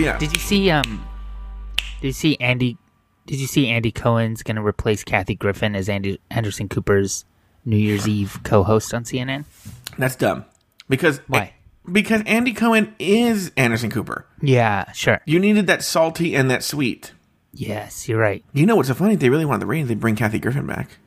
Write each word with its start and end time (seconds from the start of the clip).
yeah. 0.00 0.18
Did 0.18 0.32
you 0.32 0.40
see 0.40 0.70
um? 0.70 1.06
Did 2.00 2.08
you 2.08 2.12
see 2.12 2.36
Andy? 2.40 2.78
Did 3.26 3.38
you 3.38 3.46
see 3.46 3.68
Andy 3.68 3.92
Cohen's 3.92 4.42
going 4.42 4.56
to 4.56 4.62
replace 4.64 5.04
Kathy 5.04 5.34
Griffin 5.34 5.76
as 5.76 5.88
Andy 5.88 6.20
Anderson 6.30 6.68
Cooper's 6.68 7.24
New 7.64 7.76
Year's 7.76 8.08
Eve 8.08 8.40
co-host 8.42 8.92
on 8.94 9.04
CNN? 9.04 9.44
That's 9.98 10.16
dumb. 10.16 10.44
Because 10.88 11.18
Why? 11.28 11.54
Because 11.90 12.22
Andy 12.26 12.52
Cohen 12.52 12.94
is 12.98 13.52
Anderson 13.56 13.90
Cooper. 13.90 14.26
Yeah, 14.42 14.90
sure. 14.92 15.20
You 15.26 15.38
needed 15.38 15.66
that 15.68 15.82
salty 15.82 16.34
and 16.34 16.50
that 16.50 16.64
sweet. 16.64 17.12
Yes, 17.52 18.08
you're 18.08 18.18
right. 18.18 18.44
You 18.52 18.66
know 18.66 18.76
what's 18.76 18.88
so 18.88 18.94
funny? 18.94 19.16
They 19.16 19.28
really 19.28 19.44
wanted 19.44 19.62
the 19.62 19.66
ratings, 19.66 19.88
they'd 19.88 20.00
bring 20.00 20.16
Kathy 20.16 20.38
Griffin 20.38 20.66
back. 20.66 20.98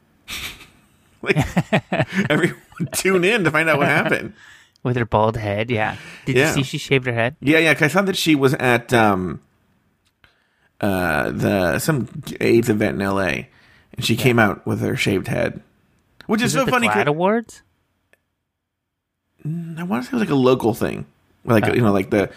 like, 1.21 1.37
everyone 2.29 2.61
tune 2.93 3.23
in 3.23 3.43
to 3.43 3.51
find 3.51 3.69
out 3.69 3.77
what 3.77 3.87
happened. 3.87 4.33
With 4.83 4.97
her 4.97 5.05
bald 5.05 5.37
head, 5.37 5.71
yeah. 5.71 5.95
Did 6.25 6.35
Yeah. 6.35 6.49
you 6.49 6.53
see 6.55 6.63
she 6.63 6.77
shaved 6.77 7.05
her 7.05 7.13
head? 7.13 7.37
Yeah, 7.39 7.59
yeah. 7.59 7.73
'cause 7.73 7.83
I 7.83 7.87
saw 7.87 8.01
that 8.01 8.17
she 8.17 8.35
was 8.35 8.53
at 8.55 8.93
um, 8.93 9.39
uh, 10.81 11.31
the 11.31 11.79
some 11.79 12.09
AIDS 12.41 12.69
event 12.69 12.95
in 12.95 13.01
L.A. 13.01 13.47
and 13.93 14.05
she 14.05 14.17
came 14.17 14.39
out 14.39 14.65
with 14.67 14.81
her 14.81 14.97
shaved 14.97 15.27
head, 15.29 15.61
which 16.25 16.41
is, 16.41 16.53
Is 16.53 16.61
so 16.61 16.67
funny. 16.67 16.87
GLAAD 16.89 17.07
Awards? 17.07 17.61
I 19.45 19.83
want 19.83 20.03
to 20.03 20.09
say 20.09 20.15
it 20.15 20.19
was 20.19 20.21
like 20.21 20.29
a 20.29 20.35
local 20.35 20.73
thing, 20.73 21.05
like 21.45 21.65
Oh. 21.65 21.73
you 21.73 21.81
know, 21.81 21.91
like 21.93 22.09
the 22.09 22.29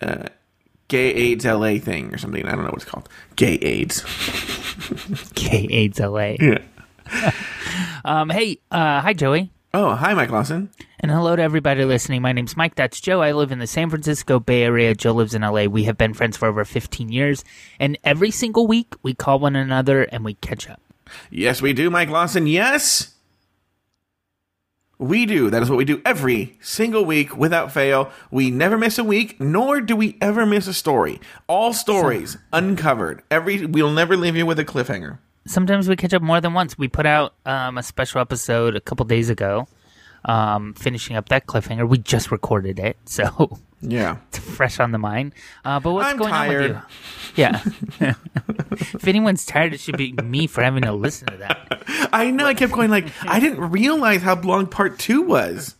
uh, 0.00 0.24
Gay 0.88 1.12
AIDS 1.12 1.44
LA 1.44 1.78
thing 1.78 2.12
or 2.14 2.18
something. 2.18 2.44
I 2.46 2.50
don't 2.52 2.60
know 2.64 2.70
what 2.70 2.82
it's 2.82 2.84
called. 2.84 3.08
Gay 3.36 3.54
AIDS. 3.62 4.02
Gay 5.34 5.66
AIDS 5.70 6.00
LA. 6.00 6.34
Yeah. 6.40 6.58
Um, 8.04 8.30
hey, 8.30 8.58
uh, 8.70 9.00
hi 9.00 9.14
Joey. 9.14 9.50
Oh, 9.78 9.94
hi, 9.94 10.14
Mike 10.14 10.30
Lawson. 10.30 10.70
And 11.00 11.10
hello 11.10 11.36
to 11.36 11.42
everybody 11.42 11.84
listening. 11.84 12.22
My 12.22 12.32
name's 12.32 12.56
Mike. 12.56 12.76
That's 12.76 12.98
Joe. 12.98 13.20
I 13.20 13.32
live 13.32 13.52
in 13.52 13.58
the 13.58 13.66
San 13.66 13.90
Francisco 13.90 14.40
Bay 14.40 14.62
Area. 14.62 14.94
Joe 14.94 15.12
lives 15.12 15.34
in 15.34 15.42
LA. 15.42 15.64
We 15.64 15.84
have 15.84 15.98
been 15.98 16.14
friends 16.14 16.38
for 16.38 16.48
over 16.48 16.64
15 16.64 17.10
years. 17.10 17.44
And 17.78 17.98
every 18.02 18.30
single 18.30 18.66
week, 18.66 18.94
we 19.02 19.12
call 19.12 19.38
one 19.38 19.54
another 19.54 20.04
and 20.04 20.24
we 20.24 20.32
catch 20.32 20.70
up. 20.70 20.80
Yes, 21.30 21.60
we 21.60 21.74
do, 21.74 21.90
Mike 21.90 22.08
Lawson. 22.08 22.46
Yes, 22.46 23.16
we 24.96 25.26
do. 25.26 25.50
That 25.50 25.62
is 25.62 25.68
what 25.68 25.76
we 25.76 25.84
do 25.84 26.00
every 26.06 26.56
single 26.62 27.04
week 27.04 27.36
without 27.36 27.70
fail. 27.70 28.10
We 28.30 28.50
never 28.50 28.78
miss 28.78 28.96
a 28.96 29.04
week, 29.04 29.38
nor 29.38 29.82
do 29.82 29.94
we 29.94 30.16
ever 30.22 30.46
miss 30.46 30.66
a 30.66 30.72
story. 30.72 31.20
All 31.48 31.74
stories 31.74 32.38
uncovered. 32.50 33.24
Every 33.30 33.66
we'll 33.66 33.92
never 33.92 34.16
leave 34.16 34.36
you 34.36 34.46
with 34.46 34.58
a 34.58 34.64
cliffhanger. 34.64 35.18
Sometimes 35.46 35.88
we 35.88 35.96
catch 35.96 36.12
up 36.14 36.22
more 36.22 36.40
than 36.40 36.52
once. 36.54 36.76
We 36.76 36.88
put 36.88 37.06
out 37.06 37.34
um, 37.46 37.78
a 37.78 37.82
special 37.82 38.20
episode 38.20 38.76
a 38.76 38.80
couple 38.80 39.04
days 39.06 39.30
ago, 39.30 39.66
um, 40.24 40.74
finishing 40.74 41.16
up 41.16 41.28
that 41.28 41.46
cliffhanger. 41.46 41.88
We 41.88 41.98
just 41.98 42.30
recorded 42.30 42.78
it, 42.78 42.96
so 43.04 43.58
Yeah. 43.80 44.16
it's 44.28 44.38
fresh 44.38 44.80
on 44.80 44.92
the 44.92 44.98
mind. 44.98 45.34
Uh, 45.64 45.80
but 45.80 45.92
what's 45.92 46.08
I'm 46.08 46.16
going 46.16 46.32
on 46.32 46.48
with 46.48 46.70
you? 46.70 46.82
Yeah. 47.36 47.62
if 48.70 49.06
anyone's 49.06 49.44
tired, 49.46 49.74
it 49.74 49.80
should 49.80 49.96
be 49.96 50.12
me 50.12 50.46
for 50.46 50.62
having 50.62 50.82
to 50.82 50.92
listen 50.92 51.28
to 51.28 51.36
that. 51.38 52.08
I 52.12 52.30
know. 52.30 52.46
I 52.46 52.54
kept 52.54 52.72
going 52.72 52.90
like 52.90 53.06
I 53.22 53.38
didn't 53.40 53.70
realize 53.70 54.22
how 54.22 54.40
long 54.40 54.66
part 54.66 54.98
two 54.98 55.22
was. 55.22 55.76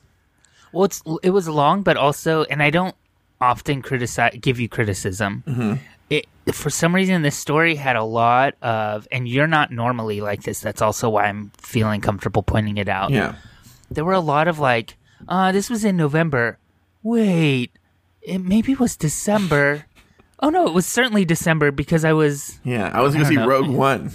Well, 0.72 0.84
it's 0.84 1.02
it 1.22 1.30
was 1.30 1.48
long, 1.48 1.82
but 1.82 1.96
also, 1.96 2.44
and 2.44 2.62
I 2.62 2.70
don't 2.70 2.94
often 3.40 3.80
criticize 3.82 4.36
give 4.40 4.60
you 4.60 4.68
criticism. 4.68 5.42
Mm-hmm. 5.46 5.74
It 6.10 6.26
for 6.52 6.70
some 6.70 6.94
reason 6.94 7.22
this 7.22 7.36
story 7.36 7.74
had 7.74 7.96
a 7.96 8.04
lot 8.04 8.54
of, 8.62 9.08
and 9.10 9.26
you're 9.28 9.46
not 9.48 9.72
normally 9.72 10.20
like 10.20 10.42
this. 10.44 10.60
That's 10.60 10.80
also 10.82 11.08
why 11.10 11.24
I'm 11.26 11.50
feeling 11.58 12.00
comfortable 12.00 12.42
pointing 12.42 12.76
it 12.76 12.88
out. 12.88 13.10
Yeah. 13.10 13.34
There 13.90 14.04
were 14.04 14.12
a 14.12 14.20
lot 14.20 14.46
of 14.48 14.58
like, 14.58 14.96
uh, 15.28 15.50
this 15.52 15.68
was 15.70 15.84
in 15.84 15.96
November. 15.96 16.58
Wait, 17.02 17.72
it 18.22 18.38
maybe 18.38 18.74
was 18.74 18.96
December. 18.96 19.86
oh 20.40 20.50
no, 20.50 20.66
it 20.66 20.74
was 20.74 20.86
certainly 20.86 21.24
December 21.24 21.70
because 21.72 22.04
I 22.04 22.12
was, 22.12 22.58
Yeah. 22.64 22.90
I 22.92 23.00
was 23.00 23.14
gonna 23.14 23.24
see 23.26 23.34
know. 23.36 23.46
Rogue 23.48 23.68
One. 23.68 24.10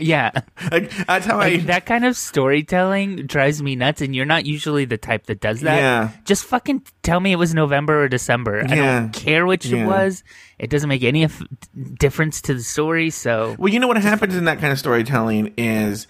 Yeah. 0.00 0.30
Like 0.70 0.90
that's 1.06 1.26
how 1.26 1.38
I. 1.38 1.58
That 1.58 1.84
kind 1.86 2.04
of 2.04 2.16
storytelling 2.16 3.26
drives 3.26 3.62
me 3.62 3.76
nuts, 3.76 4.00
and 4.00 4.14
you're 4.14 4.24
not 4.24 4.46
usually 4.46 4.84
the 4.86 4.96
type 4.96 5.26
that 5.26 5.40
does 5.40 5.60
that. 5.60 5.76
Yeah. 5.76 6.10
Just 6.24 6.44
fucking 6.44 6.84
tell 7.02 7.20
me 7.20 7.32
it 7.32 7.36
was 7.36 7.54
November 7.54 8.02
or 8.04 8.08
December. 8.08 8.64
I 8.66 8.74
don't 8.74 9.12
care 9.12 9.46
which 9.46 9.66
Yeah. 9.66 9.84
it 9.84 9.86
was. 9.86 10.24
It 10.58 10.70
doesn't 10.70 10.88
make 10.88 11.02
any 11.04 11.24
f- 11.24 11.42
difference 11.98 12.40
to 12.42 12.54
the 12.54 12.62
story. 12.62 13.10
So 13.10 13.56
Well, 13.58 13.72
you 13.72 13.78
know 13.78 13.88
what 13.88 13.96
happens 13.98 14.34
in 14.36 14.44
that 14.46 14.58
kind 14.58 14.72
of 14.72 14.78
storytelling 14.78 15.52
is 15.56 16.06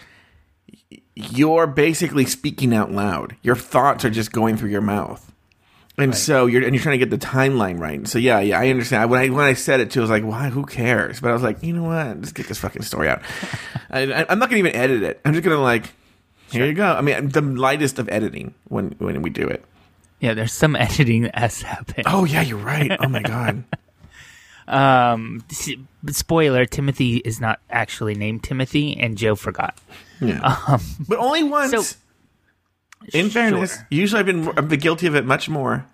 you're 1.17 1.67
basically 1.67 2.27
speaking 2.27 2.75
out 2.75 2.91
loud. 2.93 3.37
Your 3.43 3.57
thoughts 3.57 4.05
are 4.05 4.11
just 4.11 4.33
going 4.33 4.57
through 4.57 4.71
your 4.71 4.81
mouth. 4.83 5.33
And 5.97 6.13
so 6.15 6.47
you're 6.47 6.65
and 6.65 6.75
you're 6.75 6.83
trying 6.83 6.99
to 6.99 7.07
get 7.07 7.11
the 7.11 7.25
timeline 7.25 7.79
right. 7.79 8.07
So 8.09 8.19
yeah, 8.19 8.41
yeah, 8.41 8.59
I 8.59 8.69
understand. 8.69 9.11
When 9.11 9.21
I 9.21 9.29
when 9.29 9.45
I 9.45 9.53
said 9.55 9.79
it 9.79 9.93
too, 9.93 10.01
I 10.01 10.03
was 10.03 10.11
like, 10.11 10.25
"Why? 10.25 10.49
Who 10.49 10.65
cares?" 10.67 11.21
But 11.21 11.31
I 11.31 11.33
was 11.33 11.43
like, 11.43 11.63
you 11.63 11.73
know 11.73 11.85
what? 11.85 12.21
Just 12.21 12.35
get 12.35 12.49
this 12.49 12.59
fucking 12.59 12.83
story 12.83 13.09
out. 13.09 13.23
I, 13.91 14.27
I'm 14.29 14.41
not 14.41 14.49
gonna 14.49 14.59
even 14.59 14.75
edit 14.75 15.05
it. 15.05 15.21
I'm 15.25 15.33
just 15.35 15.45
gonna 15.45 15.61
like, 15.63 15.93
here 16.51 16.67
you 16.67 16.73
go. 16.75 16.85
I 16.95 17.01
mean, 17.01 17.29
the 17.29 17.41
lightest 17.43 18.01
of 18.01 18.09
editing 18.09 18.55
when 18.69 18.97
when 18.99 19.23
we 19.23 19.31
do 19.31 19.47
it. 19.47 19.65
yeah, 20.19 20.35
there's 20.35 20.53
some 20.53 20.75
editing 20.75 21.23
that 21.31 21.39
has 21.39 21.61
to 21.61 21.67
happen. 21.67 22.03
Oh 22.07 22.25
yeah, 22.25 22.43
you're 22.43 22.59
right. 22.59 22.91
Oh 22.99 23.09
my 23.09 23.23
god. 23.23 23.63
Um, 24.67 25.45
spoiler: 26.11 26.65
Timothy 26.65 27.17
is 27.19 27.39
not 27.41 27.61
actually 27.69 28.15
named 28.15 28.43
Timothy, 28.45 28.97
and 28.99 29.17
Joe 29.19 29.35
forgot. 29.35 29.77
Yeah. 30.21 30.79
but 31.07 31.19
only 31.19 31.45
once. 31.45 31.75
Um, 31.75 31.83
so- 31.83 31.97
in 33.13 33.31
fairness, 33.31 33.75
Sure. 33.77 33.87
usually 33.91 34.21
I've 34.21 34.27
been 34.27 34.49
I've 34.57 34.69
been 34.69 34.81
guilty 34.81 35.07
of 35.07 35.15
it 35.15 35.25
much 35.25 35.49
more. 35.49 35.87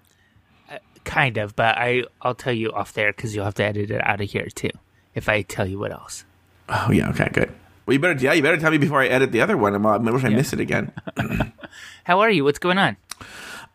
Kind 1.05 1.39
of, 1.39 1.57
but 1.57 1.77
I 1.79 2.05
I'll 2.23 2.35
tell 2.35 2.53
you 2.53 2.71
off 2.73 2.93
there 2.93 3.13
because 3.13 3.35
you'll 3.35 3.45
have 3.47 3.55
to 3.55 3.65
edit 3.65 3.91
it 3.91 4.01
out 4.07 4.21
of 4.21 4.31
here 4.31 4.47
too. 4.47 4.71
If 5.15 5.29
I 5.29 5.43
tell 5.43 5.67
you 5.67 5.79
what 5.79 5.93
else. 5.93 6.25
Oh 6.69 6.91
yeah, 6.93 7.09
okay, 7.11 7.29
good. 7.33 7.51
Well, 7.87 7.95
you 7.95 7.99
better 7.99 8.21
yeah, 8.23 8.35
you 8.35 8.43
better 8.43 8.59
tell 8.59 8.71
me 8.71 8.79
before 8.79 9.01
I 9.01 9.07
edit 9.09 9.33
the 9.33 9.41
other 9.41 9.57
one. 9.57 9.75
I'm, 9.75 9.85
I 9.87 9.97
wish 9.99 10.25
I 10.25 10.29
miss 10.29 10.53
it 10.53 10.61
again. 10.61 10.93
How 12.05 12.21
are 12.21 12.31
you? 12.31 12.45
What's 12.45 12.59
going 12.61 12.79
on? 12.79 12.97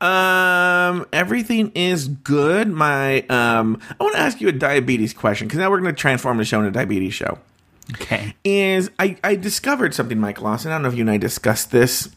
um, 0.02 1.06
everything 1.14 1.72
is 1.74 2.08
good. 2.08 2.68
My 2.70 3.22
um, 3.24 3.80
I 4.00 4.04
want 4.04 4.16
to 4.16 4.22
ask 4.22 4.40
you 4.40 4.48
a 4.48 4.52
diabetes 4.54 5.14
question 5.14 5.48
because 5.48 5.60
now 5.60 5.70
we're 5.72 5.80
going 5.82 5.94
to 5.96 6.00
transform 6.00 6.38
the 6.38 6.46
show 6.46 6.60
into 6.60 6.70
a 6.70 6.72
diabetes 6.72 7.14
show. 7.14 7.40
Okay. 7.94 8.36
Is 8.44 8.92
I 9.00 9.18
I 9.24 9.36
discovered 9.36 9.94
something, 9.94 10.20
Mike 10.20 10.42
Lawson. 10.42 10.72
I 10.72 10.76
don't 10.76 10.84
know 10.84 10.90
if 10.90 10.96
you 10.96 11.02
and 11.02 11.12
I 11.12 11.18
discussed 11.18 11.72
this 11.72 12.10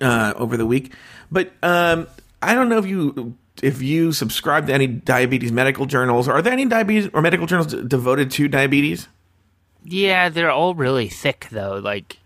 uh, 0.00 0.34
over 0.36 0.56
the 0.56 0.66
week, 0.66 0.92
but 1.30 1.52
um, 1.62 2.06
I 2.42 2.54
don't 2.54 2.68
know 2.68 2.78
if 2.78 2.86
you 2.86 3.34
if 3.62 3.82
you 3.82 4.12
subscribe 4.12 4.66
to 4.68 4.72
any 4.72 4.86
diabetes 4.86 5.50
medical 5.52 5.86
journals. 5.86 6.28
Are 6.28 6.40
there 6.42 6.52
any 6.52 6.64
diabetes 6.66 7.08
or 7.12 7.22
medical 7.22 7.46
journals 7.46 7.68
d- 7.74 7.82
devoted 7.86 8.30
to 8.32 8.48
diabetes? 8.48 9.08
Yeah, 9.84 10.28
they're 10.28 10.50
all 10.50 10.74
really 10.74 11.08
thick 11.08 11.48
though. 11.50 11.76
Like, 11.76 12.18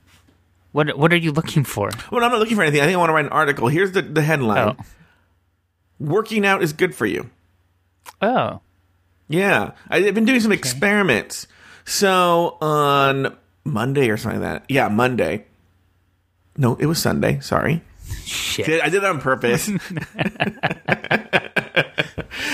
what 0.73 0.97
what 0.99 1.13
are 1.13 1.17
you 1.17 1.33
looking 1.33 1.65
for? 1.65 1.91
Well, 2.11 2.23
I'm 2.25 2.31
not 2.33 2.39
looking 2.41 2.57
for 2.57 2.63
anything. 2.63 2.81
I 2.81 2.85
think 2.85 2.95
I 2.97 2.99
want 2.99 3.11
to 3.11 3.15
write 3.15 3.25
an 3.27 3.33
article. 3.33 3.69
Here's 3.69 3.93
the, 3.93 4.03
the 4.03 4.23
headline: 4.23 4.77
Oh, 4.79 4.85
Working 5.99 6.45
out 6.45 6.63
is 6.63 6.73
good 6.73 6.95
for 6.95 7.07
you. 7.07 7.31
oh, 8.21 8.61
Yeah, 9.29 9.73
I've 9.89 10.15
been 10.15 10.25
doing 10.25 10.41
some 10.41 10.53
experiments. 10.53 11.47
So 11.85 12.57
on 12.61 13.37
Monday 13.65 14.09
or 14.11 14.17
something 14.17 14.41
like 14.41 14.51
that. 14.63 14.65
Yeah, 14.71 14.89
Monday. 14.89 15.47
No, 16.57 16.77
it 16.77 16.87
was 16.87 17.01
Sunday. 17.01 17.41
Sorry, 17.41 17.83
shit. 18.25 18.67
Did- 18.67 18.81
I 18.83 18.89
did 18.89 19.03
it 19.03 19.05
on 19.05 19.21
purpose. 19.21 19.69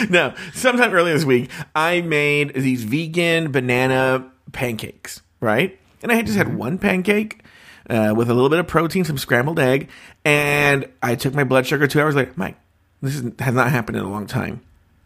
no, 0.11 0.35
sometime 0.55 0.93
earlier 0.93 1.15
this 1.15 1.25
week, 1.25 1.51
I 1.75 2.01
made 2.01 2.55
these 2.55 2.85
vegan 2.85 3.51
banana 3.53 4.31
pancakes. 4.53 5.23
Right, 5.41 5.79
and 6.03 6.11
I 6.11 6.17
had 6.17 6.27
just 6.27 6.39
had 6.39 6.57
one 6.57 6.79
pancake. 6.79 7.43
Uh, 7.91 8.13
with 8.15 8.29
a 8.29 8.35
little 8.35 8.51
bit 8.51 8.59
of 8.59 8.67
protein, 8.67 9.03
some 9.03 9.17
scrambled 9.17 9.59
egg, 9.59 9.89
and 10.23 10.87
I 11.03 11.15
took 11.15 11.33
my 11.35 11.45
blood 11.45 11.67
sugar 11.67 11.87
two 11.87 11.99
hours 12.03 12.15
later. 12.15 12.33
Mike, 12.37 12.59
this 13.01 13.15
is, 13.15 13.33
has 13.39 13.55
not 13.55 13.71
happened 13.71 13.97
in 13.97 14.05
a 14.05 14.11
long 14.11 14.27
time. 14.27 14.61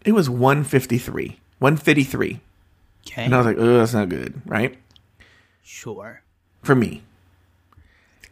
It 0.04 0.10
was 0.10 0.28
153. 0.28 1.38
153. 1.60 2.40
Okay, 3.06 3.24
And 3.24 3.32
I 3.32 3.38
was 3.38 3.46
like, 3.46 3.56
oh, 3.56 3.78
that's 3.78 3.94
not 3.94 4.08
good, 4.08 4.42
right? 4.46 4.76
sure. 5.62 6.22
For 6.64 6.74
me. 6.74 7.02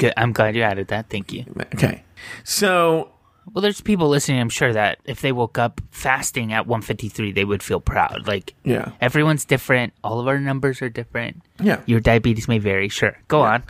Good. 0.00 0.14
I'm 0.16 0.32
glad 0.32 0.56
you 0.56 0.62
added 0.62 0.88
that. 0.88 1.08
Thank 1.10 1.32
you. 1.32 1.44
Okay. 1.74 2.02
So, 2.44 3.10
Well, 3.52 3.62
there's 3.62 3.80
people 3.80 4.08
listening. 4.08 4.40
I'm 4.40 4.48
sure 4.48 4.72
that 4.72 4.98
if 5.04 5.20
they 5.20 5.30
woke 5.32 5.58
up 5.58 5.80
fasting 5.90 6.52
at 6.52 6.66
153, 6.66 7.32
they 7.32 7.44
would 7.44 7.62
feel 7.62 7.80
proud. 7.80 8.26
Like, 8.26 8.54
yeah. 8.64 8.92
everyone's 9.00 9.44
different. 9.44 9.92
All 10.02 10.18
of 10.20 10.26
our 10.28 10.38
numbers 10.40 10.82
are 10.82 10.88
different. 10.88 11.42
Yeah. 11.62 11.80
Your 11.86 12.00
diabetes 12.00 12.48
may 12.48 12.58
vary. 12.58 12.88
Sure. 12.88 13.16
Go 13.28 13.40
on. 13.42 13.62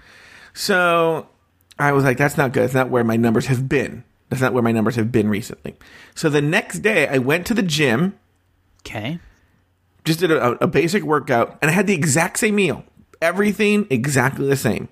So, 0.54 1.28
I 1.78 1.92
was 1.92 2.04
like, 2.04 2.16
that's 2.18 2.36
not 2.36 2.52
good. 2.52 2.64
It's 2.64 2.74
not 2.74 2.90
where 2.90 3.04
my 3.04 3.16
numbers 3.16 3.46
have 3.46 3.68
been. 3.68 4.04
That's 4.28 4.42
not 4.42 4.52
where 4.52 4.62
my 4.62 4.72
numbers 4.72 4.96
have 4.96 5.10
been 5.10 5.28
recently. 5.28 5.76
So, 6.14 6.28
the 6.28 6.42
next 6.42 6.80
day, 6.80 7.08
I 7.08 7.18
went 7.18 7.46
to 7.48 7.54
the 7.54 7.62
gym, 7.62 8.18
Okay. 8.86 9.18
just 10.04 10.20
did 10.20 10.30
a, 10.30 10.62
a 10.62 10.66
basic 10.66 11.02
workout, 11.02 11.58
and 11.62 11.70
I 11.70 11.74
had 11.74 11.86
the 11.86 11.94
exact 11.94 12.38
same 12.38 12.54
meal. 12.56 12.84
Everything 13.20 13.86
exactly 13.90 14.46
the 14.46 14.56
same. 14.56 14.88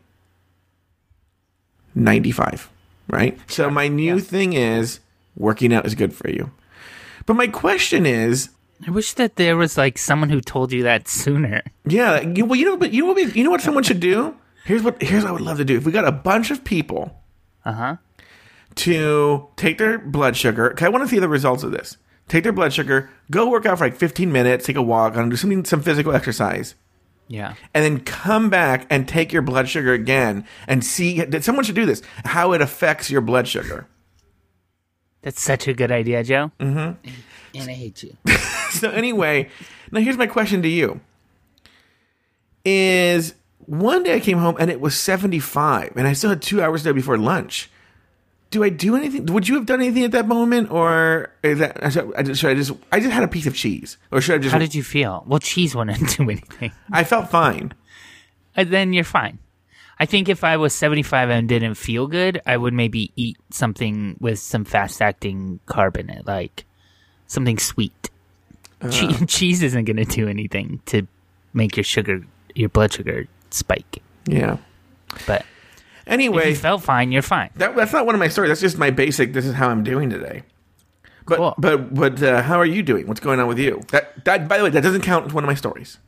95, 1.94 2.68
right? 3.08 3.38
So, 3.48 3.70
my 3.70 3.88
new 3.88 4.16
Yeah. 4.16 4.20
thing 4.22 4.52
is 4.52 5.00
working 5.36 5.72
out 5.72 5.86
is 5.86 5.94
good 5.94 6.12
for 6.12 6.28
you. 6.30 6.50
But 7.26 7.34
my 7.34 7.46
question 7.46 8.06
is 8.06 8.50
I 8.86 8.90
wish 8.90 9.14
that 9.14 9.36
there 9.36 9.56
was 9.56 9.76
like 9.76 9.98
someone 9.98 10.30
who 10.30 10.40
told 10.40 10.72
you 10.72 10.84
that 10.84 11.08
sooner. 11.08 11.62
Yeah, 11.84 12.20
you, 12.20 12.44
well, 12.44 12.56
you 12.58 12.64
know, 12.64 12.76
but 12.76 12.92
you 12.92 13.02
know 13.04 13.12
what? 13.12 13.34
You 13.36 13.42
know 13.44 13.50
what 13.50 13.60
someone 13.60 13.82
should 13.82 13.98
do? 14.00 14.36
Here's 14.64 14.82
what 14.82 15.02
here's 15.02 15.22
what 15.24 15.30
I 15.30 15.32
would 15.32 15.40
love 15.42 15.56
to 15.58 15.64
do. 15.64 15.76
If 15.76 15.84
we 15.84 15.92
got 15.92 16.06
a 16.06 16.12
bunch 16.12 16.50
of 16.50 16.62
people 16.64 17.20
Uh 17.64 17.72
huh. 17.72 17.96
to 18.76 19.48
take 19.56 19.78
their 19.78 19.98
blood 19.98 20.36
sugar, 20.36 20.70
'cause 20.70 20.86
I 20.86 20.88
want 20.90 21.02
to 21.04 21.08
see 21.08 21.18
the 21.18 21.28
results 21.28 21.62
of 21.64 21.72
this. 21.72 21.96
Take 22.28 22.44
their 22.44 22.52
blood 22.52 22.72
sugar, 22.72 23.08
go 23.30 23.48
work 23.48 23.64
out 23.66 23.78
for 23.78 23.84
like 23.86 23.96
15 23.96 24.30
minutes, 24.30 24.66
take 24.66 24.76
a 24.76 24.82
walk, 24.82 25.16
and 25.16 25.30
do 25.30 25.36
something, 25.36 25.64
some 25.64 25.80
physical 25.80 26.14
exercise, 26.14 26.74
Yeah. 27.28 27.54
and 27.74 27.84
then 27.84 28.00
come 28.00 28.48
back 28.48 28.86
and 28.88 29.06
take 29.06 29.32
your 29.32 29.42
blood 29.42 29.68
sugar 29.68 29.92
again 29.92 30.46
and 30.66 30.84
see. 30.84 31.22
That 31.22 31.44
someone 31.44 31.64
should 31.64 31.74
do 31.74 31.86
this. 31.86 32.02
How 32.24 32.52
it 32.52 32.60
affects 32.60 33.10
your 33.10 33.20
blood 33.20 33.46
sugar. 33.46 33.86
That's 35.22 35.42
such 35.42 35.68
a 35.68 35.74
good 35.74 35.92
idea, 35.92 36.24
Joe. 36.24 36.52
Mm-hmm. 36.58 37.08
And 37.58 37.70
I 37.70 37.74
hate 37.74 38.02
you. 38.02 38.16
so 38.70 38.90
anyway, 38.90 39.50
now 39.90 40.00
here's 40.00 40.16
my 40.16 40.26
question 40.26 40.62
to 40.62 40.68
you: 40.68 41.00
Is 42.64 43.34
one 43.66 44.02
day 44.02 44.14
I 44.14 44.20
came 44.20 44.38
home 44.38 44.56
and 44.58 44.70
it 44.70 44.80
was 44.80 44.98
75, 44.98 45.92
and 45.96 46.06
I 46.06 46.14
still 46.14 46.30
had 46.30 46.40
two 46.40 46.62
hours 46.62 46.82
there 46.82 46.94
before 46.94 47.18
lunch. 47.18 47.70
Do 48.50 48.64
I 48.64 48.70
do 48.70 48.96
anything? 48.96 49.26
Would 49.26 49.46
you 49.46 49.56
have 49.56 49.66
done 49.66 49.80
anything 49.80 50.04
at 50.04 50.12
that 50.12 50.26
moment, 50.26 50.70
or 50.70 51.30
is 51.42 51.58
that 51.58 51.84
I 51.84 51.90
should 51.90 52.14
I 52.16 52.22
just, 52.22 52.40
should 52.40 52.50
I 52.50 52.54
just 52.54 52.72
I 52.92 53.00
just 53.00 53.12
had 53.12 53.22
a 53.22 53.28
piece 53.28 53.46
of 53.46 53.54
cheese, 53.54 53.98
or 54.10 54.20
should 54.22 54.36
I 54.36 54.38
just? 54.38 54.52
How 54.52 54.58
did 54.58 54.74
you 54.74 54.82
feel? 54.82 55.22
Well, 55.26 55.38
cheese 55.38 55.74
wouldn't 55.74 56.08
do 56.16 56.22
anything. 56.24 56.72
I 56.90 57.04
felt 57.04 57.30
fine. 57.30 57.74
And 58.56 58.70
then 58.70 58.92
you're 58.92 59.04
fine. 59.04 59.38
I 60.00 60.06
think 60.06 60.28
if 60.28 60.44
I 60.44 60.56
was 60.56 60.74
75 60.74 61.28
and 61.28 61.48
didn't 61.48 61.74
feel 61.74 62.06
good, 62.06 62.40
I 62.46 62.56
would 62.56 62.72
maybe 62.72 63.10
eat 63.16 63.36
something 63.50 64.16
with 64.20 64.38
some 64.38 64.64
fast 64.64 65.02
acting 65.02 65.58
carb 65.66 65.96
in 65.96 66.08
it, 66.08 66.26
like 66.26 66.64
something 67.26 67.58
sweet. 67.58 68.10
Uh. 68.80 68.90
che- 68.90 69.26
cheese 69.26 69.62
isn't 69.62 69.84
going 69.84 69.96
to 69.96 70.04
do 70.04 70.28
anything 70.28 70.80
to 70.86 71.06
make 71.52 71.76
your 71.76 71.84
sugar, 71.84 72.24
your 72.54 72.68
blood 72.68 72.92
sugar 72.92 73.26
spike. 73.50 73.98
Yeah. 74.26 74.58
But 75.26 75.44
if 76.08 76.12
Anyway, 76.14 76.50
you 76.50 76.56
felt 76.56 76.82
fine, 76.82 77.12
you're 77.12 77.22
fine. 77.22 77.50
that, 77.56 77.76
that's 77.76 77.92
not 77.92 78.06
one 78.06 78.14
of 78.14 78.18
my 78.18 78.28
stories. 78.28 78.48
That's 78.50 78.60
just 78.60 78.78
my 78.78 78.90
basic. 78.90 79.32
This 79.32 79.44
is 79.46 79.54
how 79.54 79.68
I'm 79.68 79.84
doing 79.84 80.10
today. 80.10 80.42
But 81.26 81.36
Cool. 81.36 81.54
but 81.58 81.94
but 81.94 82.22
uh, 82.22 82.42
how 82.42 82.56
are 82.58 82.64
you 82.66 82.82
doing? 82.82 83.06
What's 83.06 83.20
going 83.20 83.38
on 83.38 83.46
with 83.48 83.58
you? 83.58 83.82
That 83.92 84.24
that 84.24 84.48
by 84.48 84.58
the 84.58 84.64
way, 84.64 84.70
that 84.70 84.82
doesn't 84.82 85.02
count 85.02 85.26
as 85.26 85.32
one 85.34 85.44
of 85.44 85.48
my 85.48 85.54
stories. 85.54 85.98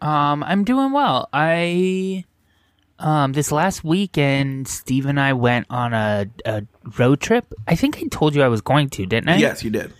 Um, 0.00 0.42
I'm 0.44 0.62
doing 0.64 0.92
well. 0.92 1.28
I 1.32 2.24
um 3.00 3.32
this 3.32 3.50
last 3.50 3.82
weekend, 3.82 4.68
Steve 4.68 5.06
and 5.06 5.18
I 5.18 5.32
went 5.32 5.66
on 5.70 5.92
a, 5.92 6.26
a 6.44 6.62
road 6.98 7.20
trip. 7.20 7.52
I 7.66 7.74
think 7.74 7.98
I 7.98 8.04
told 8.10 8.34
you 8.36 8.42
I 8.42 8.48
was 8.48 8.60
going 8.60 8.90
to, 8.90 9.06
didn't 9.06 9.28
I? 9.28 9.36
Yes, 9.38 9.64
you 9.64 9.70
did. 9.70 9.92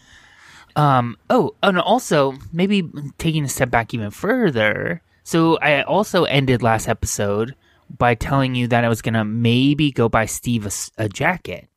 Um. 0.77 1.17
Oh, 1.31 1.55
and 1.63 1.79
also 1.81 2.35
maybe 2.53 2.89
taking 3.19 3.45
a 3.45 3.49
step 3.49 3.71
back 3.71 3.93
even 3.95 4.11
further. 4.11 5.03
So 5.25 5.57
I 5.59 5.83
also 5.83 6.25
ended 6.25 6.63
last 6.63 6.89
episode 6.89 7.55
by 7.89 8.15
telling 8.15 8.55
you 8.55 8.67
that 8.69 8.85
I 8.85 8.89
was 8.89 9.03
gonna 9.03 9.25
maybe 9.25 9.91
go 9.91 10.09
buy 10.09 10.27
Steve 10.27 10.67
a, 10.67 10.71
a 11.05 11.09
jacket. 11.09 11.69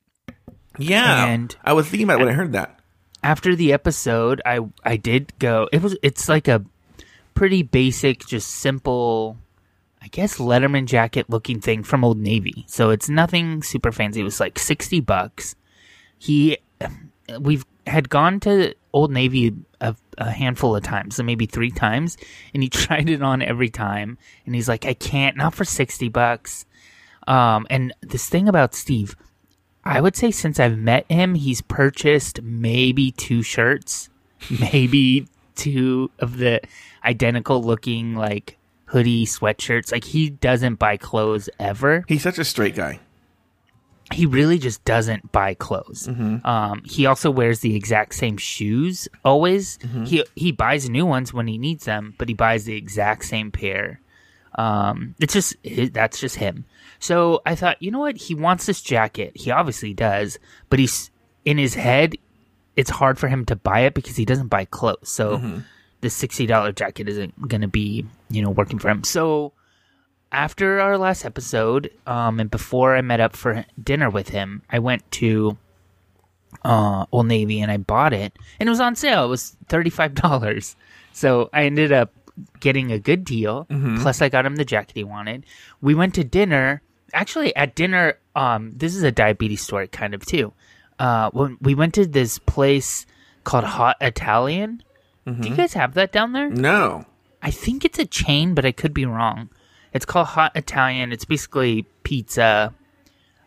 Yeah, 0.80 1.25
And- 1.25 1.56
I 1.63 1.74
was 1.74 1.88
thinking 1.88 2.04
about 2.06 2.21
it 2.21 2.25
when 2.25 2.30
I 2.33 2.38
heard 2.38 2.51
that. 2.54 2.80
After 3.24 3.56
the 3.56 3.74
episode, 3.74 4.42
I 4.45 4.59
I 4.83 4.95
did 4.98 5.33
go. 5.39 5.68
It 5.74 5.81
was 5.81 5.98
it's 6.04 6.30
like 6.30 6.48
a 6.48 6.63
pretty 7.33 7.63
basic, 7.63 8.25
just 8.25 8.48
simple, 8.48 9.38
I 10.01 10.07
guess 10.07 10.38
Letterman 10.38 10.86
jacket 10.86 11.27
looking 11.30 11.59
thing 11.59 11.83
from 11.83 12.04
Old 12.04 12.19
Navy. 12.19 12.63
So 12.68 12.92
it's 12.92 13.10
nothing 13.10 13.63
super 13.63 13.92
fancy. 13.92 14.21
It 14.21 14.24
was 14.24 14.39
like 14.39 14.60
sixty 14.60 15.00
bucks. 15.01 15.56
He, 16.19 16.57
we've 17.39 17.65
had 17.88 18.07
gone 18.10 18.39
to 18.42 18.74
Old 18.97 19.11
Navy 19.11 19.55
a, 19.79 19.95
a 20.17 20.31
handful 20.31 20.75
of 20.75 20.81
times, 20.81 21.15
so 21.15 21.21
maybe 21.23 21.45
three 21.45 21.69
times, 21.69 22.17
and 22.51 22.63
he 22.63 22.69
tried 22.83 23.09
it 23.11 23.21
on 23.21 23.44
every 23.44 23.69
time, 23.69 24.17
and 24.45 24.55
he's 24.55 24.67
like, 24.67 24.85
I 24.88 24.95
can't, 24.95 25.38
not 25.38 25.53
for 25.53 25.65
sixty 25.65 26.09
bucks. 26.09 26.65
Um, 27.27 27.67
and 27.69 27.94
this 28.01 28.27
thing 28.27 28.49
about 28.49 28.73
Steve, 28.73 29.15
I 29.83 30.01
would 30.01 30.15
say 30.15 30.31
since 30.31 30.59
I've 30.59 30.79
met 30.79 31.05
him, 31.11 31.35
he's 31.35 31.61
purchased 31.61 32.41
maybe 32.41 33.11
two 33.11 33.44
shirts, 33.44 34.09
maybe 34.49 35.27
two 35.55 36.09
of 36.17 36.38
the 36.38 36.61
identical 37.05 37.61
looking 37.61 38.15
like 38.15 38.57
hoodie 38.85 39.27
sweatshirts. 39.27 39.91
Like 39.91 40.05
he 40.05 40.31
doesn't 40.31 40.75
buy 40.75 40.97
clothes 40.97 41.50
ever. 41.59 42.03
He's 42.07 42.23
such 42.23 42.39
a 42.39 42.45
straight 42.45 42.75
guy. 42.75 43.00
He 44.13 44.25
really 44.25 44.57
just 44.57 44.83
doesn't 44.86 45.31
buy 45.31 45.54
clothes. 45.54 46.07
Um, 46.07 46.81
he 46.86 47.06
also 47.06 47.30
wears 47.30 47.59
the 47.59 47.75
exact 47.75 48.15
same 48.15 48.38
shoes 48.38 49.07
always. 49.25 49.80
He 50.06 50.24
he 50.36 50.51
buys 50.51 50.89
new 50.89 51.06
ones 51.06 51.33
when 51.33 51.48
he 51.48 51.57
needs 51.57 51.86
them, 51.86 52.15
but 52.18 52.30
he 52.30 52.33
buys 52.33 52.63
the 52.65 52.75
exact 52.75 53.25
same 53.25 53.51
pair. 53.51 54.00
Um, 54.56 55.13
it's 55.19 55.33
just 55.33 55.56
that's 55.92 56.19
just 56.19 56.38
him. 56.38 56.65
So 57.00 57.42
I 57.45 57.56
thought, 57.56 57.81
you 57.81 57.91
know 57.91 58.00
what? 58.00 58.17
He 58.17 58.34
wants 58.34 58.65
this 58.65 58.81
jacket. 58.81 59.34
He 59.36 59.51
obviously 59.51 59.93
does, 59.93 60.39
but 60.70 60.79
he's 60.79 61.12
in 61.46 61.58
his 61.58 61.75
head. 61.75 62.15
It's 62.75 62.89
hard 62.89 63.20
for 63.20 63.27
him 63.27 63.46
to 63.46 63.55
buy 63.55 63.81
it 63.81 63.93
because 63.93 64.15
he 64.15 64.25
doesn't 64.25 64.48
buy 64.48 64.65
clothes. 64.65 65.10
So 65.10 65.38
the 66.01 66.10
sixty 66.10 66.46
dollar 66.46 66.72
jacket 66.72 67.10
isn't 67.10 67.48
going 67.50 67.62
to 67.62 67.67
be, 67.67 68.05
you 68.29 68.41
know, 68.41 68.51
working 68.51 68.79
for 68.79 68.89
him. 68.89 69.03
So 69.03 69.51
after 70.31 70.79
our 70.79 70.98
last 70.98 71.25
episode, 71.25 71.91
um, 72.05 72.39
and 72.39 72.50
before 72.51 72.96
I 72.96 73.01
met 73.01 73.19
up 73.19 73.36
for 73.36 73.65
dinner 73.81 74.10
with 74.10 74.29
him, 74.29 74.62
I 74.69 74.79
went 74.79 75.10
to 75.13 75.57
uh, 76.63 77.05
Old 77.12 77.27
Navy 77.27 77.62
and 77.62 77.72
I 77.72 77.77
bought 77.77 78.13
it, 78.13 78.34
and 78.60 78.67
it 78.67 78.69
was 78.69 78.79
on 78.79 78.96
sale. 78.96 79.25
It 79.25 79.29
was 79.29 79.55
thirty 79.67 79.89
five 79.89 80.13
dollars. 80.15 80.75
So 81.13 81.50
I 81.53 81.63
ended 81.65 81.91
up 81.91 82.13
getting 82.60 82.91
a 82.91 83.00
good 83.00 83.24
deal. 83.24 83.65
Plus, 84.01 84.22
I 84.22 84.29
got 84.29 84.46
him 84.46 84.55
the 84.55 84.65
jacket 84.65 84.96
he 84.96 85.03
wanted. 85.03 85.46
We 85.81 85.96
went 85.96 86.13
to 86.15 86.24
dinner. 86.24 86.81
Actually, 87.13 87.55
at 87.55 87.74
dinner, 87.74 88.15
um, 88.36 88.72
this 88.75 88.96
is 88.96 89.01
a 89.03 89.12
diabetes 89.12 89.62
story, 89.62 89.88
kind 89.88 90.13
of 90.13 90.25
too. 90.25 90.53
Uh, 91.00 91.29
when 91.31 91.57
we 91.62 91.74
went 91.74 91.93
to 91.96 92.05
this 92.05 92.38
place 92.39 93.05
called 93.43 93.63
Hot 93.63 93.96
Italian. 94.01 94.84
Do 95.25 95.50
you 95.50 95.55
guys 95.55 95.74
have 95.74 95.93
that 95.96 96.13
down 96.13 96.31
there? 96.31 96.50
No, 96.50 97.05
I 97.41 97.51
think 97.51 97.84
it's 97.84 98.00
a 98.00 98.05
chain, 98.05 98.53
but 98.53 98.65
I 98.65 98.72
could 98.72 98.93
be 98.93 99.05
wrong. 99.05 99.50
It's 99.94 100.06
called 100.06 100.27
Hot 100.27 100.51
Italian. 100.56 101.12
It's 101.12 101.25
basically 101.25 101.86
pizza. 102.03 102.74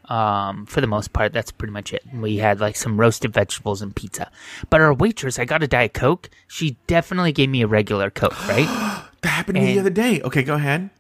Um, 0.06 0.66
for 0.66 0.80
the 0.80 0.88
most 0.88 1.12
part, 1.12 1.32
that's 1.32 1.52
pretty 1.52 1.72
much 1.72 1.92
it. 1.92 2.02
We 2.12 2.38
had 2.38 2.60
like 2.60 2.74
some 2.74 2.98
roasted 2.98 3.32
vegetables 3.32 3.80
and 3.80 3.94
pizza. 3.94 4.30
But 4.68 4.80
our 4.80 4.92
waitress, 4.92 5.38
I 5.38 5.44
got 5.44 5.62
a 5.62 5.68
Diet 5.68 5.94
Coke. 5.94 6.28
She 6.48 6.76
definitely 6.88 7.30
gave 7.32 7.48
me 7.48 7.62
a 7.62 7.68
regular 7.68 8.10
Coke, 8.10 8.48
right? 8.48 8.66
that 9.20 9.28
happened 9.28 9.56
to 9.56 9.62
me 9.62 9.74
the 9.74 9.80
other 9.80 9.90
day. 9.90 10.20
Okay, 10.22 10.42
go 10.42 10.54
ahead. 10.54 10.90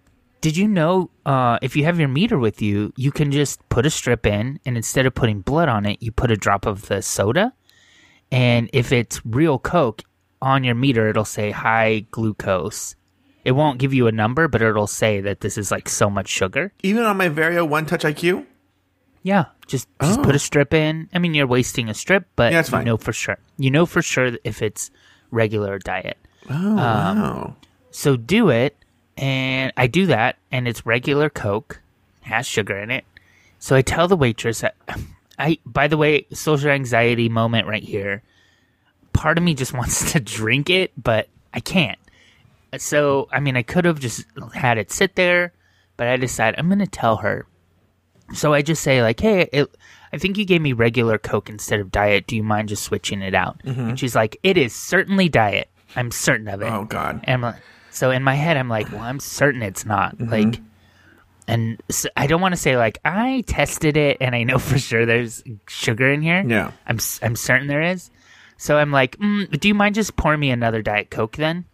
Did 0.40 0.56
you 0.56 0.68
know 0.68 1.10
uh, 1.26 1.58
if 1.60 1.76
you 1.76 1.84
have 1.84 1.98
your 1.98 2.08
meter 2.08 2.38
with 2.38 2.62
you, 2.62 2.92
you 2.96 3.12
can 3.12 3.30
just 3.30 3.68
put 3.68 3.84
a 3.84 3.90
strip 3.90 4.24
in, 4.26 4.58
and 4.64 4.76
instead 4.76 5.04
of 5.04 5.14
putting 5.14 5.40
blood 5.40 5.68
on 5.68 5.84
it, 5.84 6.02
you 6.02 6.12
put 6.12 6.30
a 6.30 6.36
drop 6.36 6.64
of 6.64 6.86
the 6.86 7.02
soda. 7.02 7.52
And 8.32 8.70
if 8.72 8.92
it's 8.92 9.20
real 9.26 9.58
Coke 9.58 10.02
on 10.40 10.64
your 10.64 10.74
meter, 10.74 11.08
it'll 11.08 11.24
say 11.24 11.50
high 11.50 12.06
glucose. 12.10 12.94
It 13.44 13.52
won't 13.52 13.78
give 13.78 13.94
you 13.94 14.06
a 14.06 14.12
number, 14.12 14.48
but 14.48 14.60
it'll 14.62 14.86
say 14.86 15.20
that 15.22 15.40
this 15.40 15.56
is 15.56 15.70
like 15.70 15.88
so 15.88 16.10
much 16.10 16.28
sugar. 16.28 16.72
Even 16.82 17.04
on 17.04 17.16
my 17.16 17.28
Verio 17.28 17.66
One 17.68 17.86
Touch 17.86 18.02
IQ. 18.04 18.44
Yeah, 19.22 19.46
just 19.66 19.86
just 20.02 20.18
Oh. 20.20 20.22
put 20.22 20.34
a 20.34 20.38
strip 20.38 20.72
in. 20.74 21.08
I 21.12 21.18
mean, 21.18 21.34
you're 21.34 21.46
wasting 21.46 21.88
a 21.88 21.94
strip, 21.94 22.26
but 22.36 22.52
Yeah, 22.52 22.64
you 22.78 22.84
know 22.84 22.96
for 22.96 23.12
sure. 23.12 23.38
You 23.58 23.70
know 23.70 23.86
for 23.86 24.02
sure 24.02 24.32
if 24.44 24.62
it's 24.62 24.90
regular 25.30 25.78
diet. 25.78 26.16
Oh 26.48 26.54
Um, 26.54 26.76
wow. 26.76 27.56
So 27.90 28.16
do 28.16 28.48
it, 28.50 28.76
and 29.16 29.72
I 29.76 29.86
do 29.88 30.06
that, 30.06 30.36
and 30.52 30.66
it's 30.68 30.86
regular 30.86 31.28
Coke, 31.28 31.80
has 32.22 32.46
sugar 32.46 32.76
in 32.78 32.90
it. 32.90 33.04
So 33.58 33.76
I 33.76 33.82
tell 33.82 34.08
the 34.08 34.16
waitress, 34.16 34.60
that, 34.62 34.74
I 35.38 35.58
by 35.66 35.86
the 35.88 35.96
way, 35.98 36.26
social 36.32 36.70
anxiety 36.70 37.28
moment 37.28 37.66
right 37.66 37.82
here. 37.82 38.22
Part 39.12 39.36
of 39.38 39.44
me 39.44 39.54
just 39.54 39.72
wants 39.80 40.12
to 40.12 40.20
drink 40.20 40.70
it, 40.70 40.92
but 40.96 41.28
I 41.52 41.60
can't. 41.60 41.98
So 42.78 43.28
I 43.32 43.40
mean, 43.40 43.56
I 43.56 43.62
could 43.62 43.84
have 43.84 44.00
just 44.00 44.24
had 44.54 44.78
it 44.78 44.90
sit 44.90 45.16
there, 45.16 45.52
but 45.96 46.06
I 46.06 46.16
decide 46.16 46.54
I'm 46.58 46.68
going 46.68 46.78
to 46.78 46.86
tell 46.86 47.16
her. 47.18 47.46
So 48.32 48.52
I 48.54 48.62
just 48.62 48.82
say 48.82 49.02
like, 49.02 49.18
"Hey, 49.20 49.48
it, 49.52 49.74
I 50.12 50.18
think 50.18 50.38
you 50.38 50.44
gave 50.44 50.60
me 50.60 50.72
regular 50.72 51.18
Coke 51.18 51.48
instead 51.48 51.80
of 51.80 51.90
diet. 51.90 52.26
Do 52.26 52.36
you 52.36 52.42
mind 52.42 52.68
just 52.68 52.84
switching 52.84 53.22
it 53.22 53.34
out?" 53.34 53.60
And 53.88 53.98
she's 53.98 54.14
like, 54.14 54.38
"It 54.42 54.56
is 54.56 54.74
certainly 54.74 55.28
diet. 55.28 55.68
I'm 55.96 56.10
certain 56.10 56.48
of 56.48 56.62
it." 56.62 56.72
Oh 56.72 56.84
god. 56.84 57.20
And 57.24 57.42
like, 57.42 57.56
so 57.90 58.10
in 58.10 58.22
my 58.22 58.34
head, 58.34 58.56
I'm 58.56 58.68
like, 58.68 58.90
well, 58.92 59.02
I'm 59.02 59.20
certain 59.20 59.62
it's 59.62 59.84
not. 59.84 60.16
Mm-hmm. 60.16 60.30
Like, 60.30 60.60
and 61.48 61.82
so 61.90 62.08
I 62.16 62.28
don't 62.28 62.40
want 62.40 62.52
to 62.52 62.60
say 62.60 62.76
like 62.76 62.98
I 63.04 63.42
tested 63.46 63.96
it 63.96 64.18
and 64.20 64.34
I 64.34 64.44
know 64.44 64.58
for 64.58 64.78
sure 64.78 65.04
there's 65.04 65.42
sugar 65.68 66.10
in 66.10 66.22
here. 66.22 66.44
Yeah. 66.46 66.70
I'm 66.86 66.98
I'm 67.22 67.36
certain 67.36 67.66
there 67.66 67.82
is. 67.82 68.10
So 68.56 68.76
I'm 68.76 68.92
like, 68.92 69.16
mm, 69.18 69.58
do 69.58 69.68
you 69.68 69.74
mind 69.74 69.94
just 69.96 70.16
pouring 70.16 70.38
me 70.38 70.50
another 70.50 70.82
diet 70.82 71.10
coke 71.10 71.36
then? 71.36 71.64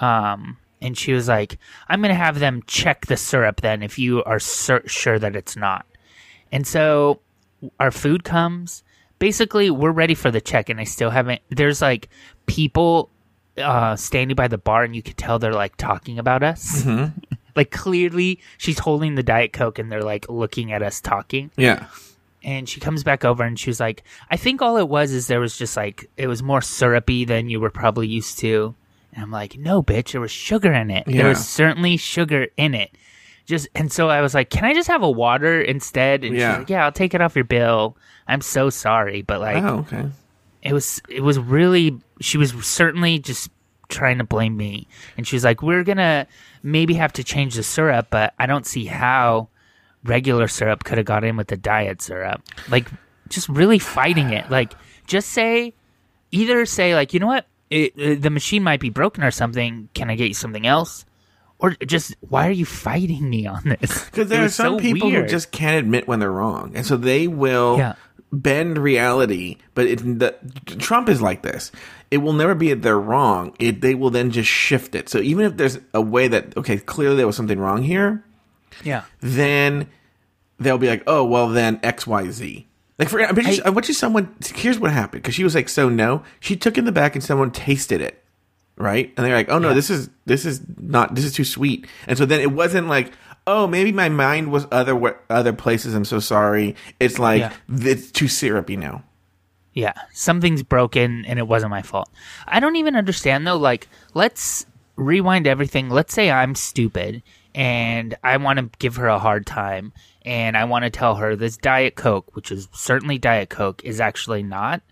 Um, 0.00 0.56
and 0.82 0.96
she 0.96 1.12
was 1.12 1.28
like, 1.28 1.58
I'm 1.88 2.00
gonna 2.00 2.14
have 2.14 2.38
them 2.38 2.62
check 2.66 3.06
the 3.06 3.16
syrup 3.16 3.60
then 3.60 3.82
if 3.82 3.98
you 3.98 4.24
are 4.24 4.38
cer- 4.38 4.88
sure 4.88 5.18
that 5.18 5.36
it's 5.36 5.56
not. 5.56 5.86
And 6.52 6.66
so 6.66 7.20
our 7.78 7.90
food 7.90 8.24
comes. 8.24 8.82
Basically, 9.18 9.70
we're 9.70 9.90
ready 9.92 10.14
for 10.14 10.30
the 10.30 10.40
check, 10.40 10.70
and 10.70 10.80
I 10.80 10.84
still 10.84 11.10
haven't. 11.10 11.42
There's 11.50 11.82
like 11.82 12.08
people 12.46 13.10
uh, 13.58 13.96
standing 13.96 14.34
by 14.34 14.48
the 14.48 14.58
bar, 14.58 14.82
and 14.84 14.96
you 14.96 15.02
could 15.02 15.18
tell 15.18 15.38
they're 15.38 15.52
like 15.52 15.76
talking 15.76 16.18
about 16.18 16.42
us. 16.42 16.86
like 17.56 17.70
clearly, 17.70 18.40
she's 18.56 18.78
holding 18.78 19.14
the 19.14 19.22
diet 19.22 19.52
coke, 19.52 19.78
and 19.78 19.92
they're 19.92 20.02
like 20.02 20.28
looking 20.28 20.72
at 20.72 20.82
us 20.82 21.00
talking. 21.00 21.50
Yeah. 21.56 21.86
And 22.42 22.66
she 22.66 22.80
comes 22.80 23.04
back 23.04 23.22
over, 23.24 23.44
and 23.44 23.58
she 23.58 23.68
was 23.68 23.78
like, 23.78 24.02
"I 24.30 24.38
think 24.38 24.62
all 24.62 24.78
it 24.78 24.88
was 24.88 25.12
is 25.12 25.26
there 25.26 25.40
was 25.40 25.58
just 25.58 25.76
like 25.76 26.08
it 26.16 26.26
was 26.26 26.42
more 26.42 26.62
syrupy 26.62 27.26
than 27.26 27.50
you 27.50 27.60
were 27.60 27.70
probably 27.70 28.08
used 28.08 28.38
to." 28.38 28.74
And 29.12 29.22
I'm 29.24 29.30
like, 29.30 29.58
"No, 29.58 29.82
bitch, 29.82 30.12
there 30.12 30.20
was 30.20 30.30
sugar 30.30 30.72
in 30.72 30.90
it. 30.90 31.06
Yeah. 31.06 31.18
There 31.22 31.28
was 31.28 31.46
certainly 31.46 31.96
sugar 31.96 32.48
in 32.56 32.74
it." 32.74 32.90
Just 33.46 33.68
and 33.74 33.90
so 33.90 34.08
I 34.08 34.20
was 34.20 34.34
like, 34.34 34.50
"Can 34.50 34.64
I 34.64 34.72
just 34.74 34.88
have 34.88 35.02
a 35.02 35.10
water 35.10 35.60
instead?" 35.60 36.24
And 36.24 36.36
Yeah. 36.36 36.52
she's 36.52 36.58
like, 36.60 36.70
"Yeah, 36.70 36.84
I'll 36.84 36.92
take 36.92 37.14
it 37.14 37.20
off 37.20 37.34
your 37.34 37.44
bill. 37.44 37.96
I'm 38.28 38.40
so 38.40 38.70
sorry, 38.70 39.22
but 39.22 39.40
like." 39.40 39.62
Oh, 39.62 39.78
okay. 39.90 40.06
it 40.62 40.72
was 40.74 41.00
it 41.08 41.22
was 41.22 41.38
really 41.38 41.98
she 42.20 42.36
was 42.38 42.52
certainly 42.66 43.18
just 43.18 43.50
trying 43.88 44.18
to 44.18 44.24
blame 44.24 44.56
me 44.56 44.86
and 45.16 45.26
she 45.26 45.34
was 45.34 45.42
like 45.42 45.62
we're 45.62 45.82
gonna 45.82 46.24
maybe 46.62 46.94
have 46.94 47.12
to 47.12 47.24
change 47.24 47.54
the 47.56 47.62
syrup 47.62 48.06
but 48.10 48.32
i 48.38 48.44
don't 48.46 48.64
see 48.66 48.84
how 48.84 49.48
regular 50.04 50.46
syrup 50.46 50.84
could 50.84 50.96
have 50.98 51.04
got 51.06 51.24
in 51.24 51.34
with 51.36 51.48
the 51.48 51.56
diet 51.56 52.00
syrup 52.02 52.40
like 52.68 52.86
just 53.30 53.48
really 53.48 53.78
fighting 53.80 54.30
it 54.30 54.48
like 54.50 54.74
just 55.08 55.30
say 55.30 55.72
either 56.30 56.64
say 56.66 56.94
like 56.94 57.12
you 57.14 57.18
know 57.18 57.26
what 57.26 57.46
it, 57.70 57.92
uh, 57.98 58.20
the 58.20 58.30
machine 58.30 58.62
might 58.62 58.80
be 58.80 58.90
broken 58.90 59.22
or 59.24 59.30
something 59.30 59.88
can 59.94 60.10
i 60.10 60.16
get 60.16 60.28
you 60.28 60.34
something 60.34 60.66
else 60.66 61.04
or 61.58 61.70
just 61.86 62.14
why 62.20 62.48
are 62.48 62.52
you 62.52 62.64
fighting 62.66 63.28
me 63.28 63.46
on 63.46 63.62
this 63.80 64.04
Because 64.10 64.28
there 64.28 64.44
are 64.44 64.48
some 64.48 64.78
so 64.78 64.80
people 64.80 65.08
weird. 65.10 65.24
who 65.24 65.30
just 65.30 65.50
can't 65.52 65.76
admit 65.76 66.08
when 66.08 66.18
they're 66.18 66.32
wrong, 66.32 66.72
and 66.74 66.86
so 66.86 66.96
they 66.96 67.28
will 67.28 67.76
Yeah. 67.76 67.94
bend 68.32 68.78
reality. 68.78 69.58
But 69.74 69.86
it, 69.86 69.96
the, 70.18 70.34
Trump 70.78 71.10
is 71.10 71.20
like 71.20 71.42
this; 71.42 71.70
it 72.10 72.18
will 72.18 72.32
never 72.32 72.54
be 72.54 72.70
that 72.70 72.80
they're 72.80 72.98
wrong. 72.98 73.54
It 73.58 73.82
they 73.82 73.94
will 73.94 74.08
then 74.08 74.30
just 74.30 74.48
shift 74.48 74.94
it. 74.94 75.10
So 75.10 75.18
even 75.18 75.44
if 75.44 75.58
there's 75.58 75.78
a 75.92 76.00
way 76.00 76.28
that 76.28 76.56
okay, 76.56 76.78
clearly 76.78 77.16
there 77.16 77.26
was 77.26 77.36
something 77.36 77.58
wrong 77.58 77.82
here, 77.82 78.24
yeah 78.82 79.02
then 79.20 79.86
they'll 80.58 80.78
be 80.78 80.88
like, 80.88 81.02
oh 81.06 81.24
well, 81.26 81.48
then 81.48 81.78
X 81.82 82.06
Y 82.06 82.30
Z. 82.30 82.66
Like 83.00 83.08
for 83.08 83.20
I 83.20 83.30
you, 83.30 83.62
I- 83.64 83.68
I 83.68 83.70
bet 83.70 83.88
you 83.88 83.94
someone. 83.94 84.32
Here's 84.54 84.78
what 84.78 84.92
happened 84.92 85.22
because 85.22 85.34
she 85.34 85.42
was 85.42 85.54
like, 85.56 85.68
so 85.68 85.88
no. 85.88 86.22
She 86.38 86.54
took 86.54 86.78
in 86.78 86.84
the 86.84 86.92
back 86.92 87.14
and 87.16 87.24
someone 87.24 87.50
tasted 87.50 88.00
it, 88.00 88.22
right? 88.76 89.12
And 89.16 89.26
they're 89.26 89.34
like, 89.34 89.48
oh 89.48 89.58
no, 89.58 89.68
Yeah. 89.70 89.74
this 89.74 89.90
is 89.90 90.10
this 90.26 90.44
is 90.44 90.60
not 90.78 91.14
this 91.16 91.24
is 91.24 91.32
too 91.32 91.44
sweet. 91.44 91.86
And 92.06 92.16
so 92.16 92.26
then 92.26 92.40
it 92.40 92.52
wasn't 92.52 92.86
like, 92.88 93.12
oh 93.46 93.66
maybe 93.66 93.90
my 93.90 94.08
mind 94.10 94.52
was 94.52 94.66
other 94.70 95.18
other 95.30 95.52
places. 95.54 95.94
I'm 95.94 96.04
so 96.04 96.20
sorry. 96.20 96.76
It's 97.00 97.18
like 97.18 97.40
Yeah. 97.40 97.52
it's 97.70 98.10
too 98.12 98.28
syrupy 98.28 98.76
now. 98.76 99.02
Yeah, 99.72 99.94
something's 100.12 100.62
broken 100.62 101.24
and 101.26 101.38
it 101.38 101.46
wasn't 101.48 101.70
my 101.70 101.82
fault. 101.82 102.10
I 102.46 102.60
don't 102.60 102.76
even 102.76 102.96
understand 102.96 103.46
though. 103.46 103.56
Like, 103.56 103.88
let's 104.14 104.66
rewind 104.96 105.46
everything. 105.46 105.88
Let's 105.88 106.12
say 106.12 106.30
I'm 106.30 106.54
stupid 106.54 107.22
and 107.54 108.16
I 108.22 108.36
want 108.36 108.58
to 108.58 108.70
give 108.78 108.96
her 108.96 109.08
a 109.08 109.18
hard 109.18 109.46
time 109.46 109.92
and 110.22 110.56
I 110.56 110.64
want 110.64 110.84
to 110.84 110.90
tell 110.90 111.16
her 111.16 111.36
this 111.36 111.56
Diet 111.56 111.96
Coke, 111.96 112.34
which 112.34 112.52
is 112.52 112.68
certainly 112.72 113.18
Diet 113.18 113.48
Coke, 113.48 113.82
is 113.84 114.00
actually 114.00 114.42
not. 114.42 114.82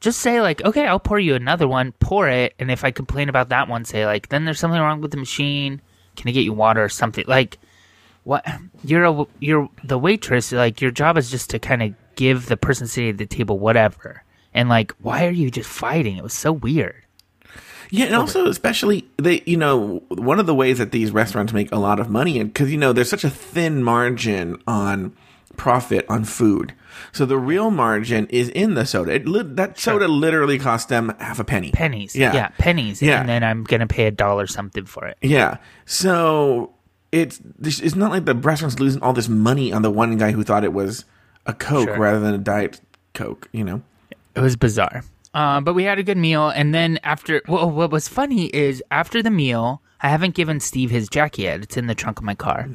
Just 0.00 0.20
say, 0.20 0.40
like, 0.40 0.64
okay, 0.64 0.86
I'll 0.86 1.00
pour 1.00 1.18
you 1.18 1.34
another 1.34 1.68
one, 1.68 1.92
pour 1.92 2.28
it. 2.28 2.54
And 2.58 2.70
if 2.70 2.84
I 2.84 2.90
complain 2.90 3.28
about 3.28 3.50
that 3.50 3.68
one, 3.68 3.84
say, 3.84 4.06
like, 4.06 4.28
then 4.28 4.44
there's 4.44 4.58
something 4.58 4.80
wrong 4.80 5.00
with 5.02 5.10
the 5.10 5.18
machine. 5.18 5.82
Can 6.16 6.28
I 6.28 6.32
get 6.32 6.44
you 6.44 6.54
water 6.54 6.82
or 6.82 6.88
something? 6.88 7.24
Like, 7.28 7.58
what 8.24 8.46
you're 8.84 9.04
a 9.04 9.24
you're 9.38 9.68
the 9.84 9.98
waitress 9.98 10.52
like 10.52 10.80
your 10.80 10.90
job 10.90 11.16
is 11.16 11.30
just 11.30 11.50
to 11.50 11.58
kind 11.58 11.82
of 11.82 11.94
give 12.16 12.46
the 12.46 12.56
person 12.56 12.86
sitting 12.86 13.10
at 13.10 13.18
the 13.18 13.26
table 13.26 13.58
whatever 13.58 14.22
and 14.52 14.68
like 14.68 14.92
why 15.00 15.26
are 15.26 15.32
you 15.32 15.50
just 15.50 15.68
fighting 15.68 16.16
it 16.16 16.22
was 16.22 16.34
so 16.34 16.52
weird 16.52 17.02
Yeah, 17.90 18.06
and 18.06 18.14
also 18.14 18.46
especially 18.48 19.06
they, 19.16 19.42
you 19.46 19.56
know, 19.56 20.02
one 20.08 20.38
of 20.40 20.46
the 20.46 20.54
ways 20.54 20.78
that 20.78 20.92
these 20.92 21.10
restaurants 21.10 21.52
make 21.52 21.72
a 21.72 21.78
lot 21.78 21.98
of 22.00 22.08
money, 22.08 22.38
and 22.38 22.52
because 22.52 22.70
you 22.70 22.78
know 22.78 22.92
there's 22.92 23.10
such 23.10 23.24
a 23.24 23.30
thin 23.30 23.82
margin 23.82 24.60
on 24.66 25.14
profit 25.56 26.06
on 26.08 26.24
food, 26.24 26.72
so 27.12 27.26
the 27.26 27.36
real 27.36 27.70
margin 27.70 28.26
is 28.28 28.48
in 28.50 28.74
the 28.74 28.86
soda. 28.86 29.12
It, 29.14 29.26
lit 29.26 29.56
that 29.56 29.78
soda 29.78 30.08
literally 30.08 30.58
cost 30.58 30.88
them 30.88 31.12
half 31.18 31.38
a 31.38 31.44
penny. 31.44 31.70
pennies 31.72 32.16
Yeah. 32.16 32.32
yeah, 32.32 32.48
pennies 32.58 33.02
Yeah. 33.02 33.20
and 33.20 33.28
then 33.28 33.42
i'm 33.44 33.64
gonna 33.64 33.86
pay 33.86 34.06
a 34.06 34.10
dollar 34.10 34.46
something 34.46 34.86
for 34.86 35.06
it 35.06 35.18
Yeah, 35.20 35.58
so 35.84 36.72
it's 37.12 37.40
it's 37.60 37.94
not 37.96 38.10
like 38.10 38.24
the 38.24 38.34
restaurant's 38.34 38.78
losing 38.80 39.02
all 39.02 39.12
this 39.12 39.28
money 39.28 39.72
on 39.72 39.82
the 39.82 39.90
one 39.90 40.16
guy 40.16 40.30
who 40.30 40.44
thought 40.44 40.64
it 40.64 40.72
was 40.72 41.04
a 41.44 41.52
Coke 41.52 41.88
Sure. 41.88 41.98
rather 41.98 42.20
than 42.20 42.34
a 42.34 42.38
Diet 42.38 42.80
Coke. 43.12 43.48
You 43.52 43.64
know. 43.64 43.82
it 44.36 44.40
was 44.40 44.56
bizarre 44.56 45.02
uh, 45.34 45.60
but 45.60 45.74
we 45.74 45.84
had 45.84 45.98
a 45.98 46.02
good 46.02 46.16
meal 46.18 46.48
and 46.48 46.74
then 46.74 46.98
after 47.04 47.40
well, 47.48 47.70
what 47.70 47.90
was 47.90 48.08
funny 48.08 48.46
is 48.46 48.82
after 48.90 49.22
the 49.22 49.30
meal 49.30 49.80
i 50.00 50.08
haven't 50.08 50.34
given 50.34 50.58
steve 50.60 50.90
his 50.90 51.08
jacket 51.08 51.42
yet. 51.42 51.62
It's 51.62 51.76
in 51.76 51.86
the 51.86 51.94
trunk 51.94 52.18
of 52.18 52.24
my 52.24 52.34
car. 52.34 52.68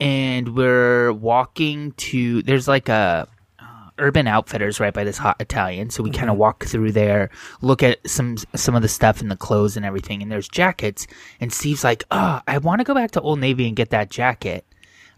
And 0.00 0.56
we're 0.56 1.12
walking 1.12 1.92
to 1.92 2.42
there's 2.42 2.66
like 2.68 2.88
a 2.88 3.28
uh, 3.58 3.64
urban 3.98 4.26
outfitters 4.26 4.80
right 4.80 4.94
by 4.94 5.04
this 5.04 5.18
hot 5.18 5.36
italian. 5.40 5.90
So 5.90 6.02
we 6.02 6.10
kind 6.10 6.30
of 6.30 6.36
walk 6.38 6.64
through 6.64 6.92
there 6.92 7.28
look 7.60 7.82
at 7.82 7.98
some 8.08 8.36
some 8.54 8.74
of 8.74 8.82
the 8.82 8.88
stuff 8.88 9.20
and 9.20 9.30
the 9.30 9.36
clothes 9.36 9.76
and 9.76 9.84
everything 9.84 10.22
and 10.22 10.30
there's 10.32 10.48
jackets. 10.48 11.06
And 11.40 11.52
steve's 11.52 11.84
like 11.84 12.04
oh 12.10 12.40
i 12.46 12.56
want 12.58 12.80
to 12.80 12.84
go 12.84 12.94
back 12.94 13.10
to 13.12 13.20
old 13.20 13.40
navy 13.40 13.66
and 13.66 13.76
get 13.76 13.90
that 13.90 14.10
jacket. 14.10 14.64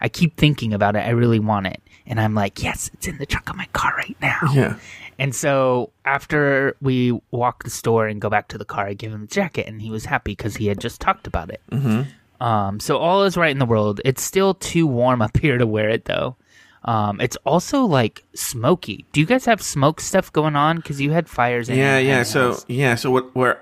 I 0.01 0.09
keep 0.09 0.37
thinking 0.37 0.73
about 0.75 0.97
it. 0.97 1.01
I 1.01 1.11
really 1.11 1.39
want 1.39 1.67
it. 1.69 1.81
And 2.07 2.21
i'm 2.21 2.35
like 2.35 2.61
yes 2.63 2.91
it's 2.95 3.07
in 3.07 3.19
the 3.19 3.27
trunk 3.27 3.51
of 3.51 3.57
my 3.57 3.67
car 3.73 3.95
right 3.97 4.17
now. 4.21 4.41
Yeah. 4.53 4.77
And 5.19 5.35
so 5.35 5.91
after 6.05 6.77
we 6.81 7.19
walk 7.31 7.65
the 7.65 7.71
store 7.71 8.07
and 8.07 8.21
go 8.21 8.29
back 8.31 8.49
to 8.49 8.59
the 8.59 8.65
car, 8.65 8.87
I 8.87 8.95
give 8.95 9.13
him 9.13 9.23
the 9.23 9.27
jacket, 9.27 9.67
and 9.67 9.81
he 9.83 9.91
was 9.91 10.05
happy 10.05 10.33
because 10.33 10.57
he 10.57 10.67
had 10.67 10.81
just 10.81 11.01
talked 11.01 11.27
about 11.27 11.51
it. 11.51 11.61
Mm-hmm. 11.71 12.43
Um, 12.45 12.81
so 12.81 12.99
all 12.99 13.23
is 13.25 13.37
right 13.37 13.51
in 13.53 13.59
the 13.59 13.67
world. 13.67 14.01
It's 14.05 14.23
still 14.23 14.55
too 14.55 14.87
warm 14.87 15.23
up 15.23 15.37
here 15.41 15.59
to 15.59 15.67
wear 15.67 15.89
it, 15.91 16.05
though. 16.07 16.37
Um, 16.85 17.21
it's 17.21 17.37
also 17.47 17.85
like 17.85 18.25
smoky. 18.35 19.05
Do 19.13 19.21
you 19.21 19.27
guys 19.27 19.45
have 19.45 19.63
smoke 19.63 20.01
stuff 20.01 20.33
going 20.33 20.57
on? 20.57 20.77
Because 20.77 21.01
you 21.01 21.13
had 21.13 21.29
fires. 21.29 21.69
In 21.69 21.79
Yeah, 21.79 21.99
yeah. 21.99 22.17
house. 22.19 22.31
So 22.31 22.59
yeah, 22.67 22.97
so 22.97 23.11
what 23.13 23.33
where 23.37 23.61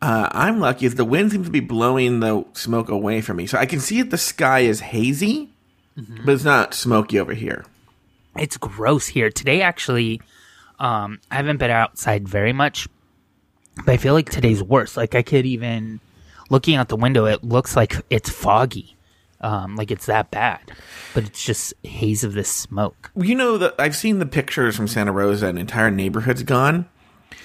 uh, 0.00 0.28
I'm 0.30 0.60
lucky 0.60 0.86
is 0.86 0.94
the 0.94 1.04
wind 1.04 1.32
seems 1.32 1.46
to 1.46 1.50
be 1.52 1.58
blowing 1.60 2.20
the 2.20 2.44
smoke 2.52 2.88
away 2.88 3.20
from 3.20 3.38
me, 3.38 3.46
so 3.46 3.58
I 3.58 3.66
can 3.66 3.80
see 3.80 4.00
that 4.02 4.10
the 4.12 4.18
sky 4.18 4.60
is 4.60 4.80
hazy, 4.80 5.48
Mm-hmm. 5.98 6.24
but 6.24 6.32
it's 6.32 6.44
not 6.44 6.72
smoky 6.72 7.18
over 7.18 7.34
here. 7.34 7.66
it's 8.38 8.56
gross 8.56 9.08
here 9.08 9.28
today. 9.30 9.60
Actually, 9.60 10.22
um, 10.82 11.20
I 11.30 11.36
haven't 11.36 11.58
been 11.58 11.70
outside 11.70 12.28
very 12.28 12.52
much, 12.52 12.88
but 13.86 13.92
I 13.92 13.96
feel 13.96 14.14
like 14.14 14.28
today's 14.28 14.62
worse. 14.62 14.96
Like 14.96 15.14
I 15.14 15.22
could 15.22 15.46
even 15.46 16.00
looking 16.50 16.74
out 16.74 16.88
the 16.88 16.96
window, 16.96 17.24
it 17.24 17.44
looks 17.44 17.76
like 17.76 17.94
it's 18.10 18.28
foggy, 18.28 18.96
um, 19.40 19.76
like 19.76 19.92
it's 19.92 20.06
that 20.06 20.32
bad, 20.32 20.60
but 21.14 21.24
it's 21.24 21.42
just 21.42 21.72
haze 21.84 22.24
of 22.24 22.32
this 22.34 22.48
smoke. 22.50 23.12
You 23.16 23.36
know 23.36 23.58
that 23.58 23.76
I've 23.78 23.94
seen 23.96 24.18
the 24.18 24.26
pictures 24.26 24.76
from 24.76 24.88
Santa 24.88 25.12
Rosa, 25.12 25.46
and 25.46 25.58
entire 25.58 25.90
neighborhood's 25.90 26.42
gone, 26.42 26.88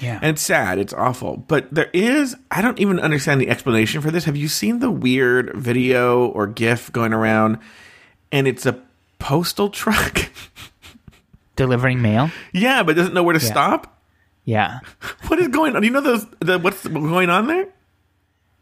Yeah, 0.01 0.15
and 0.15 0.31
it's 0.31 0.41
sad. 0.41 0.79
It's 0.79 0.93
awful, 0.93 1.37
but 1.37 1.71
there 1.71 1.91
is 1.93 2.35
I 2.49 2.63
don't 2.63 2.79
even 2.79 2.99
understand 2.99 3.39
the 3.39 3.49
explanation 3.49 4.01
for 4.01 4.09
this. 4.09 4.25
Have 4.25 4.35
you 4.35 4.47
seen 4.47 4.79
the 4.79 4.91
weird 4.91 5.55
video 5.55 6.25
or 6.25 6.47
GIF 6.47 6.91
going 6.91 7.13
around, 7.13 7.59
and 8.31 8.47
it's 8.47 8.65
a 8.65 8.81
postal 9.19 9.69
truck? 9.69 10.31
delivering 11.57 12.01
mail. 12.01 12.31
yeah, 12.53 12.83
but 12.83 12.95
doesn't 12.95 13.13
know 13.13 13.23
where 13.23 13.33
to 13.33 13.39
stop. 13.41 13.99
Yeah. 14.45 14.79
What 15.27 15.39
is 15.39 15.49
going 15.49 15.75
on? 15.75 15.81
Do 15.81 15.87
you 15.87 15.93
know 15.93 15.99
those 15.99 16.25
the, 16.39 16.57
what's 16.57 16.87
going 16.87 17.29
on 17.29 17.47
there? 17.47 17.67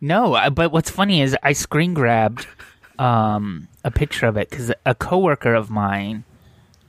No, 0.02 0.50
but 0.52 0.72
what's 0.72 0.90
funny 0.90 1.22
is 1.22 1.38
I 1.44 1.54
screen 1.54 1.94
grabbed 1.94 2.48
um, 2.98 3.68
a 3.84 3.92
picture 3.92 4.25
of 4.25 4.36
it 4.38 4.50
because 4.50 4.72
a 4.86 4.96
coworker 4.96 5.54
of 5.54 5.70
mine. 5.70 6.24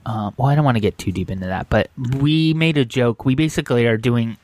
Um, 0.05 0.33
well, 0.37 0.47
I 0.47 0.55
don't 0.55 0.63
want 0.65 0.77
to 0.77 0.81
get 0.81 0.97
too 0.97 1.11
deep 1.11 1.29
into 1.29 1.47
that, 1.47 1.69
but 1.69 1.89
we 2.19 2.53
made 2.53 2.77
a 2.77 2.85
joke. 2.85 3.25
We 3.25 3.35
basically 3.35 3.85
are 3.85 3.97
doing 3.97 4.37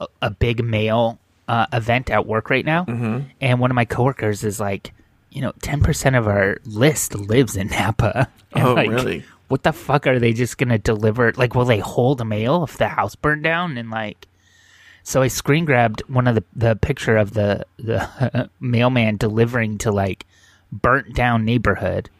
a, 0.00 0.06
a 0.22 0.30
big 0.30 0.64
mail 0.64 1.18
uh, 1.48 1.66
event 1.72 2.08
at 2.08 2.24
work 2.26 2.50
right 2.50 2.64
now, 2.64 2.84
and 3.40 3.60
one 3.60 3.70
of 3.70 3.74
my 3.74 3.84
coworkers 3.84 4.44
is 4.44 4.60
like, 4.60 4.92
you 5.30 5.42
know, 5.42 5.52
ten 5.60 5.82
percent 5.82 6.14
of 6.16 6.26
our 6.28 6.58
list 6.64 7.14
lives 7.14 7.56
in 7.56 7.66
Napa. 7.68 8.28
And 8.52 8.64
Oh, 8.66 8.72
like, 8.74 8.88
really? 8.88 9.24
What 9.48 9.62
the 9.62 9.72
fuck 9.72 10.06
are 10.06 10.18
they 10.18 10.32
just 10.32 10.58
gonna 10.58 10.78
deliver? 10.78 11.32
Like, 11.32 11.54
will 11.54 11.64
they 11.64 11.80
hold 11.80 12.24
mail 12.26 12.64
if 12.64 12.76
the 12.76 12.88
house 12.88 13.14
burned 13.16 13.42
down? 13.42 13.76
And 13.76 13.90
like, 13.90 14.26
so 15.02 15.22
I 15.22 15.28
screen 15.28 15.64
grabbed 15.64 16.02
one 16.08 16.26
of 16.26 16.34
the 16.34 16.44
the 16.54 16.76
picture 16.76 17.16
of 17.16 17.34
the 17.34 17.64
the 17.78 18.50
mailman 18.60 19.16
delivering 19.16 19.78
to 19.78 19.90
like 19.90 20.26
burnt 20.70 21.14
down 21.14 21.44
neighborhood 21.44 22.10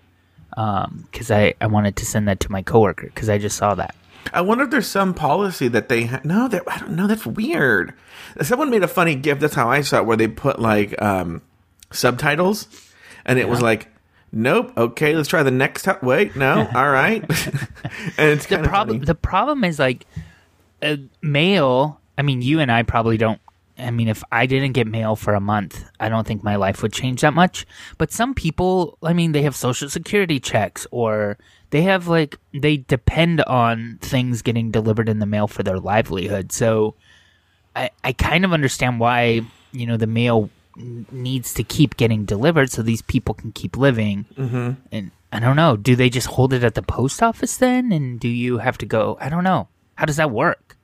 because 0.51 1.31
I 1.31 1.55
I 1.61 1.67
wanted 1.67 1.97
to 1.97 2.07
send 2.07 2.29
that 2.29 2.41
to 2.41 2.53
my 2.53 2.63
coworker 2.63 3.07
because 3.07 3.29
I 3.29 3.39
just 3.39 3.57
saw 3.57 3.75
that. 3.75 3.95
I 4.33 4.41
wonder 4.41 4.65
if 4.65 4.71
there's 4.71 4.87
some 4.87 5.15
policy 5.15 5.69
that 5.69 5.89
they 5.89 6.05
ha- 6.05 6.21
no, 6.25 6.49
that 6.49 6.63
I 6.67 6.79
don't 6.79 6.97
know. 6.97 7.07
That's 7.07 7.27
weird. 7.27 7.95
Someone 8.43 8.71
made 8.71 8.83
a 8.83 8.89
funny 8.89 9.15
gift. 9.15 9.41
That's 9.41 9.55
how 9.55 9.71
I 9.71 9.81
saw 9.83 9.99
it, 9.99 10.07
where 10.07 10.17
they 10.17 10.29
put 10.29 10.59
like 10.59 11.01
um, 11.01 11.43
subtitles, 11.91 12.69
and 13.25 13.39
it 13.39 13.49
was 13.49 13.63
like, 13.63 13.89
"Nope, 14.33 14.73
okay, 14.77 15.15
let's 15.15 15.29
try 15.29 15.43
the 15.43 15.51
next. 15.51 15.85
T- 15.85 15.93
Wait, 16.03 16.37
no, 16.37 16.69
all 16.75 16.91
right." 16.91 17.23
and 18.19 18.31
it's 18.31 18.47
The 18.47 18.59
problem 18.59 19.01
the 19.01 19.15
problem 19.15 19.65
is 19.65 19.79
like 19.79 20.07
mail. 21.23 22.01
I 22.17 22.23
mean, 22.23 22.43
you 22.43 22.59
and 22.59 22.73
I 22.73 22.83
probably 22.83 23.17
don't 23.17 23.41
I 23.79 23.91
mean, 23.91 24.09
if 24.09 24.25
I 24.33 24.47
didn't 24.47 24.73
get 24.73 24.87
mail 24.87 25.15
for 25.15 25.35
a 25.35 25.41
month, 25.41 25.85
I 26.01 26.09
don't 26.09 26.27
think 26.27 26.43
my 26.43 26.57
life 26.57 26.83
would 26.83 26.93
change 26.93 27.21
that 27.21 27.35
much. 27.35 27.67
But 27.97 28.11
some 28.11 28.35
people, 28.35 28.99
I 29.03 29.13
mean, 29.13 29.33
they 29.33 29.43
have 29.43 29.55
social 29.55 29.89
security 29.89 30.41
checks 30.41 30.87
or 30.91 31.39
they 31.71 31.83
have 31.83 32.09
like, 32.09 32.39
they 32.53 32.79
depend 32.79 33.43
on 33.43 33.99
things 34.01 34.43
getting 34.43 34.71
delivered 34.71 35.09
in 35.09 35.21
the 35.21 35.27
mail 35.27 35.47
for 35.47 35.63
their 35.63 35.79
livelihood. 35.79 36.51
So 36.51 36.95
I, 37.77 37.91
I 38.03 38.13
kind 38.13 38.45
of 38.45 38.53
understand 38.53 38.99
why, 38.99 39.43
you 39.73 39.87
know, 39.87 39.97
the 39.97 40.07
mail 40.07 40.51
needs 40.79 41.53
to 41.55 41.65
keep 41.65 41.97
getting 41.97 42.25
delivered 42.25 42.71
so 42.71 42.83
these 42.83 43.03
people 43.03 43.35
can 43.35 43.53
keep 43.53 43.77
living. 43.77 44.25
Mm-hmm. 44.37 44.73
And 44.93 45.11
I 45.33 45.41
don't 45.41 45.57
know, 45.57 45.77
do 45.77 45.97
they 45.97 46.09
just 46.09 46.29
hold 46.29 46.53
it 46.53 46.63
at 46.65 46.75
the 46.75 46.83
post 46.83 47.23
office 47.23 47.57
then? 47.57 47.93
And 47.93 48.19
do 48.21 48.29
you 48.29 48.59
have 48.59 48.79
to 48.79 48.87
go? 48.87 49.19
I 49.21 49.29
don't 49.29 49.45
know. 49.45 49.69
How 49.97 50.05
does 50.07 50.17
that 50.17 50.31
work? 50.31 50.77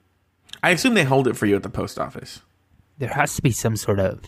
I 0.62 0.70
assume 0.70 0.94
they 0.94 1.04
hold 1.04 1.28
it 1.28 1.36
for 1.36 1.46
you 1.46 1.56
at 1.56 1.62
the 1.62 1.68
post 1.70 1.98
office. 1.98 2.40
there 2.98 3.10
has 3.10 3.34
to 3.36 3.42
be 3.42 3.50
some 3.50 3.76
sort 3.76 3.98
of 4.00 4.20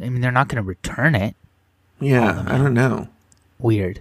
i 0.00 0.08
mean 0.08 0.20
they're 0.20 0.30
not 0.32 0.48
going 0.48 0.62
to 0.62 0.66
return 0.68 1.14
it 1.14 1.34
Yeah, 2.00 2.44
I 2.46 2.58
don't 2.58 2.74
know. 2.74 3.08
weird 3.58 4.00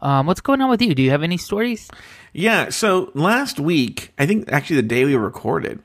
um, 0.00 0.26
what's 0.26 0.40
going 0.40 0.60
on 0.60 0.68
with 0.70 0.80
you 0.82 0.94
do 0.94 1.02
you 1.02 1.10
have 1.10 1.22
any 1.22 1.36
stories 1.36 1.90
Yeah, 2.32 2.68
so 2.70 3.10
last 3.14 3.58
week, 3.60 4.12
I 4.18 4.26
think 4.26 4.50
actually 4.52 4.76
the 4.76 4.82
day 4.88 5.04
we 5.04 5.16
recorded, 5.16 5.80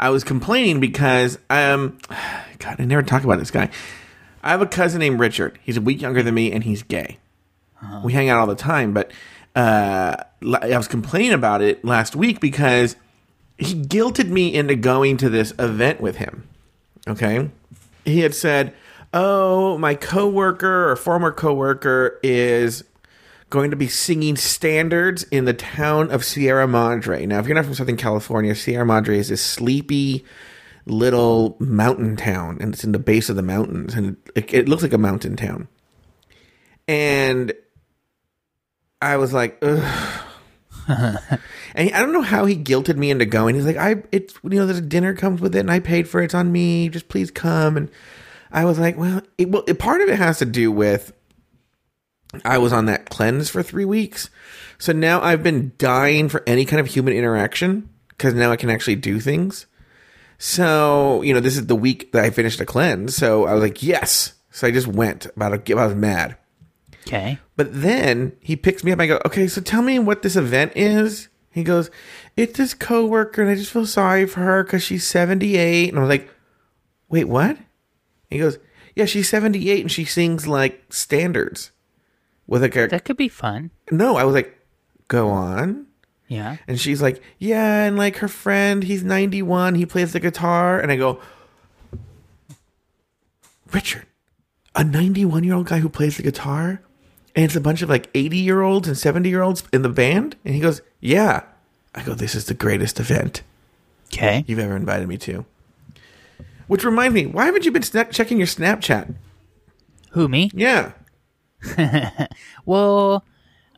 I 0.00 0.08
was 0.08 0.24
complaining 0.24 0.80
because 0.80 1.38
um 1.50 1.98
God, 2.58 2.76
I 2.80 2.84
never 2.86 3.02
talk 3.02 3.22
about 3.22 3.38
this 3.38 3.50
guy. 3.50 3.70
I 4.42 4.50
have 4.50 4.62
a 4.62 4.66
cousin 4.66 4.98
named 5.00 5.20
Richard. 5.20 5.58
He's 5.62 5.76
a 5.76 5.80
week 5.82 6.00
younger 6.00 6.22
than 6.22 6.34
me 6.34 6.50
and 6.50 6.64
he's 6.64 6.82
gay. 6.82 7.18
We 8.02 8.12
hang 8.12 8.28
out 8.28 8.40
all 8.40 8.46
the 8.46 8.56
time, 8.56 8.92
but 8.94 9.12
uh 9.54 10.16
I 10.42 10.76
was 10.76 10.88
complaining 10.88 11.34
about 11.34 11.60
it 11.60 11.84
last 11.84 12.16
week 12.16 12.40
because 12.40 12.96
he 13.58 13.74
guilted 13.74 14.28
me 14.28 14.54
into 14.54 14.74
going 14.74 15.18
to 15.18 15.28
this 15.28 15.52
event 15.58 16.00
with 16.00 16.16
him. 16.16 16.48
Okay? 17.06 17.50
He 18.06 18.20
had 18.20 18.34
said, 18.34 18.72
"Oh, 19.12 19.76
my 19.76 19.94
coworker 19.94 20.90
or 20.90 20.96
former 20.96 21.30
coworker 21.30 22.18
is 22.22 22.84
going 23.50 23.70
to 23.70 23.76
be 23.76 23.88
singing 23.88 24.36
standards 24.36 25.24
in 25.24 25.44
the 25.44 25.52
town 25.52 26.10
of 26.10 26.24
Sierra 26.24 26.68
Madre. 26.68 27.26
Now, 27.26 27.40
if 27.40 27.46
you're 27.46 27.56
not 27.56 27.64
from 27.64 27.74
Southern 27.74 27.96
California, 27.96 28.54
Sierra 28.54 28.86
Madre 28.86 29.18
is 29.18 29.28
this 29.28 29.42
sleepy 29.42 30.24
little 30.86 31.56
mountain 31.58 32.16
town, 32.16 32.58
and 32.60 32.72
it's 32.72 32.84
in 32.84 32.92
the 32.92 32.98
base 32.98 33.28
of 33.28 33.36
the 33.36 33.42
mountains, 33.42 33.94
and 33.94 34.16
it, 34.34 34.54
it 34.54 34.68
looks 34.68 34.82
like 34.82 34.92
a 34.92 34.98
mountain 34.98 35.36
town. 35.36 35.68
And 36.86 37.52
I 39.02 39.16
was 39.16 39.32
like, 39.32 39.58
ugh. 39.62 40.22
and 40.88 41.90
I 41.94 42.00
don't 42.00 42.12
know 42.12 42.22
how 42.22 42.46
he 42.46 42.56
guilted 42.56 42.96
me 42.96 43.10
into 43.10 43.26
going. 43.26 43.54
He's 43.54 43.66
like, 43.66 43.76
I, 43.76 44.02
it's, 44.12 44.34
you 44.42 44.50
know, 44.50 44.66
there's 44.66 44.78
a 44.78 44.82
dinner 44.82 45.14
comes 45.14 45.40
with 45.40 45.54
it, 45.56 45.60
and 45.60 45.70
I 45.70 45.80
paid 45.80 46.08
for 46.08 46.20
it. 46.20 46.26
It's 46.26 46.34
on 46.34 46.52
me. 46.52 46.88
Just 46.88 47.08
please 47.08 47.30
come. 47.30 47.76
And 47.76 47.90
I 48.52 48.64
was 48.64 48.78
like, 48.78 48.96
well, 48.96 49.22
it, 49.38 49.50
well, 49.50 49.64
it, 49.66 49.78
part 49.78 50.00
of 50.00 50.08
it 50.08 50.18
has 50.18 50.38
to 50.38 50.46
do 50.46 50.72
with 50.72 51.12
I 52.44 52.58
was 52.58 52.72
on 52.72 52.86
that 52.86 53.10
cleanse 53.10 53.50
for 53.50 53.62
three 53.62 53.84
weeks. 53.84 54.30
So 54.78 54.92
now 54.92 55.20
I've 55.20 55.42
been 55.42 55.72
dying 55.78 56.28
for 56.28 56.42
any 56.46 56.64
kind 56.64 56.80
of 56.80 56.86
human 56.86 57.14
interaction 57.14 57.88
because 58.08 58.34
now 58.34 58.52
I 58.52 58.56
can 58.56 58.70
actually 58.70 58.96
do 58.96 59.20
things. 59.20 59.66
So, 60.38 61.22
you 61.22 61.34
know, 61.34 61.40
this 61.40 61.56
is 61.56 61.66
the 61.66 61.76
week 61.76 62.12
that 62.12 62.24
I 62.24 62.30
finished 62.30 62.60
a 62.60 62.66
cleanse. 62.66 63.16
So 63.16 63.46
I 63.46 63.52
was 63.52 63.62
like, 63.62 63.82
yes. 63.82 64.34
So 64.50 64.66
I 64.66 64.70
just 64.70 64.86
went 64.86 65.26
about 65.26 65.68
a, 65.68 65.76
I 65.76 65.86
was 65.86 65.94
mad. 65.94 66.36
okay 67.06 67.38
But 67.56 67.68
then 67.82 68.32
he 68.40 68.56
picks 68.56 68.82
me 68.84 68.92
up. 68.92 69.00
I 69.00 69.06
go, 69.06 69.20
okay, 69.26 69.48
so 69.48 69.60
tell 69.60 69.82
me 69.82 69.98
what 69.98 70.22
this 70.22 70.36
event 70.36 70.72
is. 70.76 71.28
He 71.50 71.64
goes, 71.64 71.90
it's 72.36 72.56
this 72.56 72.74
coworker, 72.74 73.42
and 73.42 73.50
I 73.50 73.56
just 73.56 73.72
feel 73.72 73.84
sorry 73.84 74.24
for 74.24 74.40
her 74.40 74.62
because 74.62 74.84
she's 74.84 75.04
78. 75.04 75.88
And 75.88 75.98
I 75.98 76.00
was 76.00 76.08
like, 76.08 76.30
wait, 77.08 77.24
what? 77.24 77.58
He 78.30 78.38
goes, 78.38 78.58
yeah, 78.94 79.04
she's 79.04 79.28
78 79.28 79.80
and 79.80 79.90
she 79.90 80.04
sings 80.04 80.46
like 80.46 80.84
standards 80.90 81.72
with 82.50 82.60
like 82.60 82.76
a. 82.76 82.86
that 82.88 83.06
could 83.06 83.16
be 83.16 83.28
fun 83.28 83.70
No, 83.90 84.16
I 84.16 84.24
was 84.24 84.34
like, 84.34 84.58
go 85.08 85.30
on. 85.30 85.86
yeah 86.28 86.58
And 86.68 86.78
she's 86.78 87.00
like, 87.00 87.22
yeah, 87.38 87.84
and 87.84 87.96
like 87.96 88.16
her 88.16 88.28
friend, 88.28 88.84
he's 88.84 89.02
91, 89.02 89.74
he 89.76 89.86
plays 89.86 90.12
the 90.12 90.20
guitar. 90.20 90.78
And 90.78 90.92
I 90.92 90.96
go, 90.96 91.18
Richard, 93.72 94.06
a 94.74 94.84
91 94.84 95.44
year 95.44 95.54
old 95.54 95.66
guy 95.66 95.78
who 95.78 95.88
plays 95.88 96.16
the 96.16 96.22
guitar? 96.22 96.82
And 97.36 97.44
it's 97.44 97.56
a 97.56 97.60
bunch 97.60 97.82
of 97.82 97.88
like 97.88 98.10
80 98.14 98.36
year 98.36 98.60
olds 98.62 98.88
and 98.88 98.98
70 98.98 99.28
year 99.28 99.42
olds 99.42 99.62
in 99.72 99.82
the 99.82 99.88
band? 99.88 100.36
And 100.44 100.54
he 100.54 100.60
goes, 100.60 100.82
yeah. 101.00 101.42
I 101.94 102.02
go, 102.02 102.14
this 102.14 102.34
is 102.34 102.44
the 102.46 102.54
greatest 102.54 103.00
event 103.00 103.42
okay 104.12 104.44
you've 104.46 104.58
ever 104.58 104.74
invited 104.76 105.08
me 105.08 105.16
to. 105.18 105.44
Which 106.66 106.84
reminds 106.84 107.14
me, 107.14 107.26
why 107.26 107.46
haven't 107.46 107.64
you 107.64 107.72
been 107.72 107.82
sna- 107.82 108.10
checking 108.12 108.38
your 108.38 108.46
Snapchat? 108.46 109.14
who 110.12 110.26
me 110.28 110.50
Yeah. 110.54 110.92
well 112.66 113.24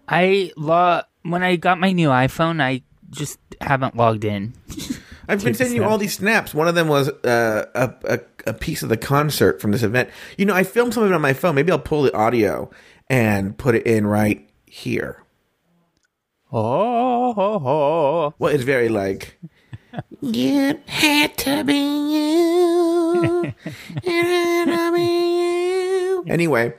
i 0.09 0.51
log 0.57 1.05
when 1.23 1.43
i 1.43 1.57
got 1.57 1.79
my 1.79 1.93
new 1.93 2.09
iphone 2.09 2.61
i 2.63 2.83
just 3.11 3.39
haven't 3.61 3.97
logged 3.97 4.25
in 4.25 4.55
I've 5.29 5.43
been 5.43 5.55
sending 5.55 5.77
you 5.77 5.85
all 5.85 5.99
these 5.99 6.15
snaps. 6.15 6.53
One 6.53 6.67
of 6.69 6.75
them 6.75 6.89
was 6.89 7.09
uh, 7.09 7.67
a, 7.75 7.95
a 8.05 8.21
a 8.47 8.53
piece 8.53 8.83
of 8.83 8.89
the 8.89 8.97
concert 8.97 9.61
from 9.61 9.71
this 9.71 9.83
event. 9.83 10.11
You 10.37 10.47
know, 10.47 10.55
I 10.55 10.65
filmed 10.65 10.95
some 10.95 11.05
of 11.05 11.11
it 11.11 11.15
on 11.15 11.21
my 11.21 11.33
phone. 11.33 11.55
Maybe 11.55 11.71
I'll 11.71 11.79
pull 11.79 12.03
the 12.03 12.15
audio 12.15 12.71
and 13.09 13.57
put 13.57 13.75
it 13.75 13.87
in 13.87 14.07
right 14.07 14.49
here. 14.67 15.23
oh, 16.53 17.35
oh, 17.37 17.67
oh. 17.67 18.35
Well, 18.39 18.53
it's 18.53 18.65
very 18.65 18.89
like. 18.89 19.39
You 20.21 20.81
had 20.87 21.37
to 21.39 21.65
be 21.65 21.75
you. 21.75 23.55
It 24.03 24.25
had 24.25 24.65
to 24.65 24.93
be 24.95 25.03
you. 25.03 25.92
Anyway, 26.29 26.75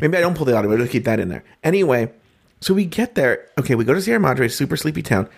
maybe 0.00 0.16
I 0.16 0.20
don't 0.20 0.36
pull 0.36 0.46
the 0.46 0.56
audio. 0.56 0.70
I'll 0.70 0.78
just 0.78 0.92
keep 0.92 1.04
that 1.04 1.20
in 1.20 1.28
there. 1.28 1.44
Anyway, 1.62 2.12
so 2.60 2.74
we 2.74 2.84
get 2.84 3.14
there. 3.14 3.48
Okay, 3.58 3.74
we 3.74 3.84
go 3.84 3.94
to 3.94 4.00
Sierra 4.02 4.20
Madre, 4.20 4.48
super 4.48 4.76
sleepy 4.76 5.02
town, 5.02 5.28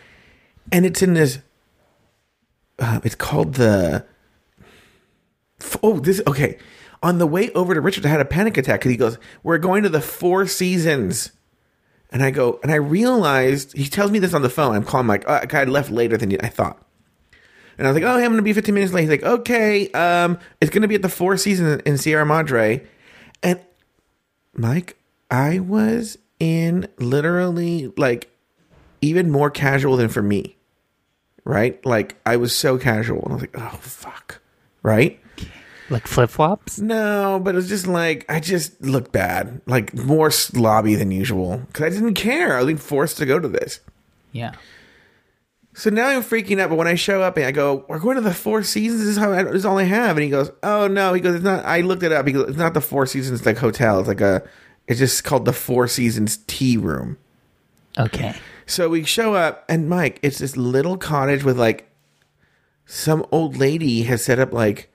and 0.73 0.87
it's 0.87 1.03
in 1.03 1.15
this. 1.15 1.39
Uh, 2.79 3.01
it's 3.05 3.15
called 3.15 3.55
the. 3.55 4.05
Oh, 5.83 6.01
this 6.01 6.23
okay. 6.27 6.59
On 7.03 7.19
the 7.19 7.27
way 7.27 7.51
over 7.53 7.75
to 7.75 7.81
Richard, 7.81 8.05
I 8.05 8.11
had 8.11 8.21
a 8.21 8.27
panic 8.27 8.57
attack 8.57 8.81
because 8.81 8.91
he 8.91 8.97
goes, 8.97 9.19
"We're 9.43 9.59
going 9.59 9.83
to 9.83 9.89
the 9.89 10.01
Four 10.01 10.47
Seasons." 10.47 11.33
And 12.13 12.23
I 12.25 12.31
go, 12.31 12.59
and 12.63 12.73
I 12.73 12.77
realized 12.77 13.77
he 13.77 13.87
tells 13.87 14.11
me 14.11 14.19
this 14.19 14.35
on 14.35 14.43
the 14.43 14.51
phone. 14.51 14.75
I'm 14.75 14.85
calling 14.85 15.07
like, 15.07 15.25
oh, 15.29 15.41
I 15.49 15.65
left 15.65 15.91
later 15.91 16.17
than 16.17 16.37
I 16.41 16.49
thought. 16.49 16.85
And 17.79 17.87
I 17.87 17.93
was 17.93 17.95
like, 17.95 18.05
oh, 18.05 18.19
hey, 18.19 18.25
I'm 18.25 18.33
going 18.33 18.39
to 18.39 18.43
be 18.43 18.53
15 18.53 18.75
minutes 18.75 18.93
late. 18.93 19.03
He's 19.03 19.11
like, 19.11 19.23
okay, 19.23 19.91
um, 19.93 20.39
it's 20.61 20.71
going 20.71 20.83
to 20.83 20.89
be 20.89 20.97
at 20.97 21.03
the 21.03 21.09
Four 21.09 21.37
Seasons 21.37 21.81
in 21.87 21.99
Sierra 21.99 22.27
Madre. 22.27 22.85
And 23.43 23.61
Mike, 24.55 24.97
I 25.31 25.59
was 25.59 26.19
in 26.39 26.89
literally 26.99 27.93
like 27.97 28.31
even 29.01 29.31
more 29.31 29.51
casual 29.51 29.97
than 29.97 30.09
for 30.09 30.23
me, 30.23 30.57
right? 31.45 31.85
Like 31.87 32.17
I 32.27 32.37
was 32.37 32.55
so 32.55 32.79
casual. 32.79 33.23
And 33.23 33.31
I 33.31 33.35
was 33.35 33.43
like, 33.43 33.57
oh, 33.59 33.79
fuck, 33.81 34.41
right? 34.83 35.19
like 35.91 36.07
flip-flops 36.07 36.79
No, 36.79 37.41
but 37.43 37.55
it 37.55 37.57
was 37.57 37.69
just 37.69 37.87
like 37.87 38.25
I 38.29 38.39
just 38.41 38.81
looked 38.81 39.13
bad, 39.13 39.61
like 39.67 39.93
more 39.95 40.29
slobby 40.29 40.97
than 40.97 41.11
usual 41.11 41.59
because 41.67 41.85
I 41.85 41.89
didn't 42.01 42.15
care. 42.15 42.55
I 42.55 42.59
was 42.59 42.67
being 42.67 42.79
forced 42.79 43.19
to 43.19 43.27
go 43.27 43.39
to 43.41 43.49
this. 43.49 43.81
yeah 44.33 44.55
So 45.81 45.89
now 45.89 46.09
I'm 46.09 46.23
freaking 46.23 46.61
out. 46.61 46.69
But 46.69 46.77
when 46.77 46.87
I 46.87 46.95
show 46.95 47.23
up 47.23 47.39
and 47.39 47.47
I 47.47 47.53
go, 47.53 47.87
"We're 47.89 48.01
going 48.01 48.17
to 48.17 48.21
the 48.21 48.35
Four 48.35 48.63
Seasons," 48.63 49.01
this 49.01 49.09
is 49.09 49.17
how 49.17 49.33
I, 49.33 49.45
this 49.45 49.55
is 49.55 49.65
all 49.65 49.79
I 49.79 49.85
have. 49.85 50.19
And 50.19 50.23
he 50.23 50.29
goes, 50.29 50.51
"Oh 50.63 50.89
no," 50.89 51.15
he 51.15 51.23
goes, 51.23 51.37
"It's 51.37 51.45
not." 51.45 51.65
I 51.65 51.81
looked 51.81 52.03
it 52.03 52.13
up. 52.13 52.27
He 52.27 52.35
goes, 52.35 52.51
"It's 52.51 52.59
not 52.59 52.75
the 52.75 52.83
Four 52.83 53.07
Seasons 53.07 53.47
like 53.47 53.57
hotel. 53.57 53.99
It's 53.99 54.07
like 54.07 54.21
a. 54.21 54.43
It's 54.87 54.99
just 54.99 55.25
called 55.25 55.47
the 55.47 55.55
Four 55.55 55.89
Seasons 55.89 56.41
Tea 56.47 56.77
Room." 56.77 57.17
okay 57.99 58.37
So 58.67 58.91
we 58.91 59.05
show 59.05 59.33
up, 59.33 59.65
and 59.71 59.89
Mike, 59.89 60.21
it's 60.23 60.37
this 60.37 60.55
little 60.55 60.99
cottage 60.99 61.45
with 61.45 61.59
like 61.59 61.91
some 62.85 63.25
old 63.33 63.57
lady 63.57 64.03
has 64.03 64.23
set 64.23 64.39
up 64.39 64.53
like 64.53 64.93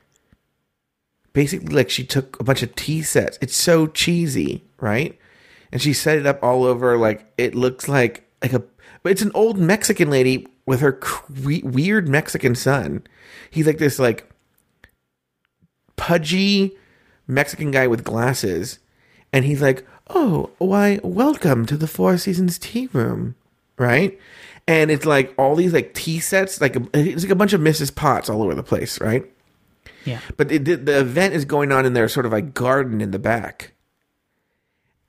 basically 1.34 1.74
like 1.74 1.90
she 1.90 2.06
took 2.06 2.40
a 2.40 2.44
bunch 2.44 2.62
of 2.62 2.76
tea 2.76 3.02
sets. 3.02 3.40
It's 3.42 3.56
so 3.56 3.88
cheesy, 3.88 4.64
right? 4.80 5.18
And 5.72 5.82
she 5.82 5.94
set 5.94 6.20
it 6.20 6.28
up 6.28 6.44
all 6.44 6.64
over 6.64 6.96
like 6.96 7.26
it 7.40 7.56
looks 7.56 7.88
like 7.88 8.30
like 8.44 8.54
a 8.54 8.62
but 9.02 9.12
it's 9.12 9.24
an 9.24 9.32
old 9.34 9.58
Mexican 9.58 10.12
lady 10.12 10.48
with 10.66 10.82
her 10.82 10.94
cre- 10.94 11.64
weird 11.64 12.08
Mexican 12.08 12.56
son. 12.56 13.06
He's 13.50 13.68
like 13.68 13.78
this 13.78 14.00
like 14.00 14.30
pudgy 15.96 16.76
Mexican 17.28 17.72
guy 17.72 17.88
with 17.88 18.04
glasses 18.04 18.80
and 19.32 19.46
he's 19.46 19.62
like, 19.62 19.86
"Oh, 20.10 20.52
why 20.58 21.00
welcome 21.04 21.66
to 21.66 21.78
the 21.78 21.88
Four 21.88 22.18
Seasons 22.18 22.58
tea 22.58 22.88
room." 22.94 23.36
Right? 23.78 24.20
And 24.68 24.90
it's 24.90 25.06
like 25.06 25.34
all 25.38 25.56
these 25.56 25.74
like 25.74 25.94
tea 25.94 26.20
sets 26.20 26.60
like 26.62 26.76
a, 26.76 26.82
it's 26.94 27.24
like 27.24 27.32
a 27.32 27.36
bunch 27.36 27.54
of 27.54 27.62
Mrs. 27.62 27.94
Potts 27.94 28.30
all 28.30 28.42
over 28.42 28.56
the 28.56 28.64
place, 28.64 29.00
right? 29.00 29.26
yeah 30.06 30.20
But 30.38 30.52
it, 30.52 30.66
the, 30.66 30.76
the 30.76 31.00
event 31.02 31.34
is 31.34 31.46
going 31.46 31.72
on 31.72 31.86
in 31.86 31.94
their 31.94 32.08
sort 32.08 32.26
of 32.26 32.32
like 32.32 32.54
garden 32.54 33.02
in 33.02 33.12
the 33.12 33.20
back. 33.20 33.74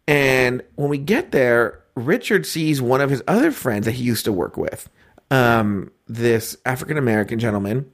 And 0.09 0.62
when 0.75 0.88
we 0.88 0.99
get 0.99 1.33
there, 1.33 1.83
Richard 1.95 2.47
sees 2.47 2.81
one 2.83 3.01
of 3.01 3.11
his 3.11 3.23
other 3.27 3.51
friends 3.51 3.87
that 3.87 3.92
he 3.92 4.05
used 4.05 4.25
to 4.27 4.33
work 4.33 4.57
with, 4.57 4.88
um, 5.31 5.91
this 6.07 6.57
African 6.65 6.99
American 6.99 7.39
gentleman. 7.39 7.91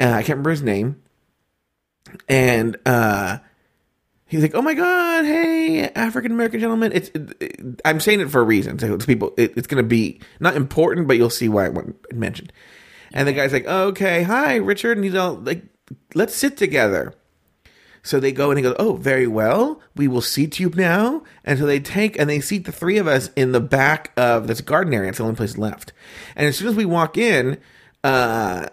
Uh, 0.00 0.10
I 0.10 0.22
can't 0.22 0.30
remember 0.30 0.50
his 0.50 0.62
name. 0.62 1.02
And 2.28 2.76
uh, 2.84 3.38
he's 4.26 4.42
like, 4.42 4.54
"Oh 4.54 4.62
my 4.62 4.74
god, 4.74 5.24
hey, 5.24 5.88
African 5.94 6.32
American 6.32 6.60
gentleman." 6.60 6.92
It's 6.92 7.10
it, 7.14 7.80
I'm 7.84 8.00
saying 8.00 8.20
it 8.20 8.30
for 8.30 8.40
a 8.40 8.44
reason. 8.44 8.78
So 8.78 8.94
it's 8.94 9.06
people, 9.06 9.32
it, 9.36 9.56
it's 9.56 9.66
going 9.66 9.82
to 9.82 9.88
be 9.88 10.20
not 10.40 10.56
important, 10.56 11.08
but 11.08 11.16
you'll 11.16 11.30
see 11.30 11.48
why 11.48 11.66
it 11.66 12.14
mentioned. 12.14 12.52
And 13.12 13.28
the 13.28 13.32
guy's 13.32 13.52
like, 13.52 13.66
"Okay, 13.66 14.22
hi, 14.22 14.56
Richard," 14.56 14.98
and 14.98 15.04
he's 15.04 15.14
all 15.14 15.34
like, 15.34 15.64
"Let's 16.14 16.34
sit 16.34 16.56
together." 16.56 17.14
So 18.04 18.18
they 18.18 18.32
go 18.32 18.50
and 18.50 18.58
he 18.58 18.62
goes, 18.62 18.74
Oh, 18.78 18.94
very 18.94 19.26
well. 19.28 19.80
We 19.94 20.08
will 20.08 20.22
seat 20.22 20.58
you 20.58 20.70
now. 20.70 21.22
And 21.44 21.58
so 21.58 21.66
they 21.66 21.78
take 21.78 22.18
and 22.18 22.28
they 22.28 22.40
seat 22.40 22.64
the 22.64 22.72
three 22.72 22.98
of 22.98 23.06
us 23.06 23.30
in 23.36 23.52
the 23.52 23.60
back 23.60 24.10
of 24.16 24.48
this 24.48 24.60
garden 24.60 24.92
area. 24.92 25.10
It's 25.10 25.18
the 25.18 25.24
only 25.24 25.36
place 25.36 25.56
left. 25.56 25.92
And 26.34 26.48
as 26.48 26.56
soon 26.58 26.68
as 26.68 26.74
we 26.74 26.84
walk 26.84 27.16
in, 27.16 27.58
uh, 28.02 28.66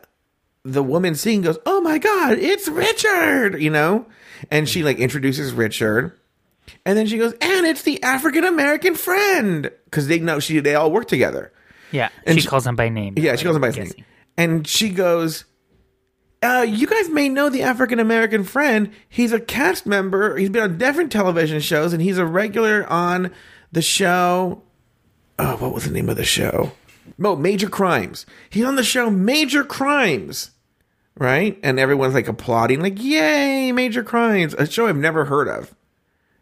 the 0.64 0.82
woman 0.84 1.14
seeing 1.16 1.42
goes, 1.44 1.58
Oh 1.66 1.80
my 1.82 2.00
God, 2.00 2.38
it's 2.40 2.68
Richard, 2.68 3.62
you 3.62 3.70
know? 3.70 4.06
And 4.50 4.68
she 4.68 4.84
like 4.84 4.98
introduces 4.98 5.54
Richard. 5.54 6.14
And 6.86 6.98
then 6.98 7.06
she 7.08 7.18
goes, 7.18 7.34
And 7.42 7.66
it's 7.68 7.84
the 7.84 8.02
African 8.02 8.44
American 8.46 8.96
friend. 8.96 9.70
Cause 9.92 10.08
they 10.08 10.20
know 10.20 10.40
she, 10.40 10.60
they 10.60 10.76
all 10.76 10.92
work 10.92 11.08
together. 11.08 11.52
Yeah, 11.92 12.10
And 12.26 12.36
she 12.36 12.42
she- 12.42 12.48
calls 12.48 12.66
him 12.68 12.76
by 12.76 12.90
name. 12.90 13.14
Yeah, 13.18 13.36
she 13.36 13.44
calls 13.44 13.56
him 13.56 13.62
by 13.62 13.72
his 13.72 13.78
name. 13.96 14.06
And 14.38 14.68
she 14.68 14.90
goes, 14.90 15.46
uh, 16.42 16.66
you 16.68 16.88
guys 16.88 17.10
may 17.10 17.30
know 17.30 17.50
the 17.50 17.64
African 17.64 18.00
American 18.00 18.44
friend. 18.44 18.92
He's 19.08 19.34
a 19.34 19.40
cast 19.40 19.86
member. 19.86 20.38
He's 20.38 20.50
been 20.50 20.64
on 20.64 20.78
different 20.78 21.12
television 21.12 21.60
shows, 21.60 21.94
and 21.94 22.02
he's 22.02 22.18
a 22.18 22.26
regular 22.26 22.86
on 22.90 23.32
the 23.72 23.82
show. 23.82 24.64
Oh, 25.38 25.58
what 25.58 25.74
was 25.74 25.86
the 25.86 25.92
name 25.92 26.10
of 26.10 26.18
the 26.18 26.24
show? 26.24 26.72
No, 27.18 27.36
Major 27.36 27.70
Crimes. 27.70 28.26
He's 28.50 28.66
on 28.66 28.76
the 28.76 28.84
show 28.84 29.10
Major 29.10 29.64
Crimes, 29.64 30.52
right? 31.18 31.60
And 31.64 31.80
everyone's 31.80 32.14
like 32.14 32.28
applauding, 32.28 32.82
like, 32.82 33.02
"Yay, 33.02 33.72
Major 33.72 34.04
Crimes!" 34.04 34.54
A 34.58 34.66
show 34.70 34.88
I've 34.88 34.96
never 34.96 35.26
heard 35.26 35.48
of. 35.48 35.76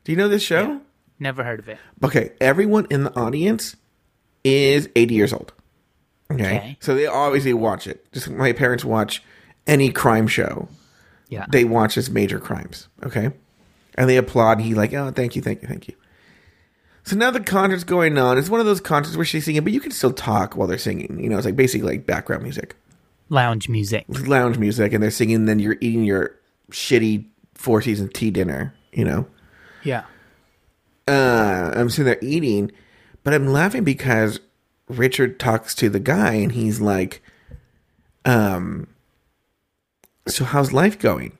Do 0.03 0.11
you 0.11 0.17
know 0.17 0.27
this 0.27 0.43
show? 0.43 0.81
Never 1.19 1.43
heard 1.43 1.59
of 1.59 1.67
it. 1.69 1.79
Okay, 2.03 2.31
everyone 2.39 2.85
in 2.91 3.03
the 3.03 3.15
audience 3.15 3.75
is 4.43 4.87
80 4.95 5.15
years 5.15 5.33
old. 5.33 5.51
Okay. 6.31 6.57
Okay. 6.57 6.77
So 6.79 6.93
they 6.93 7.07
obviously 7.07 7.53
watch 7.53 7.87
it. 7.87 8.11
Just 8.11 8.27
like 8.27 8.37
my 8.37 8.53
parents 8.53 8.85
watch 8.85 9.23
any 9.67 9.91
crime 9.91 10.27
show. 10.27 10.67
Yeah. 11.29 11.45
They 11.49 11.65
watch 11.65 11.95
this 11.95 12.09
major 12.09 12.39
crimes. 12.39 12.87
Okay. 13.03 13.31
And 13.95 14.09
they 14.09 14.17
applaud. 14.17 14.61
He 14.61 14.73
like, 14.73 14.93
oh, 14.93 15.11
thank 15.11 15.35
you, 15.35 15.41
thank 15.41 15.61
you, 15.61 15.67
thank 15.67 15.87
you. 15.87 15.95
So 17.03 17.15
now 17.15 17.31
the 17.31 17.39
concert's 17.39 17.83
going 17.83 18.17
on. 18.17 18.37
It's 18.37 18.49
one 18.49 18.59
of 18.59 18.65
those 18.65 18.81
concerts 18.81 19.15
where 19.15 19.25
she's 19.25 19.45
singing, 19.45 19.63
but 19.63 19.73
you 19.73 19.79
can 19.79 19.91
still 19.91 20.11
talk 20.13 20.55
while 20.55 20.67
they're 20.67 20.77
singing. 20.77 21.19
You 21.21 21.29
know, 21.29 21.37
it's 21.37 21.45
like 21.45 21.55
basically 21.55 21.87
like 21.89 22.05
background 22.05 22.43
music, 22.43 22.75
Lounge 23.29 23.67
music. 23.69 24.05
lounge 24.09 24.57
music, 24.57 24.93
and 24.93 25.01
they're 25.03 25.11
singing. 25.11 25.35
And 25.37 25.47
then 25.49 25.59
you're 25.59 25.77
eating 25.81 26.03
your 26.03 26.35
shitty 26.71 27.25
four 27.55 27.81
season 27.81 28.09
tea 28.09 28.29
dinner. 28.31 28.73
You 28.91 29.05
know, 29.05 29.27
Yeah. 29.83 30.03
uh, 31.07 31.71
I'm 31.75 31.89
sitting 31.89 32.05
there 32.05 32.17
eating, 32.21 32.71
but 33.23 33.33
I'm 33.33 33.47
laughing 33.47 33.83
because 33.83 34.39
Richard 34.89 35.39
talks 35.39 35.73
to 35.75 35.89
the 35.89 35.99
guy 35.99 36.33
and 36.33 36.51
he's 36.51 36.81
like, 36.81 37.21
um, 38.25 38.87
so 40.27 40.45
how's 40.45 40.73
life 40.73 40.99
going? 40.99 41.37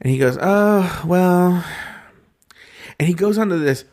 And 0.00 0.12
he 0.12 0.18
goes, 0.18 0.38
oh, 0.40 1.02
well, 1.06 1.64
and 2.98 3.08
he 3.08 3.14
goes 3.14 3.38
on 3.38 3.48
to 3.48 3.58
this, 3.58 3.84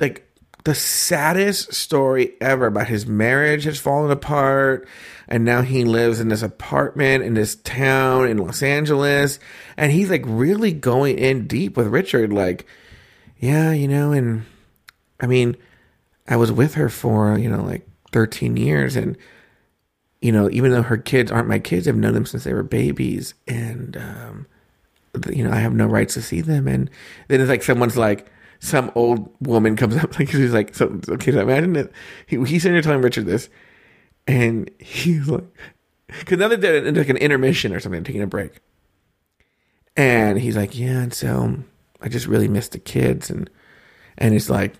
like, 0.00 0.24
the 0.64 0.74
saddest 0.74 1.72
story 1.72 2.32
ever 2.40 2.66
about 2.66 2.88
his 2.88 3.06
marriage 3.06 3.64
has 3.64 3.78
fallen 3.78 4.10
apart 4.10 4.86
and 5.26 5.44
now 5.44 5.62
he 5.62 5.84
lives 5.84 6.20
in 6.20 6.28
this 6.28 6.42
apartment 6.42 7.24
in 7.24 7.32
this 7.32 7.54
town 7.56 8.28
in 8.28 8.36
Los 8.36 8.62
Angeles 8.62 9.38
and 9.78 9.92
he's 9.92 10.10
like 10.10 10.24
really 10.26 10.72
going 10.72 11.16
in 11.16 11.46
deep 11.46 11.74
with 11.74 11.86
Richard 11.86 12.34
like 12.34 12.66
yeah, 13.38 13.72
you 13.72 13.88
know, 13.88 14.12
and 14.12 14.44
I 15.20 15.26
mean, 15.26 15.56
I 16.26 16.36
was 16.36 16.52
with 16.52 16.74
her 16.74 16.88
for, 16.88 17.38
you 17.38 17.48
know, 17.48 17.62
like 17.62 17.88
13 18.12 18.56
years. 18.56 18.96
And, 18.96 19.16
you 20.20 20.32
know, 20.32 20.50
even 20.50 20.72
though 20.72 20.82
her 20.82 20.96
kids 20.96 21.30
aren't 21.30 21.48
my 21.48 21.58
kids, 21.58 21.86
I've 21.86 21.96
known 21.96 22.14
them 22.14 22.26
since 22.26 22.44
they 22.44 22.52
were 22.52 22.62
babies. 22.62 23.34
And, 23.46 23.96
um, 23.96 24.46
you 25.30 25.44
know, 25.44 25.52
I 25.52 25.56
have 25.56 25.74
no 25.74 25.86
rights 25.86 26.14
to 26.14 26.22
see 26.22 26.40
them. 26.40 26.66
And 26.66 26.90
then 27.28 27.40
it's 27.40 27.48
like 27.48 27.62
someone's 27.62 27.96
like, 27.96 28.30
some 28.60 28.90
old 28.96 29.32
woman 29.40 29.76
comes 29.76 29.96
up, 29.96 30.18
like, 30.18 30.30
she's 30.30 30.52
like, 30.52 30.74
so, 30.74 31.00
okay, 31.08 31.30
so 31.30 31.40
imagine 31.40 31.74
that 31.74 31.92
he, 32.26 32.36
he's 32.44 32.62
sitting 32.62 32.74
there 32.74 32.82
telling 32.82 33.02
Richard 33.02 33.26
this. 33.26 33.48
And 34.26 34.70
he's 34.78 35.28
like, 35.28 35.44
because 36.08 36.38
now 36.38 36.48
they're 36.48 36.84
in 36.84 36.94
like 36.94 37.08
an 37.08 37.16
intermission 37.16 37.72
or 37.72 37.80
something, 37.80 38.02
taking 38.02 38.22
a 38.22 38.26
break. 38.26 38.60
And 39.96 40.38
he's 40.38 40.56
like, 40.56 40.78
yeah, 40.78 41.00
and 41.00 41.14
so 41.14 41.58
I 42.00 42.08
just 42.08 42.26
really 42.26 42.48
miss 42.48 42.68
the 42.68 42.78
kids 42.78 43.30
and 43.30 43.50
and 44.16 44.34
it's 44.34 44.50
like 44.50 44.74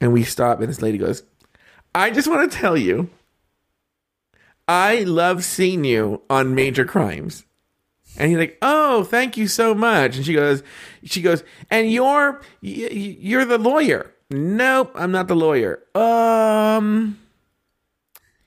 and 0.00 0.12
we 0.12 0.22
stop 0.24 0.60
and 0.60 0.68
this 0.68 0.82
lady 0.82 0.98
goes, 0.98 1.22
I 1.94 2.10
just 2.10 2.28
want 2.28 2.50
to 2.50 2.58
tell 2.58 2.76
you 2.76 3.10
I 4.70 5.00
love 5.00 5.42
seeing 5.42 5.84
you 5.84 6.22
on 6.30 6.54
major 6.54 6.84
crimes. 6.84 7.44
And 8.16 8.28
he's 8.30 8.38
like, 8.38 8.56
"Oh, 8.62 9.04
thank 9.04 9.36
you 9.36 9.48
so 9.48 9.74
much." 9.74 10.16
And 10.16 10.24
she 10.24 10.32
goes, 10.32 10.62
"She 11.04 11.22
goes, 11.22 11.42
and 11.70 11.90
you're 11.90 12.40
you're 12.60 13.44
the 13.44 13.58
lawyer." 13.58 14.12
Nope, 14.30 14.92
I'm 14.94 15.10
not 15.10 15.26
the 15.26 15.34
lawyer. 15.34 15.80
Um, 15.94 17.18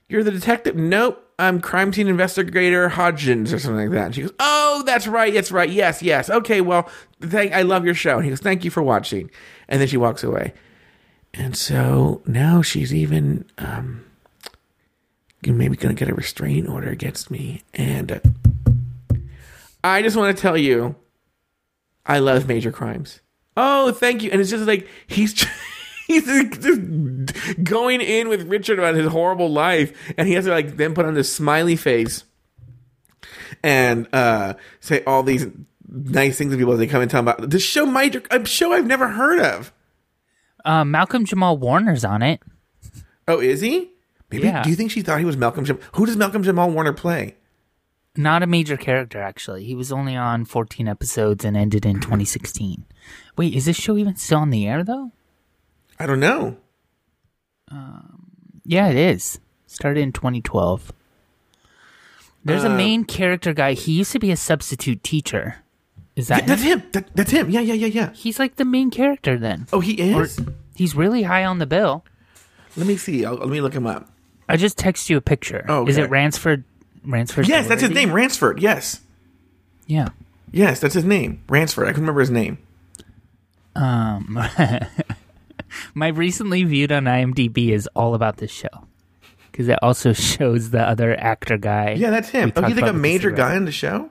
you're 0.08 0.24
the 0.24 0.32
detective. 0.32 0.76
Nope, 0.78 1.22
I'm 1.38 1.60
crime 1.60 1.92
scene 1.92 2.08
investigator 2.08 2.90
Hodgins 2.90 3.54
or 3.54 3.60
something 3.60 3.90
like 3.90 3.92
that. 3.92 4.06
And 4.08 4.16
she 4.16 4.22
goes, 4.22 4.34
"Oh, 4.40 4.84
that's 4.86 5.08
right. 5.08 5.34
That's 5.34 5.52
right. 5.52 5.70
Yes, 5.70 6.02
yes. 6.02 6.30
Okay, 6.30 6.62
well, 6.62 6.90
thank. 7.22 7.52
I 7.54 7.64
love 7.64 7.84
your 7.84 7.96
show." 7.96 8.16
And 8.16 8.24
he 8.24 8.30
goes, 8.30 8.40
"Thank 8.40 8.64
you 8.64 8.72
for 8.72 8.84
watching." 8.84 9.30
And 9.68 9.82
then 9.82 9.88
she 9.90 9.98
walks 9.98 10.24
away. 10.24 10.54
And 11.34 11.58
so 11.58 12.22
now 12.26 12.62
she's 12.62 12.94
even 12.94 13.46
um, 13.58 14.06
maybe 15.42 15.76
going 15.76 15.96
to 15.96 16.00
get 16.00 16.12
a 16.12 16.16
restraining 16.16 16.68
order 16.68 16.90
against 16.90 17.32
me. 17.32 17.64
And 17.74 18.12
uh, 18.12 18.20
I 19.84 20.02
just 20.02 20.16
want 20.16 20.36
to 20.36 20.42
tell 20.42 20.58
you, 20.58 20.96
I 22.06 22.20
love 22.20 22.48
major 22.48 22.72
crimes. 22.72 23.22
Oh, 23.58 23.92
thank 23.92 24.24
you. 24.24 24.32
And 24.32 24.42
it's 24.42 24.50
just 24.50 24.66
like 24.66 24.88
he's 25.08 25.46
he's 26.08 26.26
just 26.26 27.64
going 27.64 28.02
in 28.02 28.30
with 28.30 28.48
Richard 28.48 28.80
about 28.80 28.96
his 28.96 29.08
horrible 29.08 29.50
life, 29.50 30.14
and 30.18 30.28
he 30.28 30.34
has 30.34 30.46
to 30.46 30.52
like 30.52 30.78
then 30.78 30.94
put 30.94 31.06
on 31.06 31.14
this 31.14 31.32
smiley 31.34 31.76
face 31.76 32.24
and 33.62 34.08
uh 34.12 34.56
say 34.80 35.04
all 35.06 35.24
these 35.24 35.48
nice 35.88 36.38
things 36.38 36.52
to 36.52 36.58
people 36.58 36.74
as 36.74 36.80
they 36.80 36.88
come 36.88 37.02
and 37.02 37.12
tell 37.12 37.22
about 37.22 37.50
this 37.50 37.64
show. 37.64 37.86
Major, 37.86 38.22
a 38.32 38.46
show 38.46 38.74
I've 38.74 38.88
never 38.88 39.08
heard 39.10 39.40
of. 39.40 39.72
Uh, 40.66 40.84
Malcolm 40.86 41.26
Jamal 41.26 41.58
Warner's 41.58 42.06
on 42.06 42.22
it. 42.22 42.42
Oh, 43.28 43.40
is 43.40 43.62
he? 43.62 43.92
Maybe. 44.32 44.46
Yeah. 44.46 44.64
Do 44.64 44.70
you 44.70 44.76
think 44.76 44.92
she 44.92 45.02
thought 45.02 45.20
he 45.20 45.26
was 45.26 45.38
Malcolm? 45.38 45.66
Jam- 45.66 45.80
Who 45.94 46.06
does 46.06 46.18
Malcolm 46.18 46.44
Jamal 46.44 46.70
Warner 46.72 46.94
play? 46.94 47.36
Not 48.16 48.44
a 48.44 48.48
major 48.48 48.78
character, 48.78 49.22
actually. 49.22 49.64
He 49.66 49.76
was 49.76 49.92
only 49.92 50.16
on 50.16 50.46
14 50.46 50.88
episodes 50.88 51.44
and 51.44 51.58
ended 51.58 51.86
in 51.86 51.96
2016. 52.00 52.86
Wait, 53.38 53.54
is 53.56 53.66
this 53.66 53.76
show 53.76 53.98
even 53.98 54.16
still 54.16 54.40
on 54.40 54.50
the 54.52 54.68
air, 54.68 54.84
though? 54.84 55.12
I 56.00 56.06
don't 56.06 56.20
know. 56.20 56.58
Yeah, 58.66 58.88
it 58.90 58.96
is. 58.96 59.40
Started 59.68 60.00
in 60.02 60.12
2012. 60.14 60.92
There's 62.46 62.64
a 62.64 62.72
Uh, 62.72 62.78
main 62.78 63.04
character 63.04 63.54
guy. 63.54 63.74
He 63.74 63.94
used 63.94 64.12
to 64.14 64.20
be 64.20 64.32
a 64.32 64.38
substitute 64.38 65.04
teacher. 65.04 65.63
Is 66.16 66.30
Yeah, 66.30 66.38
that 66.38 66.48
that's 66.48 66.62
him? 66.62 66.80
him. 66.82 66.90
That, 66.92 67.16
that's 67.16 67.32
him. 67.32 67.50
Yeah, 67.50 67.62
yeah, 67.62 67.74
yeah, 67.74 67.88
yeah. 67.88 68.10
He's 68.14 68.38
like 68.40 68.56
the 68.58 68.66
main 68.66 68.92
character 68.92 69.38
then. 69.38 69.68
Oh, 69.74 69.80
he 69.80 69.94
is. 69.94 70.40
He's 70.76 70.96
really 70.96 71.24
high 71.24 71.46
on 71.46 71.60
the 71.60 71.66
bill. 71.66 72.04
let 72.78 72.86
me 72.88 72.98
see. 72.98 73.26
I'll, 73.26 73.36
let 73.36 73.50
me 73.50 73.62
look 73.62 73.74
him 73.74 73.88
up. 73.88 74.10
I 74.48 74.58
just 74.58 74.78
text 74.78 75.10
you 75.10 75.18
a 75.18 75.22
picture. 75.22 75.66
Oh, 75.68 75.88
Is 75.88 75.98
it 75.98 76.10
Ransford? 76.10 76.64
Ransford? 77.06 77.48
Yes, 77.48 77.68
that's 77.68 77.82
his 77.82 77.92
name. 77.92 78.12
Ransford. 78.14 78.60
Yes, 78.62 79.00
Yeah. 79.88 80.10
yes, 80.52 80.80
that's 80.80 80.94
his 80.94 81.06
name. 81.06 81.42
Ransford. 81.50 81.88
I 81.88 81.94
can 81.94 82.02
remember 82.02 82.20
his 82.22 82.30
name. 82.32 82.58
Um, 83.76 84.38
my 85.96 86.08
recently 86.10 86.64
viewed 86.64 86.92
on 86.92 87.06
IMDb 87.06 87.70
is 87.70 87.88
all 87.96 88.14
about 88.14 88.38
this 88.38 88.52
show 88.52 88.88
because 89.52 89.68
it 89.68 89.80
also 89.82 90.14
shows 90.14 90.70
the 90.70 90.82
other 90.82 91.20
actor 91.20 91.58
guy. 91.58 91.92
Yeah, 91.94 92.10
that's 92.12 92.30
him. 92.30 92.52
Oh, 92.56 92.62
he's 92.64 92.76
like 92.80 92.90
a 92.90 92.94
major 92.94 93.32
guy 93.32 93.56
in 93.56 93.66
the 93.66 93.72
show. 93.72 94.10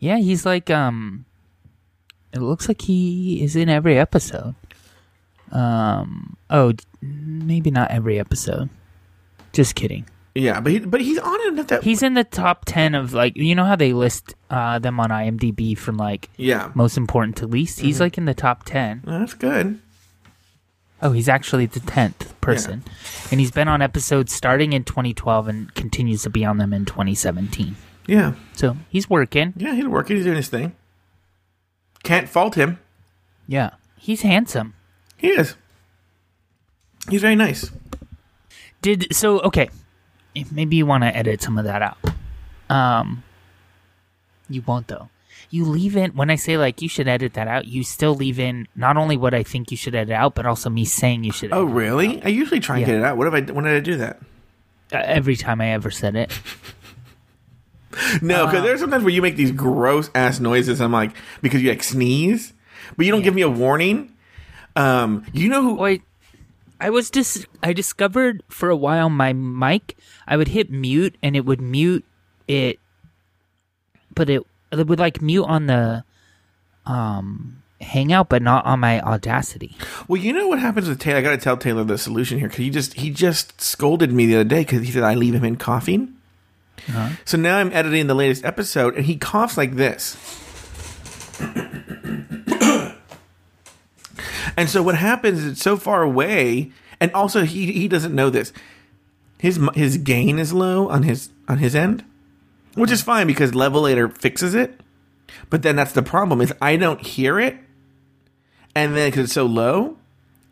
Yeah, 0.00 0.16
he's 0.16 0.44
like 0.44 0.68
um. 0.70 1.26
It 2.32 2.40
looks 2.40 2.68
like 2.68 2.82
he 2.82 3.42
is 3.42 3.54
in 3.54 3.68
every 3.68 3.98
episode. 3.98 4.54
Um. 5.52 6.36
Oh, 6.48 6.72
maybe 7.00 7.70
not 7.70 7.90
every 7.90 8.18
episode. 8.18 8.70
Just 9.52 9.74
kidding. 9.74 10.06
Yeah, 10.34 10.60
but 10.60 10.72
he, 10.72 10.78
but 10.78 11.00
he's 11.00 11.18
on 11.18 11.40
it. 11.40 11.54
Not 11.54 11.68
that. 11.68 11.82
He's 11.82 12.02
in 12.02 12.14
the 12.14 12.24
top 12.24 12.64
ten 12.64 12.94
of 12.94 13.12
like 13.12 13.36
you 13.36 13.54
know 13.54 13.64
how 13.64 13.76
they 13.76 13.92
list 13.92 14.34
uh, 14.48 14.78
them 14.78 15.00
on 15.00 15.10
IMDb 15.10 15.76
from 15.76 15.96
like 15.96 16.30
yeah, 16.36 16.70
most 16.74 16.96
important 16.96 17.36
to 17.38 17.46
least. 17.46 17.80
He's 17.80 18.00
like 18.00 18.16
in 18.16 18.24
the 18.24 18.34
top 18.34 18.64
ten. 18.64 19.02
that's 19.04 19.34
good. 19.34 19.80
Oh, 21.02 21.12
he's 21.12 21.28
actually 21.28 21.66
the 21.66 21.80
tenth. 21.80 22.38
person, 22.40 22.84
and 23.30 23.40
he's 23.40 23.50
been 23.50 23.68
on 23.68 23.82
episodes 23.82 24.32
starting 24.32 24.72
in 24.72 24.84
2012 24.84 25.48
and 25.48 25.74
continues 25.74 26.22
to 26.22 26.30
be 26.30 26.44
on 26.44 26.58
them 26.58 26.72
in 26.72 26.84
2017. 26.84 27.74
Yeah. 28.10 28.32
So 28.54 28.76
he's 28.88 29.08
working. 29.08 29.54
Yeah, 29.56 29.74
he's 29.76 29.86
working. 29.86 30.16
He's 30.16 30.24
doing 30.24 30.36
his 30.36 30.48
thing. 30.48 30.74
Can't 32.02 32.28
fault 32.28 32.56
him. 32.56 32.80
Yeah, 33.46 33.70
he's 33.96 34.22
handsome. 34.22 34.74
He 35.16 35.28
is. 35.28 35.54
He's 37.08 37.20
very 37.20 37.36
nice. 37.36 37.70
Did 38.82 39.14
so? 39.14 39.38
Okay, 39.42 39.68
maybe 40.50 40.74
you 40.74 40.86
want 40.86 41.04
to 41.04 41.16
edit 41.16 41.40
some 41.40 41.56
of 41.56 41.64
that 41.66 41.82
out. 41.82 41.98
Um, 42.68 43.22
you 44.48 44.62
won't 44.62 44.88
though. 44.88 45.08
You 45.50 45.64
leave 45.64 45.96
in 45.96 46.10
when 46.12 46.30
I 46.30 46.34
say 46.36 46.56
like 46.56 46.82
you 46.82 46.88
should 46.88 47.06
edit 47.06 47.34
that 47.34 47.46
out. 47.46 47.66
You 47.66 47.84
still 47.84 48.14
leave 48.16 48.40
in 48.40 48.66
not 48.74 48.96
only 48.96 49.16
what 49.16 49.34
I 49.34 49.44
think 49.44 49.70
you 49.70 49.76
should 49.76 49.94
edit 49.94 50.12
out, 50.14 50.34
but 50.34 50.46
also 50.46 50.68
me 50.68 50.84
saying 50.84 51.22
you 51.22 51.32
should. 51.32 51.52
Oh, 51.52 51.62
really? 51.64 52.20
I 52.24 52.28
usually 52.28 52.58
try 52.60 52.78
and 52.78 52.80
Yeah. 52.82 52.86
get 52.94 52.96
it 52.96 53.04
out. 53.04 53.16
What 53.16 53.32
have 53.32 53.34
I? 53.34 53.52
When 53.52 53.64
did 53.64 53.74
I 53.76 53.80
do 53.80 53.96
that? 53.98 54.18
uh, 54.92 54.96
every 55.04 55.36
time 55.36 55.60
I 55.60 55.68
ever 55.68 55.92
said 55.92 56.16
it. 56.16 56.32
No, 58.22 58.46
because 58.46 58.62
there's 58.62 58.80
sometimes 58.80 59.02
where 59.02 59.12
you 59.12 59.22
make 59.22 59.36
these 59.36 59.50
gross 59.50 60.10
ass 60.14 60.40
noises. 60.40 60.80
I'm 60.80 60.92
like, 60.92 61.12
because 61.42 61.62
you 61.62 61.70
like 61.70 61.82
sneeze, 61.82 62.52
but 62.96 63.06
you 63.06 63.12
don't 63.12 63.22
give 63.22 63.34
me 63.34 63.42
a 63.42 63.48
warning. 63.48 64.14
Um, 64.76 65.26
you 65.32 65.48
know 65.48 65.62
who? 65.62 65.74
Wait, 65.74 66.02
I 66.80 66.90
was 66.90 67.10
just 67.10 67.46
I 67.62 67.72
discovered 67.72 68.42
for 68.48 68.70
a 68.70 68.76
while 68.76 69.10
my 69.10 69.32
mic. 69.32 69.96
I 70.26 70.36
would 70.36 70.48
hit 70.48 70.70
mute 70.70 71.16
and 71.22 71.34
it 71.36 71.44
would 71.44 71.60
mute 71.60 72.04
it, 72.46 72.78
but 74.14 74.30
it 74.30 74.42
it 74.72 74.86
would 74.86 75.00
like 75.00 75.20
mute 75.20 75.44
on 75.44 75.66
the 75.66 76.04
um 76.86 77.60
Hangout, 77.80 78.28
but 78.28 78.42
not 78.42 78.66
on 78.66 78.80
my 78.80 79.00
Audacity. 79.00 79.74
Well, 80.06 80.20
you 80.20 80.34
know 80.34 80.48
what 80.48 80.58
happens 80.58 80.86
with 80.86 81.00
Taylor. 81.00 81.18
I 81.18 81.22
got 81.22 81.30
to 81.30 81.38
tell 81.38 81.56
Taylor 81.56 81.82
the 81.82 81.96
solution 81.96 82.38
here 82.38 82.48
because 82.48 82.62
he 82.62 82.70
just 82.70 82.94
he 82.94 83.10
just 83.10 83.60
scolded 83.60 84.12
me 84.12 84.26
the 84.26 84.36
other 84.36 84.44
day 84.44 84.60
because 84.60 84.82
he 84.82 84.92
said 84.92 85.02
I 85.02 85.14
leave 85.14 85.34
him 85.34 85.44
in 85.44 85.56
coughing. 85.56 86.14
Uh-huh. 86.88 87.10
So 87.24 87.38
now 87.38 87.58
I'm 87.58 87.72
editing 87.72 88.06
the 88.06 88.14
latest 88.14 88.44
episode, 88.44 88.96
and 88.96 89.04
he 89.06 89.16
coughs 89.16 89.56
like 89.56 89.76
this. 89.76 90.16
and 94.56 94.68
so 94.68 94.82
what 94.82 94.96
happens 94.96 95.38
is 95.40 95.52
it's 95.52 95.62
so 95.62 95.76
far 95.76 96.02
away, 96.02 96.72
and 97.00 97.12
also 97.12 97.44
he 97.44 97.72
he 97.72 97.88
doesn't 97.88 98.14
know 98.14 98.30
this. 98.30 98.52
His 99.38 99.58
his 99.74 99.96
gain 99.98 100.38
is 100.38 100.52
low 100.52 100.88
on 100.88 101.02
his 101.04 101.30
on 101.48 101.58
his 101.58 101.74
end, 101.74 102.04
which 102.74 102.90
is 102.90 103.02
fine 103.02 103.26
because 103.26 103.52
Levelator 103.52 104.16
fixes 104.16 104.54
it. 104.54 104.80
But 105.48 105.62
then 105.62 105.76
that's 105.76 105.92
the 105.92 106.02
problem 106.02 106.40
is 106.40 106.52
I 106.60 106.76
don't 106.76 107.00
hear 107.00 107.40
it, 107.40 107.56
and 108.74 108.96
then 108.96 109.10
because 109.10 109.24
it's 109.24 109.32
so 109.32 109.46
low, 109.46 109.96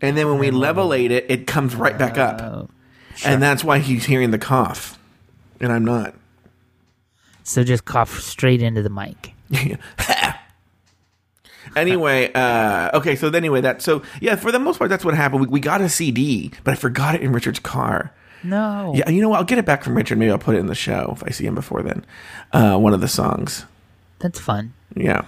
and 0.00 0.16
then 0.16 0.28
when 0.28 0.38
we 0.38 0.48
mm-hmm. 0.48 0.56
levelate 0.56 1.10
it, 1.10 1.26
it 1.28 1.46
comes 1.46 1.74
right 1.74 1.98
back 1.98 2.16
up, 2.16 2.40
Oh, 2.40 2.68
and 3.24 3.42
that's 3.42 3.62
why 3.62 3.78
he's 3.78 4.04
hearing 4.06 4.30
the 4.30 4.38
cough, 4.38 4.97
and 5.60 5.72
I'm 5.72 5.84
not. 5.84 6.14
so 7.42 7.64
just 7.64 7.84
cough 7.84 8.20
straight 8.20 8.62
into 8.62 8.82
the 8.82 8.90
mic. 8.90 9.34
anyway, 11.76 12.32
uh, 12.32 12.90
okay, 12.94 13.16
so 13.16 13.30
then 13.30 13.42
anyway, 13.42 13.60
that 13.60 13.82
so 13.82 14.02
yeah, 14.20 14.36
for 14.36 14.52
the 14.52 14.58
most 14.58 14.78
part, 14.78 14.90
that's 14.90 15.04
what 15.04 15.14
happened. 15.14 15.42
We, 15.42 15.46
we 15.48 15.60
got 15.60 15.80
a 15.80 15.88
CD, 15.88 16.52
but 16.64 16.72
I 16.72 16.74
forgot 16.74 17.14
it 17.14 17.22
in 17.22 17.32
Richard's 17.32 17.58
car. 17.60 18.12
No. 18.44 18.92
Yeah, 18.94 19.08
you 19.10 19.20
know 19.20 19.30
what? 19.30 19.38
I'll 19.38 19.44
get 19.44 19.58
it 19.58 19.66
back 19.66 19.82
from 19.82 19.96
Richard. 19.96 20.16
Maybe 20.18 20.30
I'll 20.30 20.38
put 20.38 20.54
it 20.54 20.58
in 20.58 20.66
the 20.66 20.74
show 20.74 21.12
if 21.16 21.24
I 21.24 21.30
see 21.30 21.44
him 21.46 21.54
before 21.54 21.82
then. 21.82 22.04
Uh, 22.52 22.78
one 22.78 22.94
of 22.94 23.00
the 23.00 23.08
songs. 23.08 23.64
That's 24.20 24.38
fun. 24.38 24.74
Yeah. 24.94 25.26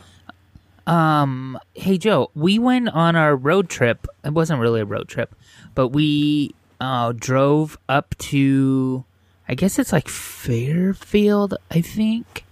Um, 0.86 1.58
hey 1.74 1.98
Joe, 1.98 2.30
we 2.34 2.58
went 2.58 2.88
on 2.88 3.14
our 3.16 3.36
road 3.36 3.68
trip. 3.68 4.06
It 4.24 4.32
wasn't 4.32 4.60
really 4.60 4.80
a 4.80 4.84
road 4.84 5.08
trip, 5.08 5.34
but 5.74 5.88
we 5.88 6.54
uh, 6.80 7.12
drove 7.12 7.78
up 7.88 8.16
to, 8.18 9.04
I 9.50 9.54
guess 9.54 9.80
it's 9.80 9.92
like 9.92 10.06
Fairfield, 10.06 11.56
I 11.72 11.80
think, 11.80 12.44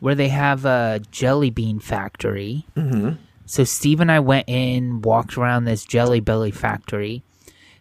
where 0.00 0.14
they 0.14 0.28
have 0.28 0.66
a 0.66 1.00
jelly 1.10 1.48
bean 1.48 1.78
factory. 1.80 2.66
Mm-hmm. 2.76 3.12
So 3.46 3.64
Steve 3.64 4.00
and 4.00 4.12
I 4.12 4.20
went 4.20 4.46
in, 4.46 5.00
walked 5.00 5.38
around 5.38 5.64
this 5.64 5.86
Jelly 5.86 6.20
Belly 6.20 6.50
factory. 6.50 7.22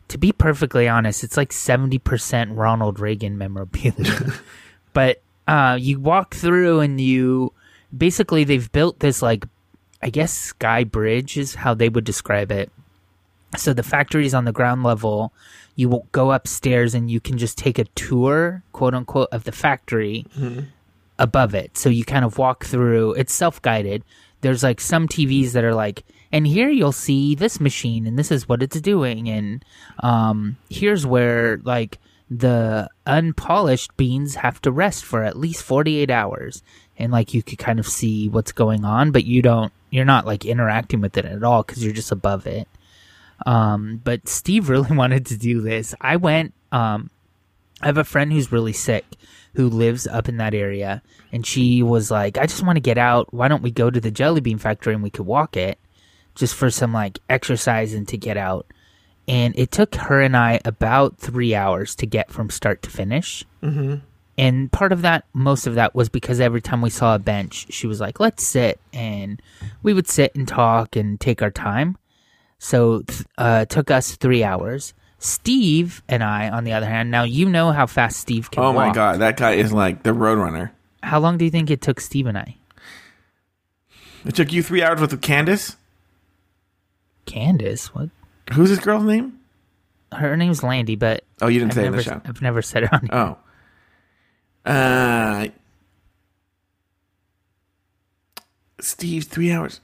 To 0.08 0.18
be 0.18 0.32
perfectly 0.32 0.88
honest, 0.88 1.26
it's 1.26 1.36
like 1.36 1.52
seventy 1.52 2.00
percent 2.00 2.52
Ronald 2.52 3.02
Reagan 3.02 3.38
memorabilia. 3.38 4.32
but 4.94 5.22
uh, 5.46 5.78
you 5.78 6.00
walk 6.00 6.34
through 6.34 6.80
and 6.80 7.02
you 7.02 7.52
basically 7.96 8.46
they've 8.46 8.72
built 8.72 9.02
this 9.02 9.22
like 9.22 9.46
I 10.02 10.10
guess 10.10 10.32
sky 10.32 10.86
bridge 10.86 11.36
is 11.36 11.56
how 11.56 11.74
they 11.74 11.90
would 11.90 12.06
describe 12.06 12.50
it. 12.50 12.72
So 13.58 13.74
the 13.74 13.84
factory 13.84 14.26
is 14.26 14.34
on 14.34 14.46
the 14.46 14.54
ground 14.54 14.84
level. 14.84 15.34
You 15.76 15.90
will 15.90 16.08
go 16.12 16.32
upstairs 16.32 16.94
and 16.94 17.10
you 17.10 17.20
can 17.20 17.38
just 17.38 17.58
take 17.58 17.80
a 17.80 17.86
tour, 17.96 18.64
quote 18.74 18.94
unquote, 18.94 19.30
of 19.32 19.44
the 19.44 19.52
factory 19.52 20.26
above 21.20 21.56
it. 21.56 21.78
So 21.78 21.90
you 21.90 22.06
kind 22.06 22.26
of 22.26 22.38
walk 22.38 22.66
through. 22.66 23.14
It's 23.14 23.34
self 23.34 23.62
guided. 23.62 24.04
There's 24.42 24.64
like 24.64 24.82
some 24.82 25.08
TVs 25.08 25.54
that 25.54 25.64
are 25.64 25.74
like, 25.74 26.04
and 26.32 26.46
here 26.46 26.70
you'll 26.70 26.92
see 26.92 27.34
this 27.36 27.60
machine, 27.60 28.06
and 28.06 28.20
this 28.20 28.32
is 28.32 28.50
what 28.50 28.62
it's 28.62 28.82
doing, 28.82 29.30
and 29.30 29.64
um, 30.00 30.58
here's 30.70 31.06
where 31.06 31.60
like 31.64 32.00
the 32.30 32.90
unpolished 33.06 33.96
beans 33.96 34.36
have 34.36 34.62
to 34.62 34.72
rest 34.72 35.06
for 35.06 35.24
at 35.24 35.38
least 35.38 35.64
48 35.64 36.10
hours 36.10 36.64
and 36.98 37.12
like 37.12 37.34
you 37.34 37.44
could 37.44 37.60
kind 37.60 37.80
of 37.80 37.88
see 37.88 38.28
what's 38.30 38.52
going 38.52 38.86
on 38.86 39.12
but 39.12 39.26
you 39.26 39.42
don't 39.42 39.72
you're 39.92 40.06
not 40.06 40.26
like 40.26 40.46
interacting 40.46 41.02
with 41.02 41.16
it 41.18 41.26
at 41.26 41.44
all 41.44 41.62
because 41.62 41.84
you're 41.84 41.94
just 41.94 42.12
above 42.12 42.48
it 42.48 42.68
um 43.46 44.02
but 44.04 44.28
steve 44.28 44.70
really 44.70 44.96
wanted 44.96 45.26
to 45.26 45.38
do 45.38 45.62
this 45.62 45.94
i 46.02 46.16
went 46.16 46.54
um 46.72 47.10
i 47.82 47.88
have 47.88 47.98
a 47.98 48.04
friend 48.04 48.32
who's 48.32 48.52
really 48.52 48.74
sick 48.74 49.06
who 49.56 49.70
lives 49.70 50.08
up 50.08 50.28
in 50.28 50.38
that 50.38 50.54
area 50.54 51.02
and 51.32 51.46
she 51.46 51.84
was 51.84 52.10
like 52.10 52.38
i 52.38 52.46
just 52.46 52.64
want 52.64 52.76
to 52.76 52.82
get 52.82 52.98
out 52.98 53.34
why 53.34 53.48
don't 53.48 53.64
we 53.64 53.72
go 53.72 53.90
to 53.90 54.02
the 54.02 54.12
jelly 54.12 54.42
bean 54.42 54.58
factory 54.58 54.94
and 54.94 55.04
we 55.04 55.10
could 55.10 55.26
walk 55.26 55.56
it 55.56 55.78
just 56.36 56.56
for 56.56 56.72
some 56.72 56.92
like 56.94 57.20
exercise 57.30 57.94
and 57.94 58.08
to 58.08 58.18
get 58.18 58.38
out 58.38 58.66
and 59.28 59.58
it 59.58 59.72
took 59.72 59.96
her 59.96 60.22
and 60.22 60.36
I 60.36 60.60
about 60.66 61.18
three 61.18 61.56
hours 61.56 61.96
to 61.96 62.06
get 62.06 62.32
from 62.32 62.50
start 62.50 62.82
to 62.84 62.90
finish. 62.90 63.46
Mm-hmm. 63.62 63.96
And 64.38 64.72
part 64.72 64.92
of 64.92 65.04
that, 65.04 65.26
most 65.34 65.68
of 65.68 65.76
that, 65.76 65.94
was 65.94 66.10
because 66.10 66.40
every 66.40 66.62
time 66.62 66.82
we 66.82 66.90
saw 66.90 67.16
a 67.16 67.20
bench, 67.20 67.68
she 67.70 67.86
was 67.86 68.02
like, 68.02 68.20
"Let's 68.20 68.46
sit," 68.46 68.80
and 68.92 69.40
we 69.84 69.94
would 69.94 70.08
sit 70.08 70.34
and 70.36 70.48
talk 70.48 70.96
and 70.96 71.20
take 71.20 71.44
our 71.44 71.52
time. 71.52 71.98
So 72.64 73.02
th- 73.02 73.24
uh, 73.38 73.60
it 73.64 73.70
took 73.70 73.92
us 73.92 74.16
three 74.16 74.42
hours. 74.42 74.94
Steve 75.20 76.02
and 76.08 76.24
I, 76.24 76.48
on 76.50 76.64
the 76.64 76.72
other 76.72 76.86
hand, 76.86 77.12
now 77.12 77.24
you 77.24 77.50
know 77.50 77.74
how 77.74 77.86
fast 77.86 78.18
Steve 78.22 78.50
can. 78.52 78.64
Oh 78.64 78.72
my 78.72 78.86
walk. 78.88 78.96
god, 78.96 79.20
that 79.20 79.36
guy 79.36 79.52
is 79.56 79.74
like 79.74 80.04
the 80.04 80.12
Roadrunner. 80.12 80.72
How 81.04 81.20
long 81.20 81.38
do 81.38 81.44
you 81.44 81.52
think 81.52 81.70
it 81.70 81.82
took 81.82 82.00
Steve 82.00 82.26
and 82.26 82.38
I? 82.38 82.56
It 84.26 84.36
took 84.36 84.54
you 84.54 84.64
three 84.64 84.82
hours 84.82 85.02
with 85.02 85.22
Candace. 85.22 85.76
Candace, 87.26 87.88
what? 87.94 88.10
Who's 88.54 88.70
this 88.70 88.80
girl's 88.80 89.04
name? 89.04 89.40
Her 90.14 90.38
name's 90.38 90.64
Landy, 90.64 90.96
but 90.96 91.26
Oh, 91.42 91.48
you 91.48 91.60
didn't 91.60 91.72
I've 91.72 91.76
say 91.76 91.84
it 91.84 91.88
in 91.88 91.96
the 91.98 92.04
show. 92.04 92.22
I've 92.24 92.42
never 92.42 92.62
said 92.62 92.84
it 92.84 92.94
on. 92.94 93.02
here. 93.02 93.10
Oh. 93.12 94.72
Uh, 94.72 95.48
Steve, 98.80 99.26
three 99.26 99.52
hours, 99.52 99.82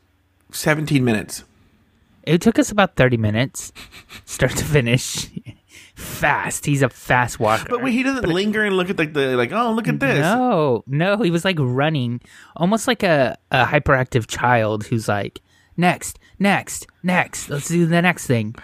seventeen 0.53 1.03
minutes. 1.03 1.43
It 2.23 2.41
took 2.41 2.59
us 2.59 2.71
about 2.71 2.95
30 2.95 3.17
minutes, 3.17 3.71
start 4.25 4.51
to 4.57 4.65
finish. 4.65 5.29
fast. 5.99 6.65
He's 6.65 6.81
a 6.81 6.89
fast 6.89 7.39
walker. 7.39 7.65
But 7.69 7.83
wait, 7.83 7.93
he 7.93 8.03
doesn't 8.03 8.27
linger 8.27 8.63
and 8.63 8.75
look 8.75 8.89
at 8.89 8.97
like 8.97 9.13
the 9.13 9.35
like. 9.35 9.51
Oh, 9.51 9.71
look 9.71 9.87
at 9.87 9.99
this. 9.99 10.19
No, 10.19 10.83
no, 10.87 11.17
he 11.17 11.31
was 11.31 11.45
like 11.45 11.57
running, 11.59 12.21
almost 12.55 12.87
like 12.87 13.03
a, 13.03 13.37
a 13.51 13.65
hyperactive 13.65 14.27
child 14.27 14.85
who's 14.85 15.07
like, 15.07 15.41
next, 15.77 16.19
next, 16.39 16.87
next, 17.03 17.49
let's 17.49 17.67
do 17.67 17.85
the 17.85 18.01
next 18.01 18.27
thing. 18.27 18.55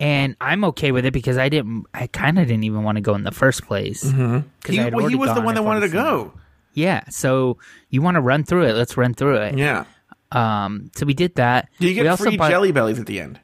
And 0.00 0.36
I'm 0.40 0.64
okay 0.64 0.90
with 0.90 1.04
it 1.04 1.12
because 1.12 1.38
I 1.38 1.48
didn't, 1.48 1.86
I 1.94 2.08
kind 2.08 2.38
of 2.38 2.48
didn't 2.48 2.64
even 2.64 2.82
want 2.82 2.96
to 2.96 3.02
go 3.02 3.14
in 3.14 3.22
the 3.22 3.30
first 3.30 3.64
place. 3.64 4.02
Mm-hmm. 4.02 4.72
He, 4.72 4.90
well, 4.90 5.06
he 5.06 5.14
was 5.14 5.32
the 5.34 5.40
one 5.40 5.54
that 5.54 5.62
wanted 5.62 5.80
to 5.80 5.88
go. 5.88 6.32
Yeah, 6.74 7.04
so 7.08 7.58
you 7.90 8.02
want 8.02 8.16
to 8.16 8.20
run 8.20 8.44
through 8.44 8.64
it? 8.64 8.72
Let's 8.74 8.96
run 8.96 9.14
through 9.14 9.36
it. 9.36 9.58
Yeah. 9.58 9.84
Um, 10.34 10.90
so 10.94 11.06
we 11.06 11.14
did 11.14 11.34
that. 11.36 11.68
Do 11.78 11.86
you 11.86 11.90
We 11.90 11.94
get 11.94 12.06
also 12.06 12.24
free 12.24 12.36
bought- 12.36 12.50
jelly 12.50 12.72
bellies 12.72 12.98
at 12.98 13.06
the 13.06 13.20
end? 13.20 13.38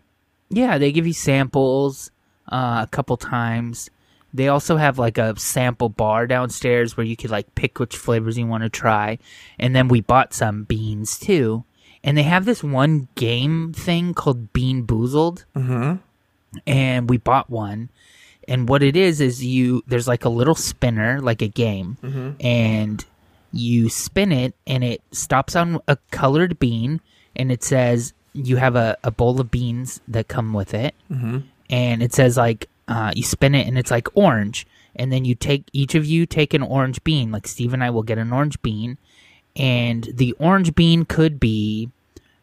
Yeah, 0.50 0.78
they 0.78 0.92
give 0.92 1.06
you 1.06 1.12
samples 1.12 2.10
uh, 2.50 2.80
a 2.84 2.88
couple 2.90 3.16
times. 3.16 3.90
They 4.32 4.48
also 4.48 4.76
have 4.76 4.98
like 4.98 5.18
a 5.18 5.38
sample 5.38 5.88
bar 5.88 6.26
downstairs 6.26 6.96
where 6.96 7.04
you 7.06 7.16
could 7.16 7.30
like 7.30 7.54
pick 7.54 7.78
which 7.78 7.96
flavors 7.96 8.36
you 8.38 8.46
want 8.46 8.62
to 8.62 8.68
try. 8.70 9.18
And 9.58 9.74
then 9.76 9.88
we 9.88 10.00
bought 10.00 10.32
some 10.34 10.64
beans 10.64 11.18
too. 11.18 11.64
And 12.04 12.16
they 12.16 12.22
have 12.22 12.44
this 12.44 12.62
one 12.62 13.08
game 13.14 13.72
thing 13.72 14.14
called 14.14 14.52
Bean 14.52 14.86
Boozled. 14.86 15.44
Mm-hmm. 15.56 15.96
And 16.66 17.10
we 17.10 17.18
bought 17.18 17.50
one. 17.50 17.90
And 18.46 18.68
what 18.68 18.82
it 18.82 18.96
is 18.96 19.20
is 19.20 19.44
you 19.44 19.82
there's 19.86 20.08
like 20.08 20.24
a 20.24 20.30
little 20.30 20.54
spinner, 20.54 21.20
like 21.20 21.42
a 21.42 21.48
game, 21.48 21.98
and 22.40 23.04
you 23.52 23.88
spin 23.88 24.32
it 24.32 24.54
and 24.66 24.84
it 24.84 25.02
stops 25.12 25.56
on 25.56 25.80
a 25.88 25.96
colored 26.10 26.58
bean 26.58 27.00
and 27.34 27.50
it 27.50 27.62
says 27.64 28.12
you 28.34 28.56
have 28.56 28.76
a, 28.76 28.96
a 29.02 29.10
bowl 29.10 29.40
of 29.40 29.50
beans 29.50 30.00
that 30.08 30.28
come 30.28 30.52
with 30.52 30.74
it. 30.74 30.94
And 31.70 32.02
it 32.02 32.12
says 32.14 32.36
like 32.36 32.68
uh, 32.86 33.12
you 33.14 33.22
spin 33.22 33.54
it 33.54 33.66
and 33.66 33.78
it's 33.78 33.90
like 33.90 34.08
orange, 34.14 34.66
and 34.96 35.12
then 35.12 35.24
you 35.24 35.34
take 35.34 35.64
each 35.72 35.94
of 35.94 36.04
you 36.06 36.24
take 36.26 36.54
an 36.54 36.62
orange 36.62 37.02
bean. 37.04 37.30
Like 37.30 37.46
Steve 37.46 37.74
and 37.74 37.84
I 37.84 37.90
will 37.90 38.02
get 38.02 38.18
an 38.18 38.32
orange 38.32 38.60
bean, 38.62 38.96
and 39.56 40.04
the 40.12 40.32
orange 40.38 40.74
bean 40.74 41.04
could 41.04 41.38
be 41.38 41.90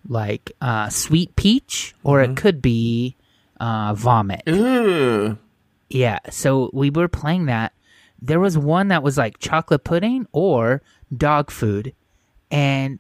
like 0.08 0.52
uh, 0.62 0.90
sweet 0.90 1.36
peach, 1.36 1.96
or 2.04 2.22
it 2.22 2.36
could 2.38 2.62
be 2.62 3.16
uh, 3.60 3.94
vomit. 3.96 4.44
Yeah, 5.90 6.20
so 6.30 6.70
we 6.74 6.90
were 6.92 7.08
playing 7.08 7.46
that. 7.46 7.74
There 8.22 8.40
was 8.40 8.58
one 8.58 8.90
that 8.90 9.02
was 9.04 9.18
like 9.18 9.40
chocolate 9.40 9.84
pudding 9.84 10.28
or 10.32 10.82
dog 11.18 11.52
food, 11.52 11.94
and 12.52 13.00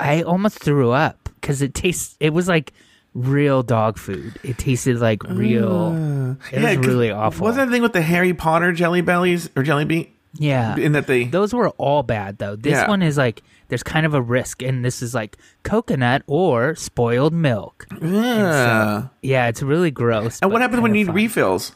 I 0.00 0.22
almost 0.22 0.58
threw 0.62 0.90
up 0.90 1.28
because 1.40 1.62
it 1.62 1.74
tastes. 1.74 2.16
It 2.20 2.32
was 2.32 2.48
like 2.48 2.72
real 3.14 3.62
dog 3.62 3.98
food. 3.98 4.38
It 4.42 4.58
tasted 4.58 4.98
like 4.98 5.22
real. 5.24 6.36
Uh, 6.40 6.56
it 6.56 6.78
was 6.78 6.86
really 6.86 7.10
awful. 7.10 7.44
Wasn't 7.44 7.60
that 7.60 7.66
the 7.66 7.72
thing 7.72 7.82
with 7.82 7.92
the 7.92 8.02
Harry 8.02 8.32
Potter 8.34 8.72
jelly 8.72 9.00
bellies 9.02 9.48
or 9.56 9.62
jelly 9.62 9.84
bean? 9.84 10.08
yeah, 10.38 10.76
In 10.76 10.92
that 10.92 11.06
they 11.06 11.24
those 11.24 11.52
were 11.52 11.68
all 11.70 12.02
bad 12.02 12.38
though. 12.38 12.56
This 12.56 12.72
Yeah. 12.72 12.88
one 12.88 13.02
is 13.02 13.18
like 13.18 13.42
there's 13.68 13.82
kind 13.82 14.06
of 14.06 14.14
a 14.14 14.20
risk, 14.22 14.62
and 14.62 14.82
this 14.84 15.02
is 15.02 15.14
like 15.14 15.36
coconut 15.62 16.22
or 16.26 16.74
spoiled 16.74 17.34
milk. 17.34 17.86
Ugh. 18.00 19.08
Yeah, 19.20 19.48
it's 19.48 19.62
really 19.62 19.90
gross. 19.90 20.38
And 20.40 20.50
what 20.50 20.62
happens 20.62 20.80
when 20.80 20.92
you 20.94 21.00
need 21.00 21.06
fun. 21.08 21.14
refills? 21.16 21.72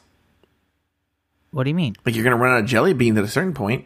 What 1.50 1.64
do 1.64 1.70
you 1.70 1.74
mean? 1.76 1.96
Like 2.04 2.14
you're 2.14 2.24
gonna 2.24 2.36
run 2.36 2.52
out 2.54 2.60
of 2.60 2.66
jelly 2.66 2.92
beans 2.94 3.18
at 3.18 3.24
a 3.24 3.28
certain 3.28 3.54
point. 3.54 3.84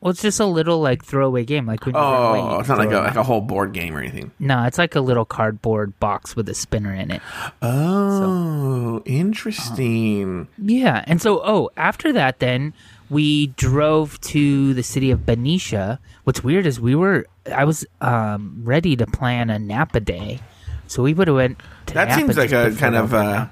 Well, 0.00 0.10
it's 0.12 0.22
just 0.22 0.38
a 0.38 0.46
little 0.46 0.80
like 0.80 1.04
throwaway 1.04 1.44
game. 1.44 1.66
Like 1.66 1.84
when 1.84 1.94
you 1.94 2.00
run 2.00 2.30
away, 2.30 2.40
Oh, 2.40 2.60
it's 2.60 2.68
not 2.68 2.78
like 2.78 2.92
a, 2.92 2.98
like 2.98 3.16
a 3.16 3.22
whole 3.24 3.40
board 3.40 3.72
game 3.72 3.96
or 3.96 4.00
anything. 4.00 4.30
No, 4.38 4.62
it's 4.64 4.78
like 4.78 4.94
a 4.94 5.00
little 5.00 5.24
cardboard 5.24 5.98
box 5.98 6.36
with 6.36 6.48
a 6.48 6.54
spinner 6.54 6.94
in 6.94 7.10
it. 7.10 7.20
Oh, 7.62 9.02
interesting. 9.04 10.46
Yeah, 10.56 11.04
and 11.06 11.20
so 11.20 11.40
oh, 11.44 11.70
after 11.76 12.12
that, 12.12 12.38
then 12.38 12.74
we 13.10 13.48
drove 13.48 14.20
to 14.20 14.72
the 14.74 14.82
city 14.82 15.10
of 15.10 15.26
Benicia. 15.26 15.98
What's 16.24 16.44
weird 16.44 16.66
is 16.66 16.80
we 16.80 16.94
were 16.94 17.26
I 17.52 17.64
was 17.64 17.84
um, 18.00 18.60
ready 18.62 18.94
to 18.96 19.06
plan 19.06 19.50
a 19.50 19.58
Napa 19.58 20.00
day, 20.00 20.40
so 20.86 21.02
we 21.02 21.12
would 21.14 21.26
have 21.28 21.36
went. 21.36 21.58
To 21.86 21.94
that 21.94 22.08
Napa 22.08 22.20
seems 22.20 22.36
like 22.36 22.52
a 22.52 22.70
kind 22.76 22.94
of 22.94 23.14
uh, 23.14 23.46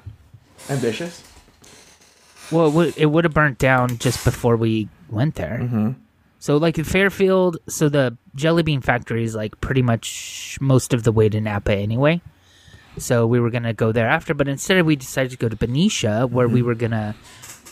ambitious. 0.70 1.22
well, 2.52 2.68
it 2.68 2.72
would, 2.74 2.96
it 2.98 3.06
would 3.06 3.24
have 3.24 3.34
burnt 3.34 3.58
down 3.58 3.98
just 3.98 4.24
before 4.24 4.56
we 4.56 4.88
went 5.08 5.34
there. 5.36 5.58
Mm-hmm. 5.62 5.92
So 6.38 6.56
like 6.56 6.78
in 6.78 6.84
Fairfield, 6.84 7.58
so 7.68 7.88
the 7.88 8.16
Jelly 8.34 8.62
Bean 8.62 8.80
Factory 8.80 9.24
is 9.24 9.34
like 9.34 9.60
pretty 9.60 9.82
much 9.82 10.58
most 10.60 10.92
of 10.94 11.02
the 11.02 11.12
way 11.12 11.28
to 11.28 11.40
Napa 11.40 11.74
anyway. 11.74 12.20
So 12.98 13.26
we 13.26 13.40
were 13.40 13.50
gonna 13.50 13.74
go 13.74 13.92
there 13.92 14.08
after, 14.08 14.34
but 14.34 14.48
instead 14.48 14.84
we 14.84 14.96
decided 14.96 15.30
to 15.32 15.36
go 15.36 15.48
to 15.48 15.56
Benicia, 15.56 16.26
where 16.26 16.48
we 16.48 16.62
were 16.62 16.74
gonna 16.74 17.14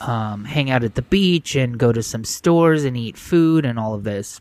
um, 0.00 0.44
hang 0.44 0.70
out 0.70 0.84
at 0.84 0.94
the 0.94 1.02
beach 1.02 1.56
and 1.56 1.78
go 1.78 1.92
to 1.92 2.02
some 2.02 2.24
stores 2.24 2.84
and 2.84 2.96
eat 2.96 3.16
food 3.16 3.64
and 3.64 3.78
all 3.78 3.94
of 3.94 4.04
this. 4.04 4.40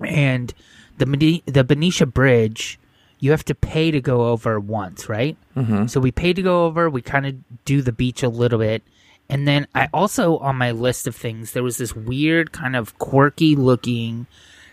And 0.00 0.52
the 0.98 1.06
Medi- 1.06 1.42
the 1.46 1.64
Benicia 1.64 2.06
Bridge, 2.06 2.78
you 3.18 3.30
have 3.30 3.44
to 3.46 3.54
pay 3.54 3.90
to 3.90 4.00
go 4.00 4.28
over 4.28 4.60
once, 4.60 5.08
right? 5.08 5.36
Mm-hmm. 5.56 5.86
So 5.86 6.00
we 6.00 6.12
paid 6.12 6.36
to 6.36 6.42
go 6.42 6.66
over. 6.66 6.88
We 6.90 7.02
kind 7.02 7.26
of 7.26 7.64
do 7.64 7.82
the 7.82 7.92
beach 7.92 8.22
a 8.22 8.28
little 8.28 8.58
bit, 8.58 8.82
and 9.28 9.46
then 9.46 9.66
I 9.74 9.88
also 9.92 10.38
on 10.38 10.56
my 10.56 10.70
list 10.70 11.06
of 11.06 11.16
things 11.16 11.52
there 11.52 11.62
was 11.62 11.78
this 11.78 11.94
weird 11.94 12.52
kind 12.52 12.76
of 12.76 12.98
quirky 12.98 13.56
looking 13.56 14.26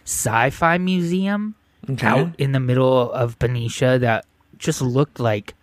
sci-fi 0.05 0.77
museum 0.77 1.55
Okay. 1.89 2.07
out 2.07 2.39
in 2.39 2.53
the 2.53 2.59
middle 2.61 3.11
of 3.11 3.37
Benicia 3.39 3.99
that 3.99 4.25
just 4.57 4.81
looked 4.81 5.19
like 5.19 5.53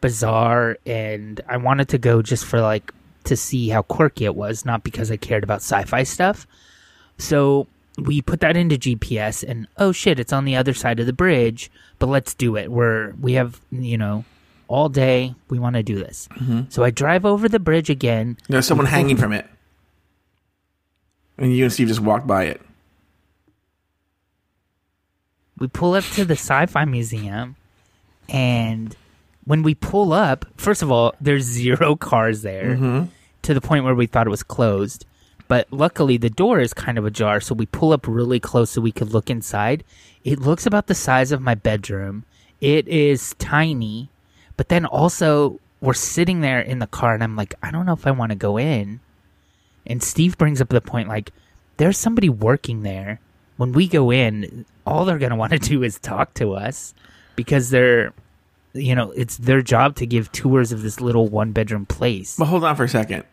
bizarre 0.00 0.78
and 0.86 1.40
I 1.48 1.56
wanted 1.58 1.88
to 1.90 1.98
go 1.98 2.22
just 2.22 2.44
for 2.46 2.60
like 2.60 2.92
to 3.24 3.36
see 3.36 3.68
how 3.68 3.82
quirky 3.82 4.24
it 4.24 4.34
was, 4.34 4.64
not 4.64 4.82
because 4.84 5.10
I 5.10 5.16
cared 5.16 5.44
about 5.44 5.56
sci-fi 5.60 6.04
stuff. 6.04 6.46
So 7.18 7.66
we 7.98 8.22
put 8.22 8.40
that 8.40 8.56
into 8.56 8.76
GPS 8.76 9.44
and 9.46 9.66
oh 9.76 9.92
shit, 9.92 10.18
it's 10.20 10.32
on 10.32 10.44
the 10.44 10.56
other 10.56 10.72
side 10.74 11.00
of 11.00 11.06
the 11.06 11.12
bridge, 11.12 11.70
but 11.98 12.06
let's 12.06 12.34
do 12.34 12.56
it. 12.56 12.70
We're 12.70 13.12
we 13.20 13.34
have, 13.34 13.60
you 13.70 13.98
know, 13.98 14.24
all 14.68 14.88
day 14.88 15.34
we 15.48 15.58
want 15.58 15.76
to 15.76 15.82
do 15.82 15.96
this. 15.96 16.28
Mm-hmm. 16.34 16.62
So 16.68 16.84
I 16.84 16.90
drive 16.90 17.24
over 17.24 17.48
the 17.48 17.58
bridge 17.58 17.90
again. 17.90 18.36
There's 18.48 18.66
someone 18.66 18.86
hanging 18.86 19.16
from 19.16 19.32
it, 19.32 19.46
and 21.38 21.54
you 21.54 21.64
and 21.64 21.72
Steve 21.72 21.88
just 21.88 22.00
walked 22.00 22.26
by 22.26 22.44
it. 22.44 22.60
we 25.58 25.68
pull 25.68 25.94
up 25.94 26.04
to 26.04 26.24
the 26.24 26.34
sci-fi 26.34 26.84
museum 26.84 27.56
and 28.28 28.96
when 29.44 29.62
we 29.62 29.74
pull 29.74 30.12
up 30.12 30.44
first 30.56 30.82
of 30.82 30.90
all 30.90 31.14
there's 31.20 31.44
zero 31.44 31.96
cars 31.96 32.42
there 32.42 32.76
mm-hmm. 32.76 33.04
to 33.42 33.54
the 33.54 33.60
point 33.60 33.84
where 33.84 33.94
we 33.94 34.06
thought 34.06 34.26
it 34.26 34.30
was 34.30 34.42
closed 34.42 35.06
but 35.48 35.66
luckily 35.72 36.16
the 36.16 36.30
door 36.30 36.60
is 36.60 36.74
kind 36.74 36.98
of 36.98 37.06
ajar 37.06 37.40
so 37.40 37.54
we 37.54 37.66
pull 37.66 37.92
up 37.92 38.06
really 38.06 38.40
close 38.40 38.70
so 38.70 38.80
we 38.80 38.92
could 38.92 39.12
look 39.12 39.30
inside 39.30 39.84
it 40.24 40.40
looks 40.40 40.66
about 40.66 40.86
the 40.86 40.94
size 40.94 41.32
of 41.32 41.40
my 41.40 41.54
bedroom 41.54 42.24
it 42.60 42.86
is 42.88 43.34
tiny 43.38 44.08
but 44.56 44.68
then 44.68 44.86
also 44.86 45.60
we're 45.80 45.94
sitting 45.94 46.40
there 46.40 46.60
in 46.60 46.78
the 46.78 46.86
car 46.86 47.14
and 47.14 47.22
i'm 47.22 47.36
like 47.36 47.54
i 47.62 47.70
don't 47.70 47.86
know 47.86 47.92
if 47.92 48.06
i 48.06 48.10
want 48.10 48.30
to 48.30 48.36
go 48.36 48.58
in 48.58 49.00
and 49.86 50.02
Steve 50.02 50.36
brings 50.36 50.60
up 50.60 50.68
the 50.68 50.80
point 50.80 51.08
like 51.08 51.32
there's 51.76 51.98
somebody 51.98 52.28
working 52.28 52.82
there. 52.82 53.20
When 53.56 53.72
we 53.72 53.88
go 53.88 54.10
in, 54.10 54.66
all 54.86 55.04
they're 55.04 55.18
going 55.18 55.30
to 55.30 55.36
want 55.36 55.52
to 55.52 55.58
do 55.58 55.82
is 55.82 55.98
talk 55.98 56.34
to 56.34 56.54
us 56.54 56.94
because 57.36 57.70
they're 57.70 58.12
you 58.74 58.94
know, 58.94 59.10
it's 59.12 59.38
their 59.38 59.62
job 59.62 59.96
to 59.96 60.06
give 60.06 60.30
tours 60.32 60.70
of 60.70 60.82
this 60.82 61.00
little 61.00 61.28
one 61.28 61.52
bedroom 61.52 61.86
place. 61.86 62.36
But 62.36 62.44
hold 62.44 62.62
on 62.62 62.76
for 62.76 62.84
a 62.84 62.88
second. 62.88 63.24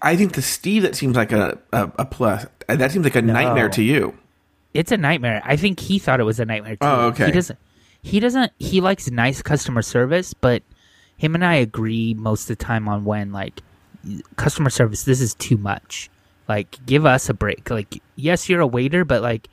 I 0.00 0.16
think 0.16 0.32
the 0.32 0.40
Steve 0.40 0.82
that 0.82 0.96
seems 0.96 1.16
like 1.16 1.32
a, 1.32 1.58
a, 1.70 1.92
a 1.98 2.04
plus. 2.06 2.46
That 2.66 2.90
seems 2.90 3.04
like 3.04 3.14
a 3.14 3.20
nightmare 3.20 3.68
to 3.68 3.82
you. 3.82 4.16
It's 4.72 4.90
a 4.90 4.96
nightmare. 4.96 5.42
I 5.44 5.56
think 5.56 5.80
he 5.80 5.98
thought 5.98 6.18
it 6.18 6.24
was 6.24 6.40
a 6.40 6.46
nightmare 6.46 6.76
too. 6.76 6.86
Oh, 6.86 7.08
okay. 7.08 7.26
He 7.26 7.32
doesn't 7.32 7.58
he 8.04 8.20
doesn't 8.20 8.52
he 8.58 8.82
likes 8.82 9.10
nice 9.10 9.40
customer 9.40 9.80
service, 9.80 10.34
but 10.34 10.62
him 11.16 11.34
and 11.34 11.44
I 11.44 11.54
agree 11.54 12.12
most 12.12 12.42
of 12.50 12.58
the 12.58 12.64
time 12.64 12.86
on 12.86 13.04
when 13.04 13.32
like 13.32 13.62
customer 14.36 14.68
service 14.68 15.04
this 15.04 15.22
is 15.22 15.34
too 15.34 15.56
much. 15.56 16.10
Like 16.46 16.78
give 16.84 17.06
us 17.06 17.30
a 17.30 17.34
break. 17.34 17.70
Like 17.70 18.02
yes, 18.14 18.46
you're 18.46 18.60
a 18.60 18.66
waiter, 18.66 19.06
but 19.06 19.22
like 19.22 19.48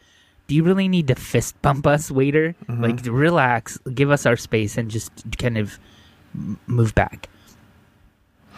do 0.48 0.56
you 0.56 0.64
really 0.64 0.90
need 0.90 1.08
to 1.08 1.16
fist 1.16 1.60
bump 1.62 1.88
us, 1.88 2.12
waiter? 2.12 2.54
Mm-hmm. 2.68 2.84
Like 2.84 3.00
relax, 3.06 3.78
give 3.94 4.12
us 4.12 4.26
our 4.26 4.36
space 4.36 4.78
and 4.78 4.92
just 4.92 5.14
kind 5.40 5.58
of 5.58 5.80
move 6.68 6.94
back. 6.94 7.30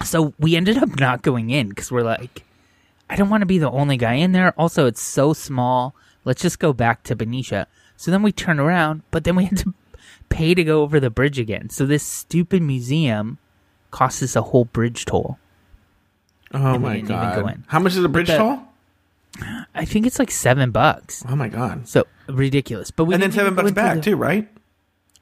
So 0.03 0.33
we 0.39 0.55
ended 0.55 0.79
up 0.79 0.99
not 0.99 1.21
going 1.21 1.51
in 1.51 1.69
because 1.69 1.91
we're 1.91 2.01
like, 2.01 2.43
I 3.11 3.15
don't 3.15 3.29
want 3.29 3.41
to 3.41 3.45
be 3.45 3.59
the 3.59 3.69
only 3.69 3.97
guy 3.97 4.15
in 4.15 4.31
there. 4.31 4.59
Also, 4.59 4.87
it's 4.87 5.03
so 5.03 5.33
small. 5.33 5.93
Let's 6.25 6.41
just 6.41 6.57
go 6.57 6.73
back 6.73 7.03
to 7.03 7.15
Benicia. 7.15 7.67
So 7.95 8.09
then 8.09 8.23
we 8.23 8.31
turn 8.31 8.59
around, 8.59 9.03
but 9.11 9.23
then 9.23 9.35
we 9.35 9.45
had 9.45 9.59
to 9.59 9.73
pay 10.33 10.53
to 10.53 10.63
go 10.63 10.81
over 10.81 10.99
the 10.99 11.09
bridge 11.09 11.39
again. 11.39 11.69
So 11.69 11.85
this 11.85 12.03
stupid 12.03 12.61
museum 12.61 13.37
costs 13.91 14.21
us 14.23 14.35
a 14.35 14.41
whole 14.41 14.65
bridge 14.65 15.05
toll. 15.05 15.37
Oh 16.53 16.77
my 16.77 16.99
god! 17.01 17.35
go. 17.45 17.53
How 17.67 17.79
much 17.79 17.95
is 17.95 18.03
a 18.03 18.09
bridge 18.09 18.27
the- 18.27 18.37
toll? 18.37 18.59
I 19.73 19.85
think 19.85 20.05
it's 20.05 20.19
like 20.19 20.29
seven 20.29 20.69
bucks. 20.71 21.23
Oh 21.27 21.35
my 21.35 21.47
god! 21.49 21.87
So 21.87 22.05
ridiculous. 22.27 22.91
But 22.91 23.05
we 23.05 23.13
And 23.15 23.23
then 23.23 23.31
seven 23.31 23.55
bucks 23.55 23.71
back 23.71 23.95
the- 23.95 24.01
too, 24.01 24.15
right? 24.15 24.47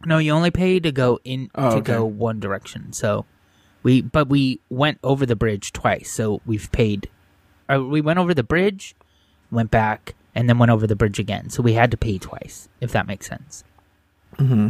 No, 0.05 0.17
you 0.17 0.31
only 0.31 0.51
pay 0.51 0.79
to 0.79 0.91
go 0.91 1.19
in 1.23 1.49
Oh, 1.55 1.69
to 1.71 1.75
okay. 1.77 1.93
go 1.93 2.05
one 2.05 2.39
direction. 2.39 2.91
So 2.91 3.25
we, 3.83 4.01
but 4.01 4.27
we 4.29 4.59
went 4.69 4.97
over 5.03 5.25
the 5.27 5.35
bridge 5.35 5.71
twice. 5.73 6.09
So 6.11 6.41
we've 6.45 6.71
paid. 6.71 7.07
Uh, 7.71 7.83
we 7.83 8.01
went 8.01 8.17
over 8.19 8.33
the 8.33 8.43
bridge, 8.43 8.95
went 9.51 9.69
back, 9.71 10.15
and 10.33 10.49
then 10.49 10.57
went 10.57 10.71
over 10.71 10.87
the 10.87 10.95
bridge 10.95 11.19
again. 11.19 11.49
So 11.49 11.61
we 11.61 11.73
had 11.73 11.91
to 11.91 11.97
pay 11.97 12.17
twice, 12.17 12.67
if 12.81 12.91
that 12.93 13.05
makes 13.07 13.27
sense. 13.27 13.63
Mm-hmm. 14.37 14.69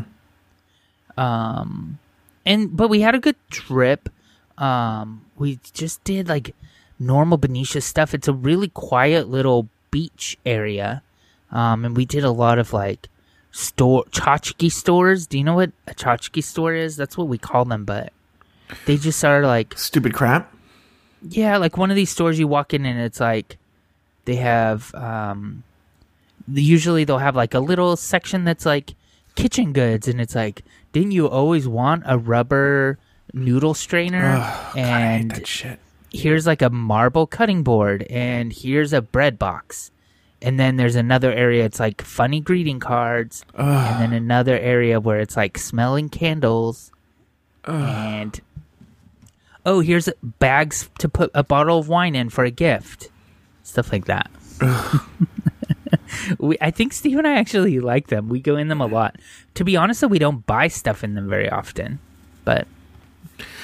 Um, 1.18 2.00
and 2.46 2.76
but 2.76 2.90
we 2.90 3.02
had 3.02 3.16
a 3.16 3.20
good 3.20 3.36
trip. 3.50 4.10
Um, 4.58 5.26
we 5.38 5.60
just 5.74 6.04
did 6.04 6.28
like 6.28 6.56
normal 7.00 7.38
Benicia 7.38 7.82
stuff. 7.82 8.14
It's 8.14 8.28
a 8.28 8.34
really 8.34 8.68
quiet 8.70 9.28
little 9.30 9.68
beach 9.92 10.38
area. 10.46 11.02
Um, 11.52 11.84
and 11.86 11.96
we 11.98 12.06
did 12.06 12.24
a 12.24 12.32
lot 12.32 12.60
of 12.60 12.74
like 12.74 13.08
store 13.52 14.06
tchotchke 14.12 14.72
stores. 14.72 15.28
Do 15.28 15.38
you 15.38 15.44
know 15.44 15.56
what 15.56 15.72
a 15.88 15.94
tchotchke 15.94 16.44
store 16.44 16.74
is? 16.74 16.96
That's 16.96 17.18
what 17.18 17.28
we 17.28 17.38
call 17.38 17.66
them, 17.66 17.86
but 17.86 18.14
they 18.86 18.98
just 18.98 19.24
are 19.26 19.46
like 19.46 19.78
Stupid 19.78 20.14
crap. 20.14 20.54
yeah, 21.28 21.58
like 21.58 21.78
one 21.78 21.90
of 21.90 21.96
these 21.96 22.10
stores 22.10 22.40
you 22.40 22.48
walk 22.48 22.74
in 22.74 22.86
and 22.86 23.00
it's 23.00 23.20
like 23.20 23.58
they 24.26 24.36
have 24.36 24.94
um 24.96 25.64
usually 26.52 27.04
they'll 27.04 27.18
have 27.18 27.36
like 27.36 27.54
a 27.54 27.60
little 27.60 27.96
section 27.96 28.44
that's 28.44 28.66
like 28.66 28.94
kitchen 29.36 29.74
goods 29.74 30.08
and 30.08 30.20
it's 30.22 30.36
like 30.36 30.64
didn't 30.92 31.12
you 31.12 31.28
always 31.30 31.68
want 31.68 32.04
a 32.06 32.18
rubber 32.18 32.98
noodle 33.34 33.74
strainer? 33.74 34.26
Ugh, 34.26 34.76
God, 34.76 34.78
I 34.78 34.80
hate 34.80 35.22
and 35.22 35.32
that 35.32 35.48
shit. 35.48 35.80
here's 36.12 36.46
like 36.46 36.62
a 36.62 36.70
marble 36.70 37.28
cutting 37.28 37.64
board 37.64 38.04
and 38.10 38.52
here's 38.52 38.94
a 38.94 39.02
bread 39.02 39.40
box. 39.40 39.92
And 40.42 40.60
then 40.60 40.76
there's 40.76 40.96
another 40.96 41.32
area 41.32 41.66
it's 41.66 41.80
like 41.80 42.02
funny 42.02 42.40
greeting 42.40 42.80
cards. 42.80 43.46
And 43.56 44.02
then 44.02 44.14
another 44.14 44.58
area 44.58 45.00
where 45.00 45.20
it's 45.20 45.38
like 45.38 45.58
smelling 45.58 46.10
candles. 46.10 46.92
And 47.64 48.42
oh, 49.66 49.82
here's 49.82 50.10
bags 50.40 50.90
to 50.98 51.08
put 51.08 51.30
a 51.36 51.44
bottle 51.44 51.78
of 51.78 51.88
wine 51.88 52.16
in 52.16 52.30
for 52.32 52.44
a 52.44 52.50
gift, 52.52 53.10
stuff 53.62 53.92
like 53.92 54.06
that. 54.06 54.32
we, 56.40 56.58
I 56.62 56.72
think 56.72 56.94
Steve 56.94 57.18
and 57.18 57.28
I 57.28 57.36
actually 57.38 57.80
like 57.80 58.08
them. 58.08 58.30
We 58.30 58.40
go 58.40 58.56
in 58.56 58.68
them 58.68 58.82
a 58.82 58.86
lot. 58.86 59.18
To 59.56 59.64
be 59.64 59.76
honest, 59.76 60.02
though, 60.02 60.08
we 60.08 60.20
don't 60.20 60.46
buy 60.46 60.68
stuff 60.68 61.04
in 61.04 61.16
them 61.16 61.30
very 61.30 61.50
often. 61.50 62.00
But 62.46 62.68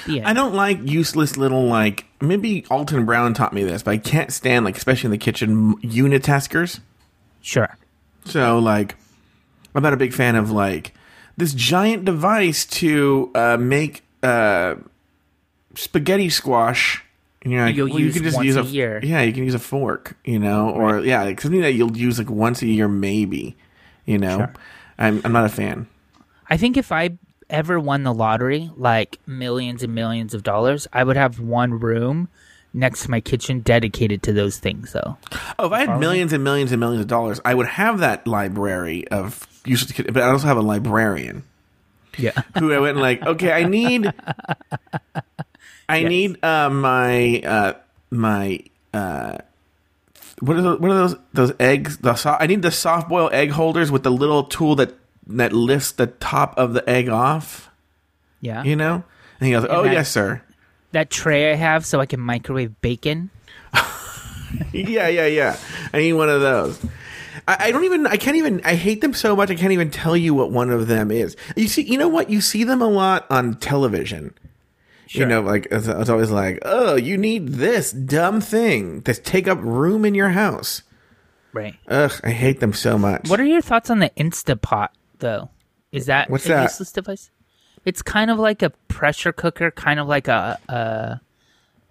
yeah, 0.06 0.28
I 0.28 0.32
don't 0.32 0.54
like 0.54 0.78
useless 0.82 1.36
little 1.36 1.66
like 1.66 2.06
maybe 2.20 2.64
Alton 2.70 3.04
Brown 3.04 3.34
taught 3.34 3.52
me 3.52 3.64
this, 3.64 3.82
but 3.82 3.92
I 3.92 3.98
can't 3.98 4.32
stand 4.32 4.64
like 4.64 4.76
especially 4.76 5.08
in 5.08 5.12
the 5.12 5.18
kitchen 5.18 5.76
unitaskers. 5.82 6.80
sure. 7.42 7.76
So 8.24 8.58
like, 8.58 8.96
I'm 9.74 9.82
not 9.82 9.92
a 9.92 9.96
big 9.96 10.12
fan 10.12 10.36
of 10.36 10.50
like 10.50 10.94
this 11.36 11.54
giant 11.54 12.04
device 12.04 12.66
to 12.66 13.30
uh, 13.34 13.56
make 13.58 14.02
uh, 14.22 14.76
spaghetti 15.74 16.28
squash. 16.28 17.04
And 17.42 17.52
you're 17.52 17.64
like, 17.64 17.76
You'll 17.76 17.88
well, 17.90 18.00
use 18.00 18.14
you 18.14 18.20
can 18.20 18.24
just 18.24 18.36
once 18.36 18.46
use 18.46 18.56
a 18.56 18.62
year. 18.64 19.00
Yeah, 19.02 19.22
you 19.22 19.32
can 19.32 19.44
use 19.44 19.54
a 19.54 19.58
fork, 19.60 20.16
you 20.24 20.38
know, 20.38 20.70
or 20.70 21.00
yeah, 21.00 21.22
like 21.24 21.40
something 21.40 21.60
that 21.60 21.72
you'll 21.72 21.96
use 21.96 22.18
like 22.18 22.30
once 22.30 22.62
a 22.62 22.66
year, 22.66 22.88
maybe. 22.88 23.56
You 24.06 24.18
know, 24.18 24.38
Sure. 24.38 24.54
I'm 24.98 25.20
I'm 25.24 25.32
not 25.32 25.44
a 25.44 25.48
fan. 25.50 25.86
I 26.50 26.56
think 26.56 26.76
if 26.76 26.90
I 26.90 27.10
ever 27.50 27.78
won 27.78 28.02
the 28.02 28.12
lottery, 28.12 28.70
like 28.76 29.18
millions 29.26 29.82
and 29.82 29.94
millions 29.94 30.34
of 30.34 30.42
dollars, 30.42 30.86
I 30.92 31.04
would 31.04 31.16
have 31.16 31.38
one 31.40 31.78
room 31.78 32.28
next 32.74 33.04
to 33.04 33.10
my 33.10 33.20
kitchen 33.20 33.60
dedicated 33.60 34.22
to 34.24 34.32
those 34.32 34.58
things, 34.58 34.92
though. 34.92 35.16
Oh, 35.58 35.66
if 35.66 35.72
I 35.72 35.80
had 35.86 36.00
millions 36.00 36.32
and 36.32 36.42
millions 36.44 36.72
and 36.72 36.80
millions 36.80 37.00
of 37.02 37.06
dollars, 37.08 37.40
I 37.44 37.54
would 37.54 37.66
have 37.66 38.00
that 38.00 38.26
library 38.26 39.06
of 39.08 39.46
useless, 39.64 39.92
kit- 39.92 40.12
but 40.12 40.22
I 40.22 40.28
also 40.30 40.46
have 40.46 40.56
a 40.58 40.62
librarian. 40.62 41.44
Yeah. 42.18 42.32
who 42.58 42.72
I 42.72 42.78
went 42.80 42.96
and 42.96 43.00
like, 43.00 43.22
okay, 43.22 43.52
I 43.52 43.64
need, 43.64 44.12
I 45.88 46.02
need 46.02 46.42
uh, 46.44 46.70
my 46.70 47.40
uh, 47.44 47.72
my 48.10 48.60
uh, 48.92 49.38
what 50.40 50.56
are 50.56 50.62
those, 50.62 50.80
what 50.80 50.90
are 50.90 50.94
those 50.94 51.16
those 51.32 51.52
eggs? 51.58 51.98
The 51.98 52.14
so- 52.14 52.36
I 52.38 52.46
need 52.46 52.62
the 52.62 52.70
soft 52.70 53.08
boil 53.08 53.30
egg 53.32 53.50
holders 53.50 53.90
with 53.90 54.02
the 54.02 54.10
little 54.10 54.44
tool 54.44 54.76
that 54.76 54.94
that 55.28 55.52
lifts 55.52 55.92
the 55.92 56.06
top 56.06 56.56
of 56.58 56.72
the 56.74 56.88
egg 56.88 57.08
off. 57.08 57.70
Yeah. 58.40 58.62
You 58.62 58.76
know, 58.76 59.04
and 59.40 59.46
he 59.46 59.52
goes, 59.52 59.66
"Oh 59.68 59.84
that- 59.84 59.92
yes, 59.92 60.10
sir." 60.10 60.42
that 60.92 61.10
tray 61.10 61.52
I 61.52 61.54
have 61.54 61.84
so 61.84 62.00
I 62.00 62.06
can 62.06 62.18
microwave 62.20 62.80
bacon. 62.80 63.30
yeah, 64.72 65.08
yeah, 65.08 65.26
yeah. 65.26 65.56
I 65.92 65.98
need 65.98 66.14
one 66.14 66.30
of 66.30 66.40
those. 66.40 66.80
I, 67.46 67.56
I 67.66 67.70
don't 67.70 67.84
even. 67.84 68.06
I 68.06 68.16
can't 68.16 68.36
even. 68.36 68.60
I 68.64 68.74
hate 68.74 69.00
them 69.00 69.14
so 69.14 69.36
much. 69.36 69.50
I 69.50 69.54
can't 69.54 69.72
even 69.72 69.90
tell 69.90 70.16
you 70.16 70.34
what 70.34 70.50
one 70.50 70.70
of 70.70 70.86
them 70.86 71.10
is. 71.10 71.36
You 71.56 71.68
see, 71.68 71.82
you 71.82 71.98
know 71.98 72.08
what? 72.08 72.30
You 72.30 72.40
see 72.40 72.64
them 72.64 72.80
a 72.80 72.88
lot 72.88 73.26
on 73.30 73.54
television. 73.56 74.34
You 75.08 75.26
know, 75.26 75.40
like 75.40 75.66
it's, 75.70 75.86
it's 75.86 76.10
always 76.10 76.30
like, 76.30 76.58
oh, 76.62 76.96
you 76.96 77.16
need 77.16 77.48
this 77.48 77.92
dumb 77.92 78.40
thing 78.40 79.02
to 79.02 79.14
take 79.14 79.48
up 79.48 79.58
room 79.60 80.04
in 80.04 80.14
your 80.14 80.30
house. 80.30 80.82
Right. 81.52 81.74
Ugh, 81.88 82.12
I 82.22 82.30
hate 82.30 82.60
them 82.60 82.72
so 82.72 82.98
much. 82.98 83.28
What 83.28 83.40
are 83.40 83.44
your 83.46 83.62
thoughts 83.62 83.90
on 83.90 83.98
the 84.00 84.10
Instapot, 84.10 84.88
though? 85.18 85.50
Is 85.92 86.06
that 86.06 86.28
What's 86.30 86.44
a 86.46 86.50
that? 86.50 86.62
useless 86.64 86.92
device? 86.92 87.30
It's 87.84 88.02
kind 88.02 88.30
of 88.30 88.38
like 88.38 88.62
a 88.62 88.70
pressure 88.88 89.32
cooker, 89.32 89.70
kind 89.70 89.98
of 89.98 90.06
like 90.06 90.28
a. 90.28 90.58
a 90.68 91.20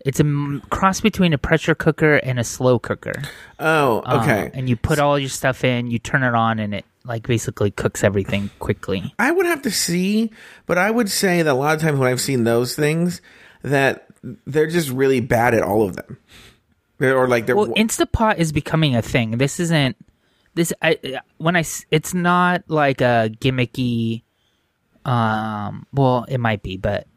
it's 0.05 0.19
a 0.19 0.23
m- 0.23 0.61
cross 0.69 1.01
between 1.01 1.33
a 1.33 1.37
pressure 1.37 1.73
cooker 1.75 2.15
and 2.17 2.39
a 2.39 2.43
slow 2.43 2.77
cooker. 2.79 3.23
oh, 3.59 4.03
okay. 4.21 4.45
Um, 4.45 4.51
and 4.53 4.69
you 4.69 4.75
put 4.77 4.99
all 4.99 5.17
your 5.17 5.27
stuff 5.29 5.63
in, 5.63 5.89
you 5.89 5.97
turn 5.99 6.23
it 6.23 6.35
on, 6.35 6.59
and 6.59 6.75
it 6.75 6.85
like 7.07 7.25
basically 7.27 7.71
cooks 7.71 8.03
everything 8.03 8.49
quickly. 8.59 9.13
I 9.17 9.31
would 9.31 9.45
have 9.45 9.61
to 9.63 9.71
see, 9.71 10.31
but 10.65 10.77
I 10.77 10.91
would 10.91 11.09
say 11.09 11.41
that 11.41 11.51
a 11.51 11.53
lot 11.55 11.75
of 11.75 11.81
times 11.81 11.97
when 11.99 12.09
I've 12.09 12.21
seen 12.21 12.43
those 12.43 12.75
things, 12.75 13.21
that 13.63 14.07
they're 14.45 14.67
just 14.67 14.89
really 14.89 15.19
bad 15.21 15.53
at 15.53 15.63
all 15.63 15.83
of 15.83 15.95
them. 15.95 16.17
They're, 16.99 17.17
or 17.17 17.27
like 17.27 17.45
they're 17.45 17.55
Well, 17.55 17.67
Instapot 17.69 18.37
is 18.37 18.51
becoming 18.51 18.95
a 18.95 19.01
thing. 19.01 19.37
This 19.37 19.59
isn't 19.59 19.95
this. 20.55 20.73
I 20.81 21.19
when 21.37 21.55
I 21.55 21.59
s- 21.59 21.85
it's 21.91 22.13
not 22.13 22.63
like 22.67 23.01
a 23.01 23.29
gimmicky. 23.39 24.23
Um. 25.05 25.85
Well, 25.93 26.25
it 26.27 26.39
might 26.39 26.63
be, 26.63 26.75
but 26.77 27.07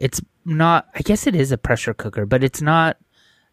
it's 0.00 0.20
not. 0.44 0.86
I 0.94 1.00
guess 1.00 1.26
it 1.26 1.34
is 1.34 1.50
a 1.52 1.58
pressure 1.58 1.94
cooker, 1.94 2.26
but 2.26 2.44
it's 2.44 2.62
not 2.62 2.96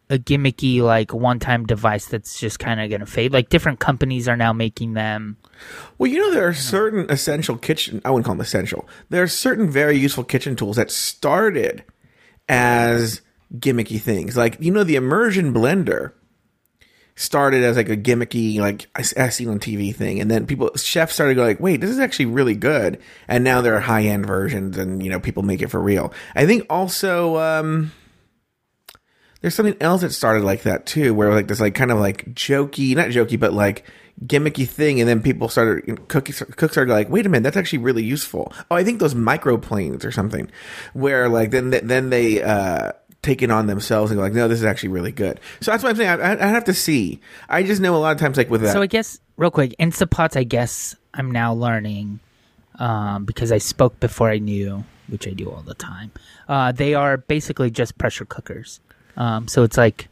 a 0.10 0.18
gimmicky 0.18 0.82
like 0.82 1.14
one-time 1.14 1.66
device 1.66 2.06
that's 2.06 2.40
just 2.40 2.60
kind 2.60 2.80
of 2.80 2.90
going 2.90 3.02
to 3.02 3.06
fade. 3.06 3.34
Like 3.34 3.50
different 3.50 3.80
companies 3.80 4.28
are 4.28 4.38
now 4.38 4.54
making 4.54 4.94
them. 4.94 5.38
Well, 5.98 6.10
you 6.10 6.20
know, 6.20 6.32
there 6.32 6.48
are 6.48 6.54
certain 6.54 7.10
essential 7.10 7.58
kitchen, 7.58 8.02
I 8.06 8.12
wouldn't 8.12 8.26
call 8.26 8.36
them 8.36 8.42
essential. 8.42 8.88
There 9.10 9.24
are 9.24 9.28
certain 9.28 9.70
very 9.70 9.98
useful 9.98 10.24
kitchen 10.24 10.56
tools 10.56 10.78
that 10.78 10.92
started 10.92 11.84
as 12.48 13.22
gimmicky 13.56 14.00
things. 14.00 14.38
Like, 14.38 14.58
you 14.60 14.72
know, 14.72 14.84
the 14.84 14.96
immersion 14.96 15.54
blender 15.54 16.14
started 17.16 17.64
as 17.64 17.76
like 17.76 17.90
a 17.90 17.98
gimmicky, 17.98 18.60
like 18.60 18.88
I 18.96 19.04
I 19.22 19.30
seen 19.30 19.50
on 19.50 19.60
TV 19.60 19.94
thing. 19.94 20.22
And 20.22 20.32
then 20.32 20.46
people, 20.46 20.72
chefs 20.76 21.16
started 21.16 21.36
going 21.36 21.48
like, 21.50 21.60
wait, 21.60 21.82
this 21.82 21.90
is 21.90 22.00
actually 22.00 22.28
really 22.28 22.56
good. 22.56 23.00
And 23.28 23.44
now 23.44 23.62
there 23.62 23.76
are 23.76 23.82
high 23.82 24.04
end 24.04 24.26
versions 24.26 24.78
and, 24.78 25.04
you 25.04 25.10
know, 25.10 25.20
people 25.20 25.44
make 25.44 25.62
it 25.62 25.68
for 25.68 25.82
real. 25.82 26.14
I 26.36 26.46
think 26.46 26.66
also, 26.70 27.38
um, 27.38 27.92
there's 29.48 29.56
something 29.56 29.78
else 29.80 30.02
that 30.02 30.12
started 30.12 30.44
like 30.44 30.64
that 30.64 30.86
too, 30.86 31.14
where 31.14 31.34
like 31.34 31.48
this 31.48 31.62
like 31.62 31.74
kind 31.74 31.90
of 31.90 32.00
like 32.00 32.26
jokey, 32.34 32.94
not 32.98 33.08
jokey, 33.08 33.40
but 33.40 33.54
like 33.54 33.86
gimmicky 34.26 34.68
thing, 34.68 35.00
and 35.00 35.08
then 35.08 35.22
people 35.22 35.48
started 35.48 36.10
cookies 36.10 36.44
cooks 36.58 36.74
started 36.74 36.92
like, 36.92 37.10
wait 37.10 37.26
a 37.26 37.30
minute, 37.30 37.44
that's 37.44 37.56
actually 37.56 37.80
really 37.80 38.04
useful. 38.04 38.52
Oh, 38.70 38.76
I 38.76 38.84
think 38.84 39.00
those 39.00 39.14
microplanes 39.14 40.04
or 40.04 40.12
something, 40.12 40.52
where 40.92 41.30
like 41.30 41.52
then 41.52 41.70
then 41.70 42.10
they 42.10 42.44
uh 42.44 42.92
take 43.22 43.42
it 43.42 43.50
on 43.50 43.68
themselves 43.68 44.12
and 44.12 44.18
go 44.18 44.22
like, 44.22 44.34
no, 44.34 44.50
this 44.50 44.60
is 44.60 44.66
actually 44.66 44.90
really 44.90 45.14
good. 45.14 45.40
So 45.62 45.72
that's 45.72 45.82
what 45.82 45.92
I'm 45.92 45.96
saying. 45.96 46.10
I, 46.10 46.34
I, 46.34 46.44
I 46.44 46.48
have 46.48 46.66
to 46.66 46.74
see. 46.74 47.22
I 47.48 47.64
just 47.64 47.82
know 47.82 47.96
a 47.96 48.00
lot 48.00 48.12
of 48.12 48.20
times 48.20 48.36
like 48.36 48.50
with 48.50 48.64
that. 48.64 48.74
So 48.74 48.82
I 48.82 48.88
guess 48.88 49.18
real 49.38 49.50
quick, 49.50 49.76
Instapots. 49.80 50.36
I 50.36 50.44
guess 50.44 50.94
I'm 51.14 51.32
now 51.32 51.54
learning 51.54 52.20
um, 52.80 53.24
because 53.24 53.54
I 53.54 53.60
spoke 53.60 53.98
before 54.02 54.30
I 54.30 54.40
knew, 54.40 54.84
which 55.08 55.26
I 55.26 55.32
do 55.32 55.50
all 55.50 55.62
the 55.62 55.74
time. 55.74 56.12
Uh, 56.50 56.74
they 56.74 56.96
are 56.96 57.16
basically 57.16 57.72
just 57.72 57.98
pressure 57.98 58.26
cookers. 58.26 58.82
Um, 59.18 59.48
so 59.48 59.64
it's 59.64 59.78
like 59.78 60.08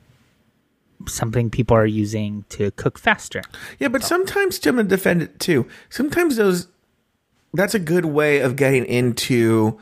something 1.08 1.50
people 1.50 1.78
are 1.78 1.86
using 1.86 2.46
to 2.50 2.72
cook 2.72 2.98
faster. 2.98 3.42
Yeah, 3.80 3.90
but 3.90 4.04
sometimes 4.04 4.66
I'm 4.66 4.76
gonna 4.78 4.88
defend 4.88 5.22
it 5.22 5.40
too. 5.40 5.68
Sometimes 5.90 6.36
those 6.38 6.68
that's 7.54 7.74
a 7.76 7.80
good 7.80 8.06
way 8.06 8.40
of 8.40 8.56
getting 8.56 8.86
into 8.86 9.80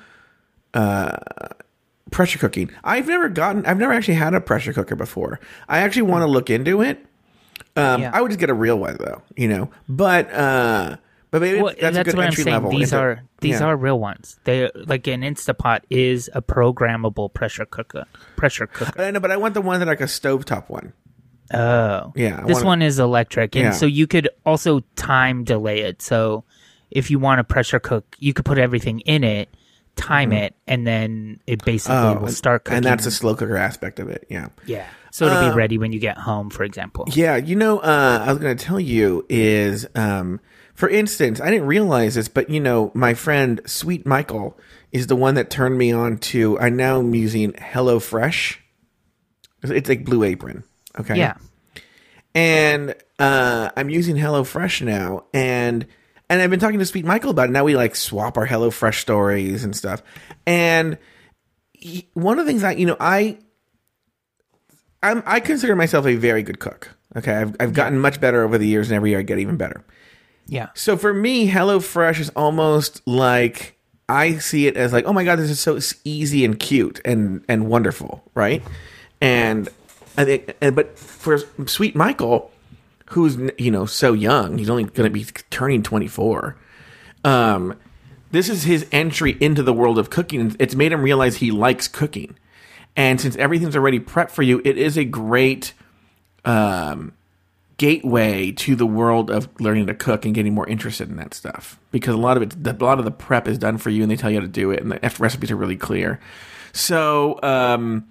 uh 0.74 1.18
pressure 2.12 2.38
cooking. 2.40 2.70
I've 2.84 3.08
never 3.08 3.30
gotten 3.30 3.66
I've 3.66 3.78
never 3.78 3.94
actually 3.94 4.16
had 4.16 4.34
a 4.34 4.42
pressure 4.42 4.74
cooker 4.74 4.96
before. 4.96 5.40
I 5.68 5.80
actually 5.80 6.04
want 6.04 6.24
to 6.24 6.28
look 6.28 6.50
into 6.50 6.82
it. 6.82 7.04
Um 7.76 8.02
Yeah. 8.02 8.12
I 8.14 8.22
would 8.22 8.30
just 8.30 8.40
get 8.40 8.50
a 8.50 8.54
real 8.54 8.78
one 8.78 8.98
though, 9.00 9.22
you 9.36 9.48
know. 9.48 9.70
But 9.88 10.32
uh 10.34 10.98
but 11.34 11.42
maybe 11.42 11.60
Well, 11.64 11.74
that's, 11.82 11.82
that's, 11.82 11.98
a 11.98 12.04
good 12.12 12.16
what 12.18 12.26
I'm 12.28 12.32
saying. 12.34 12.48
level. 12.54 12.70
These 12.70 12.94
are 12.94 13.24
these 13.42 13.60
yeah. 13.60 13.66
are 13.66 13.76
real 13.76 14.00
ones. 14.00 14.40
They 14.44 14.70
like 14.76 15.08
an 15.08 15.22
Instapot 15.22 15.80
is 15.90 16.30
a 16.36 16.44
programmable 16.44 17.34
pressure 17.34 17.66
cooker. 17.66 18.06
Pressure 18.36 18.68
cooker. 18.68 19.02
I 19.02 19.10
know, 19.10 19.20
but 19.20 19.32
I 19.32 19.38
want 19.38 19.56
the 19.56 19.62
one 19.62 19.80
that 19.80 19.88
like 19.88 20.00
a 20.00 20.04
stovetop 20.06 20.70
one. 20.70 20.94
Oh, 21.52 22.14
Yeah, 22.16 22.40
I 22.42 22.46
This 22.46 22.58
wanna- 22.58 22.66
one 22.68 22.82
is 22.84 23.00
electric, 23.00 23.56
and 23.56 23.66
Yeah. 23.66 23.72
so 23.72 23.88
you 23.88 24.06
could 24.06 24.30
also 24.46 24.82
time 24.96 25.44
delay 25.44 25.80
it. 25.82 26.02
So 26.04 26.44
if 26.92 27.10
you 27.10 27.18
want 27.18 27.40
to 27.40 27.44
pressure 27.44 27.80
cook, 27.80 28.16
you 28.20 28.34
could 28.34 28.46
put 28.46 28.60
everything 28.60 29.00
in 29.02 29.24
it, 29.24 29.50
time 29.96 30.32
it, 30.34 30.54
and 30.68 30.86
then 30.86 31.40
it 31.48 31.66
basically 31.66 31.96
will 31.98 32.04
Mm-hmm. 32.14 32.24
Oh, 32.24 32.28
and- 32.28 32.36
start 32.36 32.64
cooking. 32.66 32.78
And 32.78 32.86
that's 32.86 33.06
the 33.06 33.12
slow 33.12 33.34
cooker 33.36 33.58
aspect 33.58 34.00
of 34.00 34.08
it. 34.10 34.26
Yeah. 34.30 34.50
yeah. 34.68 34.86
So 35.12 35.26
it'll 35.26 35.38
Uh, 35.40 35.50
be 35.52 35.56
ready 35.56 35.78
when 35.78 35.92
you 35.94 36.00
get 36.00 36.18
home, 36.18 36.50
for 36.50 36.64
example. 36.64 37.06
Yeah, 37.12 37.36
you 37.38 37.56
know, 37.56 37.80
uh, 37.80 38.24
I 38.26 38.30
was 38.32 38.40
going 38.40 38.56
to 38.56 38.64
tell 38.66 38.80
you 38.80 39.26
is, 39.30 39.88
um, 39.96 40.40
for 40.74 40.90
instance, 40.90 41.40
I 41.40 41.50
didn't 41.52 41.68
realize 41.68 42.16
this, 42.16 42.28
but 42.28 42.50
you 42.50 42.60
know, 42.60 42.92
my 42.94 43.14
friend 43.14 43.62
Sweet 43.66 44.06
Michael 44.06 44.58
is 44.92 45.08
the 45.08 45.16
one 45.16 45.36
that 45.36 45.50
turned 45.50 45.78
me 45.78 45.92
on 45.92 46.18
to. 46.18 46.60
I 46.60 46.70
now 46.70 47.00
am 47.00 47.14
using 47.16 47.54
HelloFresh. 47.54 48.58
It's- 49.64 49.78
It's 49.78 49.90
like 49.90 50.04
Blue 50.06 50.24
Apron. 50.24 50.64
Okay. 51.00 51.18
Yeah. 51.18 51.36
And 52.36 52.96
uh, 53.20 53.70
I'm 53.78 53.90
using 53.90 54.16
HelloFresh 54.16 54.82
now, 54.84 55.26
and 55.34 55.86
and 56.30 56.42
I've 56.42 56.50
been 56.50 56.60
talking 56.60 56.80
to 56.80 56.86
Sweet 56.86 57.06
Michael 57.06 57.30
about 57.30 57.50
it. 57.50 57.52
Now 57.52 57.64
we 57.64 57.76
like 57.76 57.96
swap 57.96 58.38
our 58.38 58.48
HelloFresh 58.48 59.00
stories 59.00 59.64
and 59.64 59.76
stuff. 59.76 60.02
And 60.48 60.98
he, 61.74 62.10
one 62.14 62.40
of 62.40 62.46
the 62.46 62.52
things 62.52 62.64
that 62.64 62.78
you 62.80 62.88
know, 62.88 62.98
I 63.00 63.38
I'm, 65.02 65.22
I 65.26 65.40
consider 65.40 65.76
myself 65.76 66.06
a 66.06 66.16
very 66.16 66.44
good 66.44 66.60
cook. 66.60 66.90
Okay, 67.16 67.34
I've 67.34 67.56
I've 67.60 67.74
gotten 67.74 68.00
much 68.00 68.20
better 68.20 68.44
over 68.44 68.58
the 68.58 68.68
years, 68.68 68.90
and 68.90 68.96
every 68.96 69.12
year 69.12 69.20
I 69.20 69.24
get 69.24 69.38
even 69.40 69.58
better. 69.58 69.84
Yeah. 70.48 70.70
So 70.74 70.98
for 70.98 71.14
me, 71.14 71.50
HelloFresh 71.50 72.20
is 72.20 72.30
almost 72.30 73.02
like 73.08 73.78
I 74.10 74.38
see 74.38 74.68
it 74.68 74.78
as 74.78 74.94
like, 74.94 75.06
oh 75.06 75.14
my 75.14 75.24
god, 75.24 75.40
this 75.40 75.50
is 75.50 75.60
so 75.60 75.80
easy 76.04 76.44
and 76.46 76.60
cute 76.60 77.00
and 77.06 77.44
and 77.48 77.68
wonderful, 77.68 78.24
right? 78.36 78.62
And 79.22 79.70
I 80.18 80.26
think, 80.26 80.56
and, 80.62 80.76
but 80.76 80.98
for 80.98 81.40
Sweet 81.66 81.96
Michael, 81.96 82.52
who's 83.08 83.38
you 83.58 83.72
know 83.72 83.86
so 83.86 84.14
young, 84.14 84.58
he's 84.58 84.70
only 84.70 84.84
going 84.84 85.10
to 85.10 85.14
be 85.14 85.26
turning 85.50 85.82
twenty 85.84 86.08
four. 86.08 86.58
Um, 87.24 87.80
this 88.32 88.50
is 88.50 88.64
his 88.64 88.86
entry 88.92 89.38
into 89.40 89.64
the 89.64 89.74
world 89.74 89.98
of 89.98 90.10
cooking. 90.10 90.56
It's 90.60 90.76
made 90.76 90.92
him 90.92 91.02
realize 91.02 91.38
he 91.38 91.52
likes 91.52 91.88
cooking. 91.88 92.36
And 92.96 93.20
since 93.20 93.36
everything's 93.38 93.76
already 93.76 94.00
prepped 94.00 94.32
for 94.32 94.44
you, 94.44 94.62
it 94.64 94.78
is 94.78 94.98
a 94.98 95.06
great 95.06 95.74
um, 96.46 97.14
gateway 97.84 98.50
to 98.50 98.78
the 98.78 98.86
world 98.86 99.30
of 99.30 99.50
learning 99.60 99.88
to 99.88 99.94
cook 99.94 100.24
and 100.24 100.34
getting 100.34 100.54
more 100.54 100.66
interested 100.70 101.10
in 101.10 101.18
that 101.18 101.34
stuff. 101.34 101.78
Because 101.92 102.14
a 102.16 102.18
lot 102.18 102.38
of 102.38 102.44
it, 102.44 102.56
a 102.66 102.86
lot 102.86 102.98
of 102.98 103.04
the 103.04 103.12
prep 103.12 103.46
is 103.46 103.58
done 103.58 103.78
for 103.78 103.90
you, 103.90 104.04
and 104.04 104.10
they 104.10 104.16
tell 104.16 104.32
you 104.32 104.38
how 104.38 104.46
to 104.46 104.48
do 104.48 104.72
it, 104.72 104.82
and 104.82 104.90
the 104.90 105.16
recipes 105.20 105.52
are 105.52 105.58
really 105.58 105.76
clear. 105.76 106.22
So 106.72 107.42
um, 107.44 108.08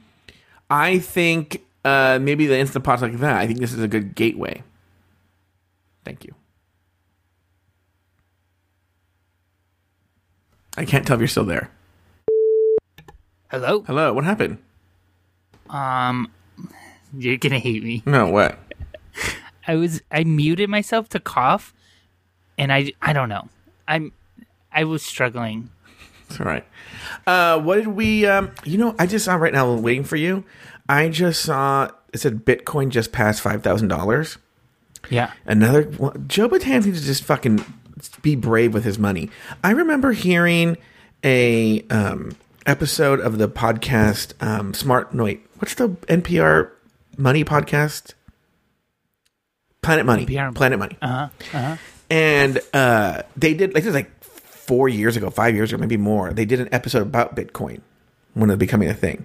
I 0.69 0.99
think 0.99 1.65
uh, 1.87 2.19
maybe 2.21 2.47
the 2.47 2.59
instant 2.59 2.85
pots 2.85 3.01
like 3.01 3.19
that. 3.21 3.41
I 3.41 3.47
think 3.47 3.61
this 3.61 3.73
is 3.73 3.81
a 3.81 3.89
good 3.89 4.15
gateway. 4.15 4.63
Thank 6.05 6.27
you. 6.27 6.35
I 10.77 10.85
can't 10.85 11.07
tell 11.07 11.15
if 11.15 11.21
you're 11.21 11.29
still 11.29 11.47
there. 11.47 11.71
Hello. 13.51 13.81
Hello. 13.87 14.13
What 14.13 14.25
happened? 14.25 14.59
Um, 15.71 16.31
you're 17.17 17.39
gonna 17.39 17.59
hate 17.59 17.83
me. 17.83 18.03
No. 18.05 18.29
What? 18.29 18.59
I 19.67 19.77
was 19.77 20.03
I 20.11 20.25
muted 20.25 20.69
myself 20.69 21.09
to 21.11 21.21
cough, 21.21 21.75
and 22.59 22.73
I 22.73 22.93
I 23.01 23.13
don't 23.13 23.29
know. 23.29 23.49
I'm 23.87 24.13
I 24.73 24.85
was 24.85 25.03
struggling. 25.03 25.71
It's 26.29 26.41
all 26.41 26.47
right. 26.47 26.65
Uh, 27.27 27.61
what 27.61 27.77
did 27.77 27.89
we? 27.89 28.27
Um, 28.27 28.53
you 28.65 28.79
know, 28.79 28.95
I 28.99 29.07
just 29.07 29.27
saw 29.27 29.35
right 29.35 29.53
now. 29.53 29.73
waiting 29.75 30.05
for 30.05 30.17
you. 30.17 30.45
I 30.89 31.09
just 31.09 31.43
saw 31.43 31.91
it 32.13 32.19
said 32.19 32.45
Bitcoin 32.45 32.89
just 32.89 33.13
passed 33.13 33.41
five 33.41 33.63
thousand 33.63 33.89
dollars. 33.89 34.39
Yeah. 35.11 35.33
Another 35.47 35.91
well, 35.99 36.15
Joe 36.27 36.49
Batanz 36.49 36.87
needs 36.87 37.01
to 37.01 37.07
just 37.07 37.25
fucking 37.25 37.65
be 38.23 38.37
brave 38.37 38.75
with 38.75 38.85
his 38.85 38.99
money. 38.99 39.31
I 39.63 39.71
remember 39.71 40.13
hearing 40.13 40.77
a 41.25 41.83
um, 41.89 42.37
episode 42.67 43.21
of 43.21 43.39
the 43.39 43.49
podcast 43.49 44.35
um, 44.43 44.75
Smart. 44.75 45.15
No, 45.15 45.25
wait, 45.25 45.47
what's 45.59 45.75
the 45.75 45.89
NPR 45.89 46.71
money 47.17 47.45
podcast? 47.45 48.15
Planet 49.83 50.07
Money. 50.07 50.27
NPR. 50.27 50.55
Planet 50.55 50.79
Money. 50.79 50.97
Uh 51.03 51.09
huh. 51.09 51.29
Uh-huh. 51.53 51.77
And 52.11 52.61
uh, 52.73 53.23
they 53.37 53.55
did 53.55 53.75
like 53.75 53.85
this 53.85 53.87
was 53.87 53.95
like 53.95 54.25
four 54.25 54.89
years 54.89 55.17
ago, 55.17 55.31
five 55.31 55.55
years 55.55 55.73
ago, 55.73 55.81
maybe 55.81 55.97
more. 55.97 56.33
They 56.33 56.45
did 56.45 56.61
an 56.61 56.69
episode 56.73 57.03
about 57.03 57.37
Bitcoin 57.37 57.81
when 58.35 58.51
it 58.51 58.55
was 58.55 58.59
becoming 58.59 58.89
a 58.89 58.95
thing, 58.95 59.25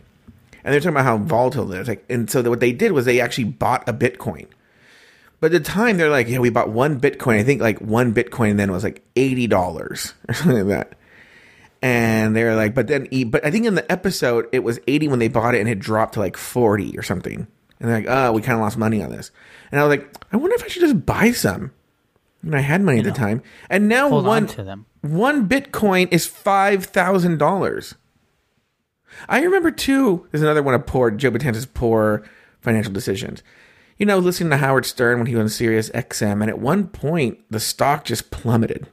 and 0.64 0.74
they're 0.74 0.80
talking 0.80 0.92
about 0.92 1.06
how 1.06 1.18
volatile 1.18 1.72
it 1.74 1.82
is. 1.82 1.88
Like, 1.88 2.06
and 2.10 2.30
so 2.30 2.42
what 2.50 2.60
they 2.60 2.72
did 2.72 2.92
was 2.92 3.06
they 3.06 3.22
actually 3.22 3.46
bought 3.46 3.88
a 3.88 3.94
Bitcoin 3.94 4.48
but 5.40 5.54
at 5.54 5.64
the 5.64 5.72
time, 5.72 5.98
they're 5.98 6.10
like, 6.10 6.28
yeah, 6.28 6.40
we 6.40 6.50
bought 6.50 6.70
one 6.70 7.00
Bitcoin. 7.00 7.40
I 7.40 7.44
think 7.44 7.62
like 7.62 7.80
one 7.80 8.14
Bitcoin 8.14 8.58
then 8.58 8.72
was 8.72 8.84
like 8.84 9.04
eighty 9.16 9.48
dollars 9.48 10.14
or 10.28 10.34
something 10.34 10.68
like 10.68 10.68
that. 10.68 10.94
And 11.82 12.36
they're 12.36 12.56
like, 12.56 12.74
but 12.74 12.88
then, 12.88 13.08
but 13.28 13.46
I 13.46 13.52
think 13.52 13.68
in 13.68 13.76
the 13.76 13.90
episode 13.92 14.48
it 14.52 14.60
was 14.60 14.80
eighty 14.88 15.08
when 15.08 15.20
they 15.20 15.28
bought 15.28 15.54
it, 15.54 15.60
and 15.60 15.70
it 15.70 15.80
dropped 15.80 16.16
to 16.16 16.20
like 16.20 16.38
forty 16.38 16.98
or 16.98 17.04
something. 17.04 17.48
And 17.80 17.90
they're 17.90 17.98
like, 17.98 18.08
oh, 18.08 18.32
we 18.32 18.42
kind 18.42 18.56
of 18.56 18.62
lost 18.62 18.78
money 18.78 19.04
on 19.04 19.12
this. 19.12 19.32
And 19.72 19.80
I 19.80 19.84
was 19.84 19.98
like, 19.98 20.16
I 20.32 20.38
wonder 20.38 20.56
if 20.56 20.64
I 20.64 20.68
should 20.68 20.82
just 20.82 21.06
buy 21.06 21.32
some. 21.32 21.72
And 22.42 22.56
I 22.56 22.60
had 22.60 22.82
money 22.82 22.98
you 22.98 23.02
at 23.02 23.08
know, 23.08 23.14
the 23.14 23.18
time, 23.18 23.44
and 23.70 23.90
now 23.90 24.10
one 24.10 24.48
on 24.48 24.86
one 25.02 25.50
Bitcoin 25.50 26.08
is 26.12 26.28
five 26.28 26.86
thousand 26.86 27.40
dollars. 27.40 27.96
I 29.28 29.42
remember 29.42 29.72
too. 29.72 30.28
There's 30.32 30.44
another 30.44 30.62
one 30.64 30.76
of 30.76 30.86
poor 30.86 31.12
Joe 31.12 31.32
Batanz's 31.32 31.66
poor 31.66 32.24
financial 32.62 32.94
decisions 32.94 33.42
you 33.98 34.06
know, 34.06 34.20
listening 34.20 34.52
to 34.52 34.58
Howard 34.58 34.86
Stern 34.86 35.18
when 35.18 35.28
he 35.28 35.36
was 35.36 35.42
on 35.42 35.50
Sirius 35.50 35.90
XM, 35.90 36.42
and 36.42 36.50
at 36.50 36.60
one 36.60 36.88
point 36.88 37.40
the 37.50 37.60
stock 37.60 38.06
just 38.06 38.30
plummeted 38.32 38.88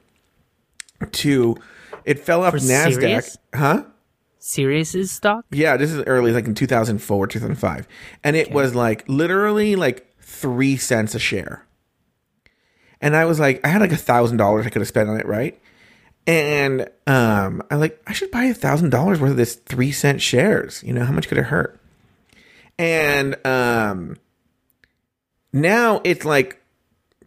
to 1.11 1.55
it 2.03 2.19
fell 2.19 2.43
off 2.43 2.55
Nasdaq, 2.55 2.93
Sirius? 2.93 3.37
huh? 3.53 3.83
Sirius's 4.45 5.09
stock? 5.09 5.43
Yeah, 5.49 5.75
this 5.75 5.91
is 5.91 6.03
early, 6.05 6.31
like 6.31 6.45
in 6.45 6.53
2004, 6.53 7.27
2005, 7.27 7.87
and 8.23 8.35
it 8.35 8.45
okay. 8.45 8.53
was 8.53 8.75
like 8.75 9.03
literally 9.07 9.75
like 9.75 10.13
three 10.21 10.77
cents 10.77 11.15
a 11.15 11.19
share. 11.19 11.65
And 13.01 13.15
I 13.15 13.25
was 13.25 13.39
like, 13.39 13.65
I 13.65 13.69
had 13.69 13.81
like 13.81 13.91
a 13.91 13.97
thousand 13.97 14.37
dollars 14.37 14.67
I 14.67 14.69
could 14.69 14.81
have 14.83 14.87
spent 14.87 15.09
on 15.09 15.19
it, 15.19 15.25
right? 15.25 15.59
And 16.27 16.81
um, 17.07 17.63
I'm 17.71 17.79
like, 17.79 17.99
I 18.05 18.13
should 18.13 18.29
buy 18.29 18.43
a 18.43 18.53
thousand 18.53 18.91
dollars 18.91 19.19
worth 19.19 19.31
of 19.31 19.37
this 19.37 19.55
three 19.55 19.91
cent 19.91 20.21
shares. 20.21 20.83
You 20.83 20.93
know, 20.93 21.05
how 21.05 21.11
much 21.11 21.27
could 21.27 21.39
it 21.39 21.45
hurt? 21.45 21.79
And 22.77 23.43
um, 23.47 24.15
now 25.53 26.01
it's 26.03 26.23
like 26.23 26.61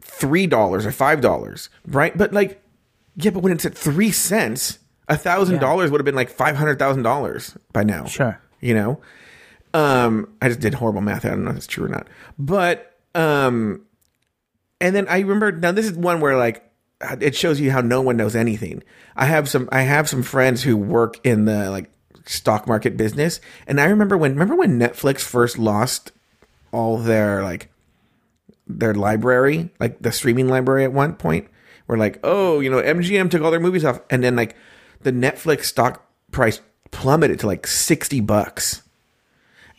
three 0.01 0.47
dollars 0.47 0.87
or 0.87 0.93
five 0.93 1.21
dollars, 1.21 1.69
right? 1.85 2.17
But 2.17 2.33
like, 2.33 2.63
yeah, 3.17 3.33
but 3.33 3.43
when 3.43 3.53
it's 3.53 3.67
at 3.67 3.77
three 3.77 4.13
cents, 4.13 4.79
a 5.09 5.17
thousand 5.17 5.59
dollars 5.59 5.91
would 5.91 6.01
have 6.01 6.05
been 6.05 6.15
like 6.15 6.31
five 6.31 6.57
hundred 6.57 6.79
thousand 6.79 7.03
dollars 7.03 7.57
by 7.73 7.83
now. 7.83 8.05
Sure, 8.05 8.41
you 8.61 8.75
know. 8.75 9.01
Um, 9.75 10.33
I 10.41 10.49
just 10.49 10.61
did 10.61 10.75
horrible 10.75 11.01
math. 11.01 11.25
I 11.25 11.31
don't 11.31 11.45
know 11.45 11.51
if 11.51 11.57
it's 11.57 11.67
true 11.67 11.85
or 11.85 11.89
not, 11.89 12.09
but 12.39 12.99
um, 13.15 13.83
and 14.81 14.95
then 14.95 15.07
I 15.09 15.21
remember 15.21 15.53
now 15.53 15.73
this 15.73 15.87
is 15.87 15.93
one 15.93 16.21
where 16.21 16.37
like 16.37 16.65
it 17.21 17.35
shows 17.35 17.61
you 17.61 17.71
how 17.71 17.81
no 17.81 18.01
one 18.01 18.17
knows 18.17 18.35
anything. 18.35 18.83
I 19.17 19.27
have 19.27 19.49
some 19.49 19.69
I 19.73 19.83
have 19.83 20.09
some 20.09 20.23
friends 20.23 20.63
who 20.63 20.77
work 20.77 21.25
in 21.25 21.45
the 21.45 21.71
like 21.71 21.91
stock 22.27 22.67
market 22.67 22.97
business, 22.97 23.41
and 23.67 23.81
I 23.81 23.87
remember 23.87 24.17
when 24.17 24.33
remember 24.33 24.57
when 24.57 24.79
Netflix 24.79 25.21
first 25.21 25.59
lost 25.59 26.13
all 26.73 26.99
their 26.99 27.43
like 27.43 27.71
their 28.67 28.95
library, 28.95 29.71
like 29.81 30.01
the 30.01 30.13
streaming 30.13 30.49
library 30.49 30.85
at 30.85 30.93
one 30.93 31.15
point, 31.15 31.49
where 31.87 31.99
like, 31.99 32.21
oh, 32.23 32.61
you 32.61 32.71
know, 32.71 32.83
MGM 32.83 33.31
took 33.31 33.43
all 33.43 33.51
their 33.51 33.61
movies 33.61 33.85
off, 33.85 34.01
and 34.11 34.23
then 34.23 34.37
like 34.37 34.57
the 35.01 35.13
Netflix 35.13 35.65
stock 35.65 36.07
price 36.31 36.61
plummeted 36.91 37.41
to 37.41 37.47
like 37.47 37.67
sixty 37.67 38.21
bucks. 38.21 38.83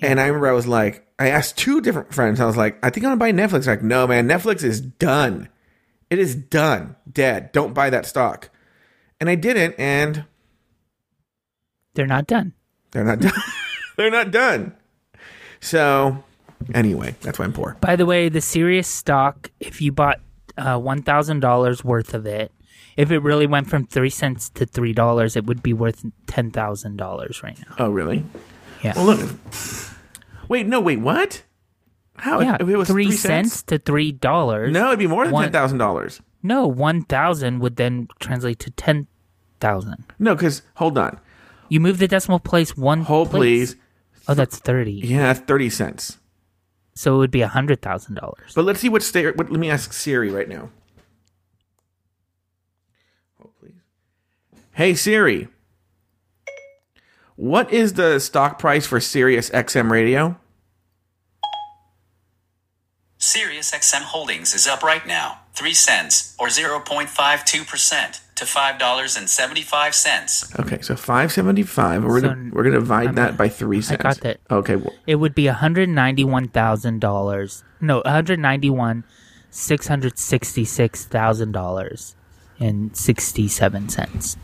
And 0.02 0.20
I 0.20 0.28
remember 0.28 0.48
I 0.48 0.54
was 0.54 0.68
like, 0.68 1.06
I 1.20 1.30
asked 1.30 1.58
two 1.58 1.82
different 1.82 2.14
friends. 2.14 2.40
I 2.40 2.46
was 2.46 2.58
like, 2.58 2.78
I 2.84 2.90
think 2.90 3.06
I'm 3.06 3.18
gonna 3.18 3.18
buy 3.18 3.32
Netflix. 3.32 3.66
They're 3.66 3.76
like, 3.76 3.84
no, 3.84 4.08
man, 4.08 4.28
Netflix 4.28 4.64
is 4.64 4.80
done. 4.82 5.50
It 6.10 6.20
is 6.20 6.36
done, 6.36 6.96
dead. 7.12 7.52
Don't 7.52 7.74
buy 7.74 7.90
that 7.90 8.06
stock. 8.06 8.50
And 9.20 9.30
I 9.30 9.36
didn't, 9.36 9.76
and 9.78 10.26
they're 11.94 12.08
not 12.08 12.26
done. 12.26 12.54
They're 12.92 13.04
not 13.04 13.20
done. 13.20 13.34
they're 13.98 14.10
not 14.10 14.32
done. 14.32 14.76
So 15.60 16.24
Anyway, 16.74 17.16
that's 17.22 17.40
why 17.40 17.46
I'm 17.46 17.54
poor. 17.54 17.78
By 17.82 17.96
the 17.96 18.06
way, 18.06 18.30
the 18.30 18.42
Sirius 18.42 18.88
stock, 18.88 19.52
if 19.60 19.82
you 19.82 19.92
bought 19.92 20.20
uh, 20.58 20.78
one 20.78 21.02
thousand 21.02 21.40
dollars 21.40 21.84
worth 21.84 22.14
of 22.14 22.26
it, 22.26 22.52
if 23.00 23.12
it 23.12 23.20
really 23.20 23.48
went 23.48 23.70
from 23.70 23.86
three 23.86 24.10
cents 24.10 24.50
to 24.52 24.66
three 24.66 24.94
dollars, 24.94 25.36
it 25.36 25.46
would 25.46 25.64
be 25.64 25.74
worth 25.74 26.06
ten 26.28 26.52
thousand 26.52 26.98
dollars 26.98 27.42
right 27.42 27.58
now. 27.58 27.76
Oh, 27.80 27.90
really? 27.90 28.26
Yeah. 28.84 28.94
Well, 28.96 29.16
look. 29.16 29.30
Wait, 30.50 30.68
no, 30.68 30.82
wait, 30.82 31.00
what? 31.00 31.44
How? 32.18 32.42
Yeah, 32.42 32.58
if 32.60 32.68
it 32.68 32.76
was 32.76 32.90
three, 32.90 33.06
three 33.06 33.16
cents? 33.16 33.54
cents? 33.54 33.64
to 33.64 33.78
three 33.78 34.12
dollars. 34.12 34.74
No, 34.74 34.88
it'd 34.88 35.00
be 35.00 35.08
more 35.08 35.26
than 35.26 35.34
ten 35.34 35.52
thousand 35.52 35.78
dollars. 35.78 36.22
No, 36.44 36.68
one 36.68 37.04
thousand 37.04 37.60
would 37.60 37.78
then 37.78 38.10
translate 38.20 38.60
to 38.60 38.72
ten 38.72 39.08
thousand. 39.62 40.04
No, 40.20 40.36
because 40.36 40.62
hold 40.76 40.98
on. 40.98 41.20
You 41.70 41.80
move 41.80 42.00
the 42.00 42.08
decimal 42.08 42.40
place 42.40 42.76
one. 42.76 43.04
Hold, 43.04 43.30
place. 43.30 43.40
please. 43.40 43.76
Oh, 44.28 44.34
that's 44.34 44.58
thirty. 44.58 44.92
Yeah, 44.92 45.32
that's 45.32 45.40
thirty 45.40 45.70
cents. 45.70 46.18
So 46.96 47.16
it 47.16 47.18
would 47.20 47.32
be 47.32 47.42
a 47.42 47.48
hundred 47.48 47.82
thousand 47.82 48.16
dollars. 48.16 48.52
But 48.54 48.66
let's 48.66 48.82
see 48.82 48.90
what 48.90 49.04
state. 49.04 49.38
What, 49.38 49.50
let 49.50 49.60
me 49.60 49.70
ask 49.70 49.94
Siri 49.94 50.32
right 50.32 50.50
now. 50.50 50.70
Oh 53.42 53.50
please. 53.60 53.76
Hey 54.80 54.96
Siri. 54.96 55.50
What 57.36 57.70
is 57.70 57.94
the 57.96 58.18
stock 58.20 58.58
price 58.58 58.88
for 58.88 59.02
Sirius 59.02 59.50
XM 59.50 59.92
radio? 59.92 60.40
Sirius 63.18 63.72
XM 63.72 64.04
Holdings 64.04 64.54
is 64.54 64.68
up 64.68 64.82
right 64.82 65.06
now, 65.06 65.40
3 65.54 65.74
cents 65.74 66.34
or 66.40 66.48
0.52% 66.48 68.22
to 68.36 68.46
$5.75. 68.46 70.60
Okay, 70.62 70.82
so 70.82 70.96
575. 70.96 72.06
We're 72.06 72.22
so, 72.22 72.28
going 72.28 72.52
to 72.52 72.56
we're 72.56 72.64
going 72.64 72.76
to 72.76 72.80
divide 72.80 73.10
I'm 73.10 73.16
that 73.16 73.36
by 73.36 73.50
3 73.50 73.82
cents. 73.82 74.00
I 74.00 74.02
got 74.02 74.22
that. 74.22 74.40
Okay. 74.50 74.78
Well, 74.78 74.94
it 75.06 75.16
would 75.16 75.36
be 75.36 75.48
$191,000. 75.48 77.64
No, 77.82 77.98
191 77.98 79.04
$666,000 79.52 82.16
and 82.62 82.96
67 82.96 83.90
cents. 83.90 84.38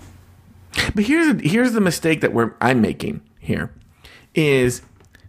But 0.93 1.05
here's 1.05 1.41
here's 1.41 1.73
the 1.73 1.81
mistake 1.81 2.21
that 2.21 2.33
we're 2.33 2.53
I'm 2.61 2.81
making 2.81 3.21
here 3.39 3.71
is 4.33 4.81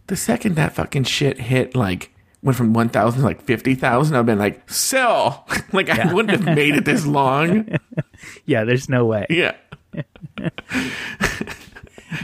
the 0.09 0.17
second 0.17 0.57
that 0.57 0.75
fucking 0.75 1.05
shit 1.05 1.41
hit 1.41 1.75
like 1.75 2.13
went 2.47 2.57
from 2.57 2.73
1,000 2.73 3.21
to 3.21 3.27
like 3.27 3.43
50,000, 3.43 4.17
I've 4.17 4.25
been 4.25 4.39
like, 4.39 4.71
sell. 4.71 5.47
like, 5.73 5.89
yeah. 5.89 6.09
I 6.09 6.13
wouldn't 6.15 6.31
have 6.31 6.55
made 6.57 6.77
it 6.77 6.85
this 6.85 7.05
long. 7.05 7.69
yeah, 8.47 8.65
there's 8.65 8.89
no 8.89 9.05
way. 9.05 9.27
Yeah. 9.29 9.57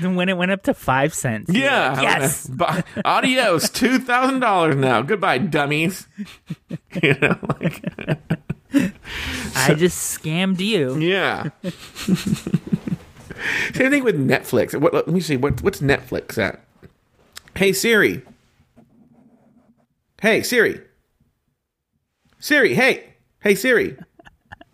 then 0.01 0.15
when 0.15 0.29
it 0.29 0.37
went 0.37 0.53
up 0.53 0.63
to 0.65 0.75
five 0.75 1.13
cents. 1.13 1.53
Yeah. 1.53 1.95
Like, 1.95 2.03
yes. 2.03 2.47
Gonna, 2.47 2.85
adios. 3.05 3.69
$2,000 3.71 4.77
now. 4.79 5.03
Goodbye, 5.03 5.39
dummies. 5.39 6.07
you 7.03 7.15
know, 7.21 7.37
like. 7.61 7.85
I 9.57 9.75
just 9.75 10.23
scammed 10.23 10.61
you. 10.61 10.99
Yeah. 10.99 11.51
Same 13.75 13.91
thing 13.91 14.05
with 14.05 14.17
Netflix. 14.17 14.79
What, 14.79 14.95
let 14.95 15.09
me 15.09 15.21
see. 15.21 15.37
What, 15.37 15.63
what's 15.63 15.81
Netflix 15.81 16.39
at? 16.39 16.61
Hey 17.57 17.73
Siri. 17.73 18.23
Hey 20.21 20.43
Siri. 20.43 20.81
Siri, 22.39 22.75
hey. 22.75 23.15
Hey 23.41 23.55
Siri. 23.55 23.97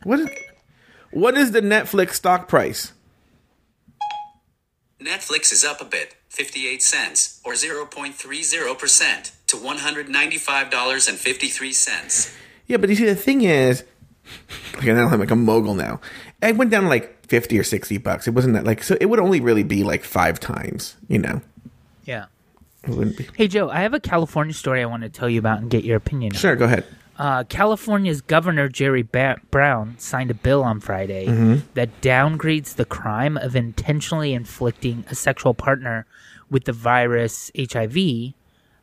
What 0.05 0.21
is 0.21 0.29
What 1.11 1.37
is 1.37 1.51
the 1.53 1.61
Netflix 1.61 2.15
stock 2.15 2.49
price? 2.49 2.95
Netflix 5.01 5.53
is 5.53 5.65
up 5.65 5.81
a 5.81 5.85
bit, 5.85 6.17
58 6.29 6.83
cents, 6.83 7.41
or 7.45 7.53
0.30%, 7.53 9.31
to 9.47 9.57
$195.53. 9.57 12.37
Yeah, 12.67 12.79
but 12.79 12.91
you 12.91 12.97
see 12.97 13.05
the 13.05 13.15
thing 13.15 13.43
is 13.43 13.85
okay, 14.77 14.93
now 14.93 15.07
I'm 15.09 15.21
like 15.21 15.31
a 15.31 15.37
mogul 15.37 15.75
now. 15.75 16.01
It 16.43 16.57
went 16.57 16.71
down 16.71 16.89
like 16.89 17.18
50 17.29 17.59
or 17.59 17.63
60 17.65 17.99
bucks. 17.99 18.27
It 18.27 18.33
wasn't 18.33 18.55
that 18.55 18.65
like 18.65 18.83
so 18.83 18.97
it 19.01 19.07
would 19.07 19.21
only 19.21 19.41
really 19.41 19.63
be 19.63 19.85
like 19.85 20.05
5 20.05 20.41
times, 20.41 20.97
you 21.09 21.19
know. 21.19 21.41
Yeah. 22.05 22.27
It 22.85 22.91
wouldn't 22.91 23.17
be. 23.17 23.29
Hey 23.37 23.49
Joe, 23.49 23.69
I 23.71 23.81
have 23.81 23.95
a 23.95 24.01
California 24.01 24.55
story 24.55 24.83
I 24.83 24.87
want 24.87 25.03
to 25.03 25.09
tell 25.09 25.29
you 25.29 25.39
about 25.39 25.61
and 25.61 25.71
get 25.71 25.85
your 25.85 25.97
opinion. 25.97 26.33
on. 26.33 26.39
Sure, 26.39 26.57
go 26.57 26.65
ahead. 26.65 26.85
Uh, 27.19 27.43
California's 27.45 28.21
Governor 28.21 28.69
Jerry 28.69 29.03
ba- 29.03 29.41
Brown 29.51 29.97
signed 29.99 30.31
a 30.31 30.35
bill 30.35 30.63
on 30.63 30.79
Friday 30.79 31.27
that 31.75 32.01
downgrades 32.01 32.77
the 32.77 32.85
crime 32.85 33.37
of 33.37 33.57
intentionally 33.57 34.33
inflicting 34.35 35.05
a 35.11 35.17
sexual 35.17 35.53
partner 35.53 36.07
with 36.49 36.65
the 36.65 36.73
virus 36.73 37.51
HIV 37.59 38.35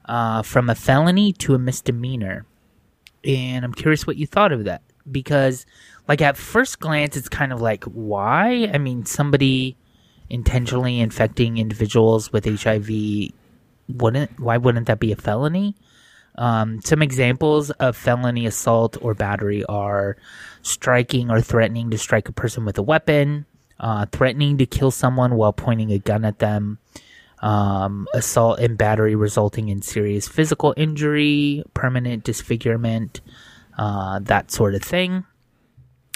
uh, 0.03 0.41
from 0.41 0.69
a 0.69 0.75
felony 0.75 1.31
to 1.31 1.55
a 1.55 1.57
misdemeanor. 1.59 2.45
And 3.23 3.63
I'm 3.63 3.73
curious 3.73 4.05
what 4.05 4.17
you 4.17 4.27
thought 4.27 4.51
of 4.51 4.65
that 4.65 4.81
because, 5.09 5.65
like, 6.07 6.21
at 6.21 6.37
first 6.37 6.79
glance, 6.79 7.17
it's 7.17 7.29
kind 7.29 7.53
of 7.53 7.61
like, 7.61 7.83
why? 7.85 8.69
I 8.73 8.77
mean, 8.77 9.05
somebody 9.05 9.77
intentionally 10.29 10.99
infecting 10.99 11.57
individuals 11.57 12.33
with 12.33 12.45
HIV 12.45 12.89
wouldn't 13.87 14.39
why 14.39 14.57
wouldn't 14.57 14.87
that 14.87 14.99
be 14.99 15.11
a 15.11 15.15
felony? 15.15 15.75
Um, 16.37 16.81
some 16.81 17.01
examples 17.01 17.71
of 17.71 17.95
felony 17.95 18.45
assault 18.45 18.97
or 19.01 19.13
battery 19.13 19.63
are 19.65 20.17
striking 20.63 21.31
or 21.31 21.39
threatening 21.39 21.91
to 21.91 21.97
strike 21.97 22.27
a 22.27 22.33
person 22.33 22.65
with 22.65 22.77
a 22.77 22.81
weapon, 22.81 23.45
uh, 23.79 24.05
threatening 24.11 24.57
to 24.57 24.65
kill 24.65 24.91
someone 24.91 25.35
while 25.35 25.53
pointing 25.53 25.91
a 25.91 25.99
gun 25.99 26.25
at 26.25 26.39
them, 26.39 26.79
um, 27.41 28.07
assault 28.13 28.59
and 28.59 28.77
battery 28.77 29.15
resulting 29.15 29.69
in 29.69 29.81
serious 29.81 30.27
physical 30.27 30.73
injury, 30.75 31.63
permanent 31.73 32.25
disfigurement, 32.25 33.21
uh, 33.78 34.19
that 34.23 34.51
sort 34.51 34.76
of 34.76 34.82
thing. 34.82 35.26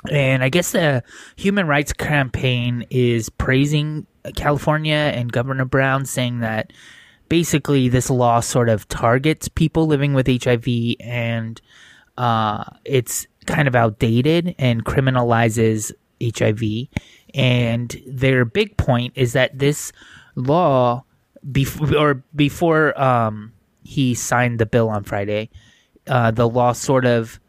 And 0.09 0.43
I 0.43 0.49
guess 0.49 0.71
the 0.71 1.03
Human 1.35 1.67
Rights 1.67 1.91
Campaign 1.91 2.85
is 2.89 3.29
praising 3.29 4.07
California 4.35 5.11
and 5.13 5.31
Governor 5.31 5.65
Brown, 5.65 6.05
saying 6.05 6.39
that 6.39 6.71
basically 7.27 7.89
this 7.89 8.09
law 8.09 8.39
sort 8.39 8.69
of 8.69 8.87
targets 8.87 9.49
people 9.49 9.87
living 9.87 10.13
with 10.13 10.27
HIV 10.27 10.95
and 10.99 11.61
uh, 12.17 12.63
it's 12.85 13.27
kind 13.45 13.67
of 13.67 13.75
outdated 13.75 14.55
and 14.57 14.85
criminalizes 14.85 15.91
HIV. 16.21 16.87
And 17.33 18.01
their 18.05 18.45
big 18.45 18.77
point 18.77 19.13
is 19.15 19.33
that 19.33 19.57
this 19.57 19.91
law, 20.35 21.03
before 21.51 21.95
or 21.95 22.23
before 22.35 22.99
um, 23.01 23.53
he 23.83 24.13
signed 24.15 24.59
the 24.59 24.65
bill 24.65 24.89
on 24.89 25.03
Friday, 25.03 25.49
uh, 26.07 26.31
the 26.31 26.49
law 26.49 26.73
sort 26.73 27.05
of 27.05 27.39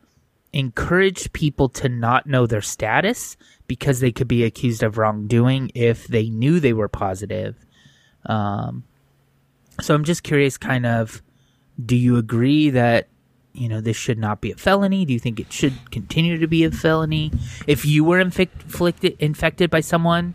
encouraged 0.53 1.33
people 1.33 1.69
to 1.69 1.89
not 1.89 2.27
know 2.27 2.47
their 2.47 2.61
status 2.61 3.37
because 3.67 4.01
they 4.01 4.11
could 4.11 4.29
be 4.29 4.45
accused 4.45 4.83
of 4.83 4.99
wrongdoing 4.99 5.71
if 5.75 6.07
they 6.09 6.29
knew 6.29 6.59
they 6.59 6.73
were 6.73 6.89
positive. 6.89 7.55
Um, 8.27 8.85
so 9.81 9.95
I'm 9.95 10.05
just 10.05 10.23
curious, 10.23 10.59
kind 10.59 10.85
of, 10.87 11.23
do 11.83 11.97
you 11.97 12.17
agree 12.17 12.71
that 12.71 13.09
you 13.53 13.69
know 13.69 13.81
this 13.81 13.97
should 13.97 14.19
not 14.19 14.41
be 14.41 14.53
a 14.53 14.57
felony? 14.57 15.05
Do 15.05 15.13
you 15.13 15.19
think 15.19 15.41
it 15.41 15.53
should 15.53 15.91
continue 15.91 16.39
to 16.39 16.47
be 16.47 16.65
a 16.65 16.71
felony? 16.71 17.33
If 17.67 17.85
you 17.85 18.05
were 18.05 18.21
inflicted, 18.21 19.17
infected 19.19 19.71
by 19.71 19.81
someone, 19.81 20.35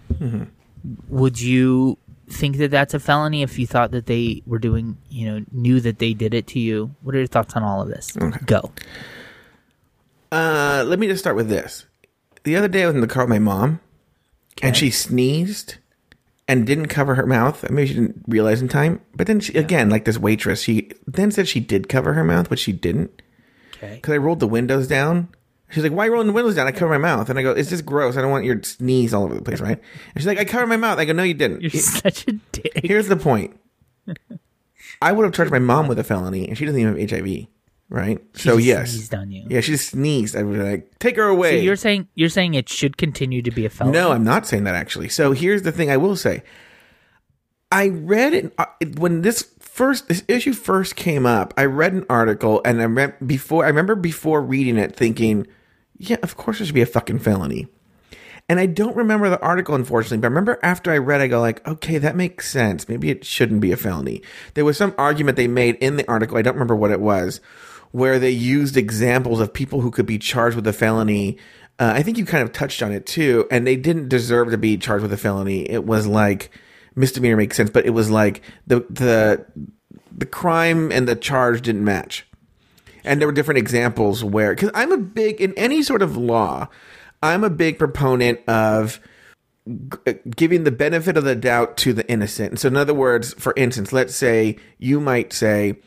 would 1.09 1.39
you 1.39 1.97
think 2.29 2.57
that 2.57 2.71
that's 2.71 2.93
a 2.93 2.99
felony 2.99 3.43
if 3.43 3.59
you 3.59 3.67
thought 3.67 3.91
that 3.91 4.07
they 4.07 4.41
were 4.47 4.59
doing, 4.59 4.97
you 5.09 5.27
know, 5.29 5.45
knew 5.51 5.79
that 5.81 5.99
they 5.99 6.13
did 6.13 6.33
it 6.33 6.47
to 6.47 6.59
you? 6.59 6.95
What 7.03 7.13
are 7.15 7.19
your 7.19 7.27
thoughts 7.27 7.55
on 7.55 7.63
all 7.63 7.81
of 7.81 7.87
this? 7.89 8.17
Go. 8.45 8.71
Uh, 10.31 10.83
let 10.87 10.99
me 10.99 11.07
just 11.07 11.21
start 11.23 11.35
with 11.35 11.49
this. 11.49 11.85
The 12.43 12.55
other 12.55 12.67
day 12.67 12.83
I 12.83 12.87
was 12.87 12.95
in 12.95 13.01
the 13.01 13.07
car 13.07 13.23
with 13.23 13.29
my 13.29 13.39
mom, 13.39 13.79
and 14.61 14.75
she 14.75 14.89
sneezed 14.91 15.75
and 16.47 16.65
didn't 16.67 16.87
cover 16.87 17.15
her 17.15 17.25
mouth. 17.25 17.65
I 17.65 17.71
Maybe 17.73 17.87
she 17.87 17.93
didn't 17.95 18.23
realize 18.27 18.61
in 18.61 18.67
time. 18.67 19.01
But 19.15 19.27
then 19.27 19.39
she, 19.39 19.53
again, 19.57 19.89
like 19.89 20.05
this 20.05 20.17
waitress, 20.17 20.61
she 20.61 20.91
then 21.07 21.31
said 21.31 21.47
she 21.47 21.59
did 21.59 21.89
cover 21.89 22.13
her 22.13 22.23
mouth, 22.23 22.49
but 22.49 22.59
she 22.59 22.71
didn't 22.71 23.21
Okay. 23.77 23.95
because 23.95 24.13
I 24.13 24.17
rolled 24.17 24.39
the 24.39 24.47
windows 24.47 24.87
down. 24.87 25.29
She's 25.71 25.83
like, 25.83 25.91
"Why 25.91 26.03
are 26.03 26.07
you 26.07 26.11
rolling 26.13 26.27
the 26.27 26.33
windows 26.33 26.55
down?" 26.55 26.67
I 26.67 26.71
cover 26.71 26.91
my 26.91 26.99
mouth, 26.99 27.29
and 27.29 27.39
I 27.39 27.41
go, 27.41 27.51
"It's 27.51 27.69
just 27.71 27.85
gross. 27.85 28.15
I 28.15 28.21
don't 28.21 28.29
want 28.31 28.45
your 28.45 28.61
sneeze 28.61 29.13
all 29.13 29.23
over 29.23 29.33
the 29.35 29.41
place, 29.41 29.59
right?" 29.59 29.79
And 30.13 30.17
she's 30.21 30.27
like, 30.27 30.37
"I 30.37 30.45
cover 30.45 30.67
my 30.67 30.77
mouth." 30.77 30.99
I 30.99 31.05
go, 31.05 31.13
"No, 31.13 31.23
you 31.23 31.33
didn't." 31.33 31.61
You're 31.61 31.71
He- 31.71 31.77
such 31.79 32.27
a 32.27 32.33
dick. 32.51 32.81
Here's 32.83 33.07
the 33.07 33.17
point. 33.17 33.59
I 35.01 35.11
would 35.11 35.23
have 35.25 35.33
charged 35.33 35.51
my 35.51 35.59
mom 35.59 35.87
with 35.87 35.97
a 35.99 36.03
felony, 36.03 36.47
and 36.47 36.55
she 36.57 36.65
doesn't 36.65 36.79
even 36.79 36.97
have 36.97 37.09
HIV, 37.09 37.47
right? 37.89 38.19
so 38.33 38.55
just 38.55 38.67
yes, 38.67 38.91
sneezed 38.91 39.15
on 39.15 39.31
you. 39.31 39.45
Yeah, 39.49 39.61
she 39.61 39.73
just 39.73 39.89
sneezed. 39.89 40.35
I 40.35 40.43
was 40.43 40.59
like, 40.59 40.99
"Take 40.99 41.15
her 41.17 41.27
away." 41.27 41.57
So 41.59 41.63
you're 41.63 41.75
saying 41.75 42.07
you're 42.15 42.29
saying 42.29 42.53
it 42.53 42.69
should 42.69 42.97
continue 42.97 43.41
to 43.41 43.51
be 43.51 43.65
a 43.65 43.69
felony? 43.69 43.97
No, 43.97 44.11
I'm 44.11 44.23
not 44.23 44.45
saying 44.45 44.63
that 44.65 44.75
actually. 44.75 45.09
So 45.09 45.31
here's 45.31 45.63
the 45.63 45.71
thing 45.71 45.89
I 45.89 45.97
will 45.97 46.15
say. 46.15 46.43
I 47.71 47.89
read 47.89 48.33
it 48.33 48.53
uh, 48.57 48.65
when 48.97 49.21
this 49.21 49.51
first 49.59 50.07
this 50.07 50.23
issue 50.27 50.53
first 50.53 50.95
came 50.95 51.25
up. 51.25 51.53
I 51.57 51.65
read 51.65 51.93
an 51.93 52.05
article 52.09 52.61
and 52.63 52.81
I 52.81 52.85
read 52.85 53.15
before 53.25 53.65
I 53.65 53.67
remember 53.67 53.95
before 53.95 54.41
reading 54.41 54.77
it 54.77 54.95
thinking, 54.95 55.47
yeah, 55.97 56.17
of 56.23 56.37
course 56.37 56.59
there 56.59 56.65
should 56.65 56.75
be 56.75 56.81
a 56.81 56.85
fucking 56.85 57.19
felony. 57.19 57.67
And 58.47 58.59
I 58.59 58.67
don't 58.67 58.95
remember 58.95 59.29
the 59.29 59.41
article 59.41 59.73
unfortunately, 59.73 60.19
but 60.19 60.27
I 60.27 60.29
remember 60.29 60.59
after 60.61 60.91
I 60.91 60.99
read 60.99 61.19
I 61.19 61.27
go 61.27 61.41
like, 61.41 61.67
okay, 61.67 61.97
that 61.97 62.15
makes 62.15 62.49
sense. 62.49 62.87
Maybe 62.87 63.09
it 63.09 63.25
shouldn't 63.25 63.59
be 63.59 63.71
a 63.71 63.77
felony. 63.77 64.21
There 64.53 64.63
was 64.63 64.77
some 64.77 64.93
argument 64.97 65.35
they 65.35 65.47
made 65.47 65.75
in 65.75 65.97
the 65.97 66.07
article, 66.07 66.37
I 66.37 66.43
don't 66.43 66.53
remember 66.53 66.75
what 66.75 66.91
it 66.91 67.01
was, 67.01 67.41
where 67.95 68.19
they 68.19 68.29
used 68.29 68.75
examples 68.75 69.39
of 69.39 69.53
people 69.53 69.79
who 69.79 69.89
could 69.89 70.05
be 70.05 70.17
charged 70.17 70.57
with 70.57 70.67
a 70.67 70.73
felony. 70.73 71.37
Uh, 71.79 71.93
I 71.95 72.03
think 72.03 72.17
you 72.17 72.25
kind 72.25 72.43
of 72.43 72.51
touched 72.51 72.83
on 72.83 72.91
it 72.91 73.05
too, 73.05 73.47
and 73.49 73.65
they 73.65 73.77
didn't 73.77 74.09
deserve 74.09 74.51
to 74.51 74.57
be 74.57 74.75
charged 74.75 75.03
with 75.03 75.13
a 75.13 75.17
felony. 75.17 75.61
It 75.69 75.85
was 75.85 76.05
like 76.05 76.51
misdemeanor 76.97 77.37
makes 77.37 77.55
sense, 77.55 77.69
but 77.69 77.85
it 77.85 77.91
was 77.91 78.11
like 78.11 78.41
the 78.67 78.85
the 78.89 79.45
the 80.11 80.25
crime 80.25 80.91
and 80.91 81.07
the 81.07 81.15
charge 81.15 81.61
didn't 81.61 81.85
match. 81.85 82.27
And 83.05 83.21
there 83.21 83.29
were 83.29 83.33
different 83.33 83.59
examples 83.59 84.25
where, 84.25 84.53
because 84.53 84.71
I'm 84.73 84.91
a 84.91 84.97
big 84.97 85.39
in 85.39 85.53
any 85.53 85.81
sort 85.81 86.01
of 86.01 86.17
law, 86.17 86.67
I'm 87.23 87.45
a 87.45 87.49
big 87.49 87.79
proponent 87.79 88.41
of 88.49 88.99
g- 89.65 90.15
giving 90.35 90.65
the 90.65 90.71
benefit 90.71 91.15
of 91.15 91.23
the 91.23 91.35
doubt 91.35 91.77
to 91.77 91.93
the 91.93 92.05
innocent. 92.11 92.49
And 92.49 92.59
so, 92.59 92.67
in 92.67 92.75
other 92.75 92.93
words, 92.93 93.33
for 93.35 93.53
instance, 93.55 93.93
let's 93.93 94.17
say 94.17 94.57
you 94.79 94.99
might 94.99 95.31
say, 95.31 95.77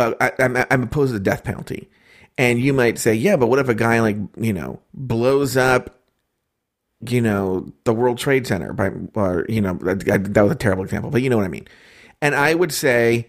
uh, 0.00 0.14
I, 0.20 0.32
I'm, 0.42 0.56
I'm 0.56 0.82
opposed 0.84 1.10
to 1.10 1.18
the 1.18 1.24
death 1.24 1.44
penalty. 1.44 1.88
And 2.38 2.58
you 2.58 2.72
might 2.72 2.98
say, 2.98 3.14
yeah, 3.14 3.36
but 3.36 3.48
what 3.48 3.58
if 3.58 3.68
a 3.68 3.74
guy 3.74 4.00
like, 4.00 4.16
you 4.38 4.52
know, 4.52 4.80
blows 4.94 5.56
up, 5.56 5.98
you 7.06 7.20
know, 7.20 7.72
the 7.84 7.92
World 7.92 8.18
Trade 8.18 8.46
Center 8.46 8.72
by, 8.72 8.90
or, 9.14 9.44
you 9.48 9.60
know, 9.60 9.74
that, 9.74 10.32
that 10.34 10.42
was 10.42 10.52
a 10.52 10.56
terrible 10.56 10.84
example, 10.84 11.10
but 11.10 11.22
you 11.22 11.28
know 11.28 11.36
what 11.36 11.44
I 11.44 11.48
mean. 11.48 11.68
And 12.22 12.34
I 12.34 12.54
would 12.54 12.72
say, 12.72 13.28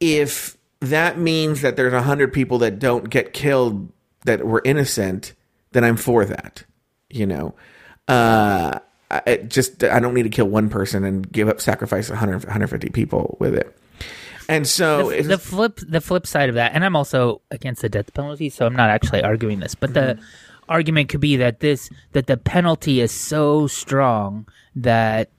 if 0.00 0.56
that 0.80 1.18
means 1.18 1.60
that 1.60 1.76
there's 1.76 1.92
a 1.92 2.02
hundred 2.02 2.32
people 2.32 2.58
that 2.58 2.78
don't 2.78 3.10
get 3.10 3.32
killed 3.32 3.92
that 4.24 4.44
were 4.44 4.62
innocent, 4.64 5.34
then 5.72 5.84
I'm 5.84 5.96
for 5.96 6.24
that. 6.24 6.64
You 7.10 7.26
know, 7.26 7.54
uh, 8.08 8.78
I 9.10 9.36
just 9.48 9.82
I 9.82 9.98
don't 9.98 10.14
need 10.14 10.22
to 10.22 10.28
kill 10.30 10.46
one 10.46 10.68
person 10.68 11.04
and 11.04 11.30
give 11.30 11.48
up 11.48 11.60
sacrifice 11.60 12.08
100, 12.08 12.44
150 12.44 12.90
people 12.90 13.36
with 13.40 13.54
it. 13.54 13.76
And 14.50 14.66
so 14.66 15.10
the, 15.10 15.22
the 15.22 15.38
flip 15.38 15.80
the 15.86 16.00
flip 16.00 16.26
side 16.26 16.48
of 16.48 16.54
that 16.56 16.72
and 16.74 16.84
i'm 16.84 16.96
also 16.96 17.40
against 17.50 17.82
the 17.82 17.88
death 17.88 18.12
penalty 18.12 18.50
so 18.50 18.66
i'm 18.66 18.74
not 18.74 18.90
actually 18.90 19.22
arguing 19.22 19.60
this 19.60 19.74
but 19.74 19.94
the 19.94 20.00
mm-hmm. 20.00 20.24
argument 20.68 21.08
could 21.08 21.20
be 21.20 21.36
that 21.36 21.60
this 21.60 21.88
that 22.12 22.26
the 22.26 22.36
penalty 22.36 23.00
is 23.00 23.12
so 23.12 23.66
strong 23.66 24.46
that 24.74 25.30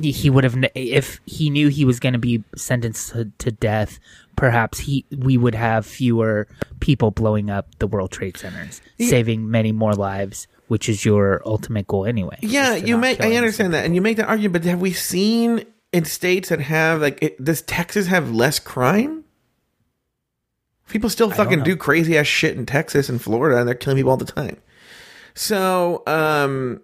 he 0.00 0.30
would 0.30 0.44
have 0.44 0.56
if 0.74 1.20
he 1.26 1.50
knew 1.50 1.68
he 1.68 1.84
was 1.84 2.00
going 2.00 2.14
to 2.14 2.18
be 2.18 2.42
sentenced 2.56 3.12
to, 3.12 3.30
to 3.38 3.52
death 3.52 3.98
perhaps 4.34 4.78
he 4.78 5.04
we 5.18 5.36
would 5.36 5.54
have 5.54 5.86
fewer 5.86 6.48
people 6.80 7.10
blowing 7.10 7.50
up 7.50 7.68
the 7.78 7.86
world 7.86 8.10
trade 8.10 8.36
centers 8.36 8.80
saving 8.98 9.50
many 9.50 9.72
more 9.72 9.94
lives 9.94 10.46
which 10.68 10.88
is 10.88 11.04
your 11.04 11.42
ultimate 11.46 11.86
goal 11.86 12.06
anyway 12.06 12.38
Yeah, 12.40 12.74
you 12.74 12.96
make. 12.96 13.20
I 13.20 13.36
understand 13.36 13.74
that, 13.74 13.84
and 13.84 13.94
you 13.94 14.00
make 14.00 14.16
that 14.16 14.28
argument. 14.28 14.52
But 14.52 14.64
have 14.64 14.80
we 14.80 14.92
seen 14.92 15.66
in 15.94 16.04
states 16.04 16.48
that 16.48 16.60
have 16.60 17.00
like? 17.00 17.18
It, 17.22 17.42
does 17.42 17.62
Texas 17.62 18.08
have 18.08 18.32
less 18.32 18.58
crime? 18.58 19.24
People 20.88 21.08
still 21.08 21.30
fucking 21.30 21.62
do 21.62 21.76
crazy 21.76 22.18
ass 22.18 22.26
shit 22.26 22.56
in 22.56 22.66
Texas 22.66 23.08
and 23.08 23.22
Florida, 23.22 23.58
and 23.58 23.66
they're 23.66 23.74
killing 23.74 23.96
people 23.96 24.10
all 24.10 24.16
the 24.16 24.26
time. 24.26 24.58
So, 25.34 26.02
um, 26.06 26.82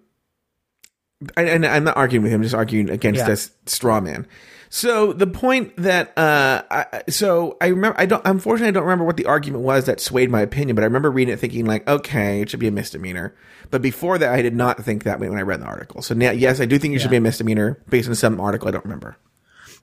and 1.36 1.66
I'm 1.66 1.84
not 1.84 1.96
arguing 1.96 2.22
with 2.22 2.32
him; 2.32 2.42
just 2.42 2.54
arguing 2.54 2.90
against 2.90 3.18
Yeah. 3.18 3.26
this 3.26 3.50
straw 3.66 4.00
man. 4.00 4.26
So 4.72 5.12
the 5.12 5.26
point 5.26 5.76
that 5.78 6.16
uh, 6.16 6.62
I, 6.70 7.02
so 7.08 7.56
I 7.60 7.66
remember 7.66 7.98
I 8.00 8.06
don't 8.06 8.22
unfortunately 8.24 8.68
I 8.68 8.70
don't 8.70 8.84
remember 8.84 9.04
what 9.04 9.16
the 9.16 9.26
argument 9.26 9.64
was 9.64 9.86
that 9.86 10.00
swayed 10.00 10.30
my 10.30 10.40
opinion, 10.42 10.76
but 10.76 10.82
I 10.82 10.86
remember 10.86 11.10
reading 11.10 11.34
it 11.34 11.38
thinking 11.38 11.66
like, 11.66 11.86
okay, 11.88 12.40
it 12.40 12.50
should 12.50 12.60
be 12.60 12.68
a 12.68 12.72
misdemeanor. 12.72 13.34
But 13.70 13.82
before 13.82 14.16
that, 14.18 14.32
I 14.32 14.42
did 14.42 14.54
not 14.54 14.82
think 14.84 15.02
that 15.02 15.18
way 15.18 15.28
when 15.28 15.38
I 15.38 15.42
read 15.42 15.60
the 15.60 15.66
article. 15.66 16.02
So 16.02 16.14
now, 16.14 16.30
yes, 16.30 16.60
I 16.60 16.66
do 16.66 16.78
think 16.78 16.94
it 16.94 17.00
should 17.00 17.10
be 17.10 17.16
a 17.16 17.20
misdemeanor 17.20 17.80
based 17.88 18.08
on 18.08 18.14
some 18.14 18.40
article 18.40 18.68
I 18.68 18.70
don't 18.70 18.84
remember. 18.84 19.16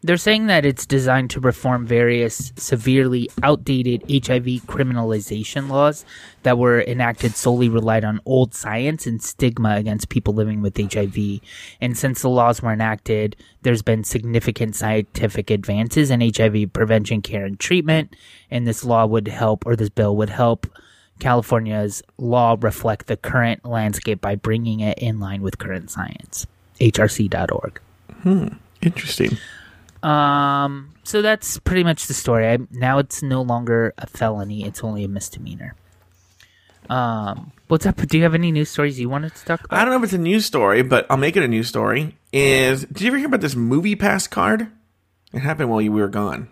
They're 0.03 0.17
saying 0.17 0.45
that 0.45 0.63
it's 0.63 0.85
designed 0.85 1.31
to 1.31 1.39
reform 1.39 1.87
various 1.87 2.53
severely 2.55 3.29
outdated 3.41 4.03
HIV 4.03 4.67
criminalization 4.67 5.69
laws 5.69 6.05
that 6.43 6.59
were 6.59 6.81
enacted 6.81 7.35
solely 7.35 7.67
relied 7.67 8.05
on 8.05 8.21
old 8.23 8.53
science 8.53 9.07
and 9.07 9.21
stigma 9.21 9.75
against 9.75 10.09
people 10.09 10.35
living 10.35 10.61
with 10.61 10.77
HIV. 10.77 11.41
And 11.81 11.97
since 11.97 12.21
the 12.21 12.29
laws 12.29 12.61
were 12.61 12.71
enacted, 12.71 13.35
there's 13.63 13.81
been 13.81 14.03
significant 14.03 14.75
scientific 14.75 15.49
advances 15.49 16.11
in 16.11 16.21
HIV 16.21 16.73
prevention, 16.73 17.23
care, 17.23 17.45
and 17.45 17.59
treatment. 17.59 18.15
And 18.51 18.67
this 18.67 18.85
law 18.85 19.07
would 19.07 19.27
help, 19.27 19.65
or 19.65 19.75
this 19.75 19.89
bill 19.89 20.15
would 20.17 20.29
help 20.29 20.67
California's 21.19 22.03
law 22.19 22.55
reflect 22.59 23.07
the 23.07 23.17
current 23.17 23.65
landscape 23.65 24.21
by 24.21 24.35
bringing 24.35 24.79
it 24.79 24.99
in 24.99 25.19
line 25.19 25.41
with 25.41 25.57
current 25.57 25.89
science. 25.89 26.45
HRC.org. 26.79 27.81
Hmm. 28.21 28.47
Interesting. 28.83 29.37
Um, 30.03 30.93
so 31.03 31.21
that's 31.21 31.57
pretty 31.59 31.83
much 31.83 32.07
the 32.07 32.13
story. 32.13 32.47
I, 32.47 32.57
now 32.71 32.99
it's 32.99 33.23
no 33.23 33.41
longer 33.41 33.93
a 33.97 34.07
felony; 34.07 34.65
it's 34.65 34.83
only 34.83 35.03
a 35.03 35.07
misdemeanor. 35.07 35.75
Um, 36.89 37.51
what's 37.67 37.85
up? 37.85 37.97
Do 37.97 38.17
you 38.17 38.23
have 38.23 38.33
any 38.33 38.51
news 38.51 38.69
stories 38.69 38.99
you 38.99 39.09
wanted 39.09 39.35
to 39.35 39.45
talk 39.45 39.63
about? 39.63 39.77
I 39.77 39.83
don't 39.83 39.91
know 39.93 39.97
if 39.97 40.03
it's 40.03 40.13
a 40.13 40.17
news 40.17 40.45
story, 40.45 40.83
but 40.83 41.05
I'll 41.09 41.17
make 41.17 41.35
it 41.35 41.43
a 41.43 41.47
news 41.47 41.67
story. 41.67 42.17
Is 42.31 42.85
did 42.85 43.01
you 43.01 43.07
ever 43.07 43.17
hear 43.17 43.27
about 43.27 43.41
this 43.41 43.55
movie 43.55 43.95
pass 43.95 44.27
card? 44.27 44.67
It 45.33 45.39
happened 45.39 45.69
while 45.69 45.81
you 45.81 45.91
were 45.91 46.07
gone. 46.07 46.47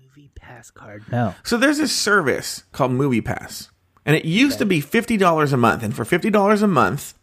Movie 0.00 0.30
pass 0.34 0.70
card. 0.70 1.04
No. 1.12 1.34
So 1.44 1.56
there's 1.56 1.78
this 1.78 1.94
service 1.94 2.64
called 2.72 2.90
Movie 2.92 3.20
Pass, 3.20 3.70
and 4.04 4.16
it 4.16 4.24
used 4.24 4.58
to 4.58 4.66
be 4.66 4.80
fifty 4.80 5.16
dollars 5.16 5.52
a 5.52 5.56
month. 5.56 5.82
And 5.84 5.94
for 5.94 6.04
fifty 6.04 6.30
dollars 6.30 6.62
a 6.62 6.66
month, 6.66 7.14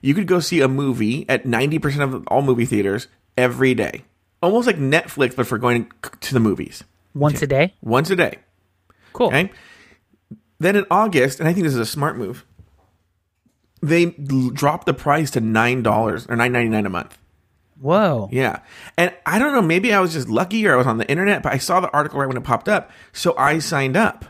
you 0.00 0.14
could 0.14 0.26
go 0.28 0.38
see 0.38 0.60
a 0.60 0.68
movie 0.68 1.24
at 1.28 1.46
ninety 1.46 1.80
percent 1.80 2.02
of 2.02 2.26
all 2.28 2.42
movie 2.42 2.66
theaters 2.66 3.08
every 3.36 3.74
day, 3.74 4.04
almost 4.42 4.66
like 4.66 4.76
Netflix, 4.76 5.34
but 5.36 5.46
for 5.46 5.58
going 5.58 5.90
to 6.20 6.34
the 6.34 6.40
movies 6.40 6.84
Once 7.14 7.40
a 7.42 7.46
day. 7.46 7.74
once 7.82 8.10
a 8.10 8.16
day. 8.16 8.38
Cool. 9.12 9.28
Okay. 9.28 9.50
Then 10.58 10.76
in 10.76 10.86
August, 10.90 11.40
and 11.40 11.48
I 11.48 11.52
think 11.52 11.64
this 11.64 11.72
is 11.74 11.78
a 11.80 11.86
smart 11.86 12.16
move, 12.16 12.44
they 13.82 14.06
dropped 14.06 14.86
the 14.86 14.94
price 14.94 15.30
to 15.32 15.40
nine 15.40 15.82
dollars 15.82 16.26
or 16.28 16.36
nine 16.36 16.52
ninety 16.52 16.68
nine 16.68 16.86
a 16.86 16.90
month. 16.90 17.18
Whoa. 17.80 18.28
Yeah. 18.30 18.60
And 18.96 19.12
I 19.26 19.40
don't 19.40 19.52
know, 19.52 19.60
maybe 19.62 19.92
I 19.92 19.98
was 19.98 20.12
just 20.12 20.28
lucky 20.28 20.64
or 20.68 20.74
I 20.74 20.76
was 20.76 20.86
on 20.86 20.98
the 20.98 21.10
internet, 21.10 21.42
but 21.42 21.52
I 21.52 21.58
saw 21.58 21.80
the 21.80 21.90
article 21.90 22.20
right 22.20 22.28
when 22.28 22.36
it 22.36 22.44
popped 22.44 22.68
up. 22.68 22.92
So 23.12 23.36
I 23.36 23.58
signed 23.58 23.96
up. 23.96 24.24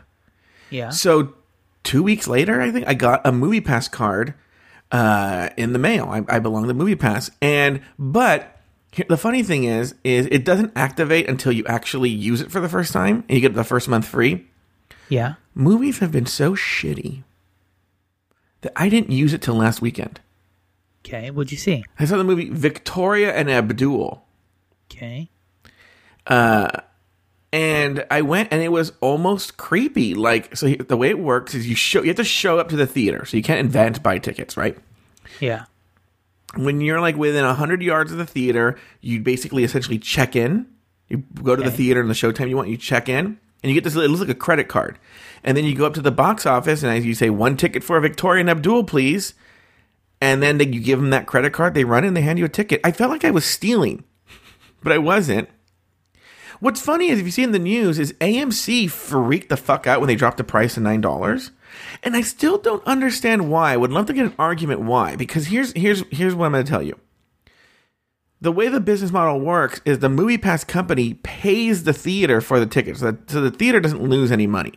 Yeah. 0.71 0.89
So 0.89 1.35
two 1.83 2.01
weeks 2.01 2.27
later, 2.27 2.59
I 2.59 2.71
think 2.71 2.87
I 2.87 2.95
got 2.95 3.21
a 3.25 3.31
movie 3.31 3.61
pass 3.61 3.87
card 3.87 4.33
uh, 4.91 5.49
in 5.55 5.71
the 5.71 5.77
mail. 5.77 6.05
I, 6.09 6.23
I 6.35 6.39
belong 6.39 6.67
to 6.67 6.73
movie 6.73 6.95
pass. 6.95 7.29
And 7.43 7.81
but 7.99 8.52
the 9.09 9.17
funny 9.17 9.43
thing 9.43 9.63
is, 9.63 9.95
is 10.03 10.27
it 10.31 10.45
doesn't 10.45 10.73
activate 10.75 11.27
until 11.27 11.51
you 11.51 11.65
actually 11.65 12.09
use 12.09 12.41
it 12.41 12.51
for 12.51 12.59
the 12.59 12.69
first 12.69 12.93
time 12.93 13.23
and 13.27 13.35
you 13.35 13.41
get 13.41 13.53
the 13.53 13.63
first 13.63 13.87
month 13.87 14.07
free. 14.07 14.45
Yeah. 15.09 15.35
Movies 15.55 15.99
have 15.99 16.11
been 16.11 16.25
so 16.25 16.53
shitty 16.53 17.23
that 18.61 18.73
I 18.75 18.89
didn't 18.89 19.11
use 19.11 19.33
it 19.33 19.41
till 19.41 19.55
last 19.55 19.81
weekend. 19.81 20.19
Okay. 21.05 21.31
What'd 21.31 21.51
you 21.51 21.57
see? 21.57 21.83
I 21.99 22.05
saw 22.05 22.17
the 22.17 22.23
movie 22.23 22.49
Victoria 22.49 23.33
and 23.33 23.49
Abdul. 23.49 24.23
Okay. 24.91 25.29
Uh, 26.25 26.69
and 27.51 28.05
I 28.09 28.21
went 28.21 28.49
and 28.51 28.61
it 28.61 28.69
was 28.69 28.93
almost 29.01 29.57
creepy. 29.57 30.15
Like, 30.15 30.55
so 30.55 30.67
the 30.69 30.97
way 30.97 31.09
it 31.09 31.19
works 31.19 31.53
is 31.53 31.67
you 31.67 31.75
show 31.75 32.01
you 32.01 32.07
have 32.07 32.17
to 32.17 32.23
show 32.23 32.57
up 32.57 32.69
to 32.69 32.75
the 32.75 32.87
theater, 32.87 33.25
so 33.25 33.37
you 33.37 33.43
can't 33.43 33.59
advance 33.59 33.99
buy 33.99 34.17
tickets, 34.17 34.57
right? 34.57 34.77
Yeah. 35.39 35.65
When 36.55 36.81
you're 36.81 37.01
like 37.01 37.15
within 37.15 37.43
hundred 37.43 37.81
yards 37.81 38.11
of 38.11 38.17
the 38.17 38.25
theater, 38.25 38.77
you 39.01 39.19
basically 39.21 39.63
essentially 39.63 39.97
check 39.97 40.35
in. 40.35 40.67
You 41.09 41.23
go 41.41 41.55
to 41.55 41.63
the 41.63 41.71
theater 41.71 42.01
and 42.01 42.09
the 42.09 42.13
showtime 42.13 42.49
you 42.49 42.55
want, 42.55 42.69
you 42.69 42.77
check 42.77 43.09
in, 43.09 43.39
and 43.61 43.69
you 43.69 43.73
get 43.73 43.83
this. 43.83 43.95
It 43.95 44.09
looks 44.09 44.21
like 44.21 44.29
a 44.29 44.35
credit 44.35 44.67
card, 44.67 44.97
and 45.43 45.57
then 45.57 45.65
you 45.65 45.75
go 45.75 45.85
up 45.85 45.93
to 45.95 46.01
the 46.01 46.11
box 46.11 46.45
office 46.45 46.83
and 46.83 47.03
you 47.03 47.13
say, 47.13 47.29
one 47.29 47.57
ticket 47.57 47.83
for 47.83 47.99
Victoria 47.99 48.41
and 48.41 48.49
Abdul, 48.49 48.85
please. 48.85 49.33
And 50.21 50.41
then 50.41 50.57
they, 50.57 50.65
you 50.67 50.79
give 50.79 50.99
them 50.99 51.09
that 51.09 51.27
credit 51.27 51.51
card, 51.51 51.73
they 51.73 51.83
run 51.83 52.05
and 52.05 52.15
they 52.15 52.21
hand 52.21 52.39
you 52.39 52.45
a 52.45 52.49
ticket. 52.49 52.79
I 52.83 52.93
felt 52.93 53.11
like 53.11 53.25
I 53.25 53.31
was 53.31 53.43
stealing, 53.43 54.05
but 54.81 54.93
I 54.93 54.97
wasn't. 54.97 55.49
What's 56.61 56.79
funny 56.79 57.09
is 57.09 57.19
if 57.19 57.25
you 57.25 57.31
see 57.31 57.43
in 57.43 57.51
the 57.51 57.59
news 57.59 57.99
is 57.99 58.13
AMC 58.13 58.89
freaked 58.89 59.49
the 59.49 59.57
fuck 59.57 59.85
out 59.85 59.99
when 59.99 60.07
they 60.07 60.15
dropped 60.15 60.37
the 60.37 60.45
price 60.45 60.75
to 60.75 60.79
nine 60.79 61.01
dollars, 61.01 61.51
and 62.03 62.15
I 62.15 62.21
still 62.21 62.57
don't 62.57 62.83
understand 62.85 63.49
why. 63.49 63.73
I 63.73 63.77
would 63.77 63.91
love 63.91 64.05
to 64.07 64.13
get 64.13 64.25
an 64.25 64.35
argument 64.39 64.81
why 64.81 65.15
because 65.15 65.47
here's 65.47 65.71
here's 65.73 66.03
here's 66.11 66.35
what 66.35 66.45
I'm 66.47 66.51
going 66.53 66.65
to 66.65 66.69
tell 66.69 66.83
you. 66.83 66.97
The 68.41 68.51
way 68.51 68.67
the 68.67 68.81
business 68.81 69.11
model 69.11 69.39
works 69.39 69.79
is 69.85 69.99
the 69.99 70.09
movie 70.09 70.37
pass 70.37 70.63
company 70.65 71.13
pays 71.23 71.83
the 71.85 71.93
theater 71.93 72.41
for 72.41 72.59
the 72.59 72.65
tickets, 72.65 72.99
so, 72.99 73.11
that, 73.11 73.29
so 73.29 73.39
the 73.39 73.51
theater 73.51 73.79
doesn't 73.79 74.03
lose 74.03 74.31
any 74.33 74.47
money. 74.47 74.73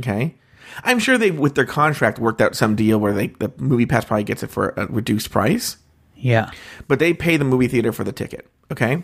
Okay, 0.00 0.34
I'm 0.84 0.98
sure 0.98 1.18
they 1.18 1.30
with 1.30 1.54
their 1.54 1.66
contract 1.66 2.18
worked 2.18 2.40
out 2.40 2.56
some 2.56 2.74
deal 2.76 2.98
where 2.98 3.12
they 3.12 3.26
the 3.28 3.52
movie 3.58 3.86
pass 3.86 4.04
probably 4.04 4.24
gets 4.24 4.42
it 4.42 4.50
for 4.50 4.70
a 4.76 4.86
reduced 4.86 5.30
price 5.30 5.76
Yeah. 6.16 6.50
but 6.88 6.98
they 6.98 7.12
pay 7.12 7.36
the 7.36 7.44
movie 7.44 7.68
theater 7.68 7.92
for 7.92 8.04
the 8.04 8.12
ticket. 8.12 8.46
Okay. 8.72 9.02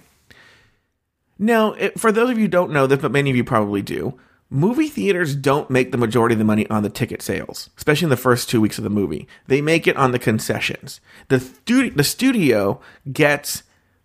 Now, 1.39 1.75
for 1.97 2.13
those 2.13 2.31
of 2.31 2.37
you 2.39 2.45
who 2.45 2.49
don't 2.49 2.71
know 2.73 2.87
this, 2.87 2.99
but 3.01 3.13
many 3.13 3.31
of 3.31 3.37
you 3.37 3.45
probably 3.45 3.81
do, 3.83 4.19
movie 4.51 4.89
theaters 4.89 5.37
don't 5.37 5.71
make 5.71 5.93
the 5.93 5.99
majority 5.99 6.35
of 6.35 6.41
the 6.41 6.45
money 6.45 6.69
on 6.69 6.83
the 6.83 6.91
ticket 6.91 7.23
sales, 7.23 7.71
especially 7.77 8.07
in 8.07 8.11
the 8.11 8.17
first 8.17 8.51
two 8.51 8.61
weeks 8.61 8.79
of 8.79 8.85
the 8.85 8.91
movie. 8.91 9.29
They 9.47 9.63
make 9.63 9.87
it 9.87 9.97
on 9.97 10.11
the 10.11 10.19
concessions. 10.19 11.01
The 11.29 11.41
studio, 11.41 11.95
the 11.95 12.05
studio 12.05 12.81
gets 13.13 13.63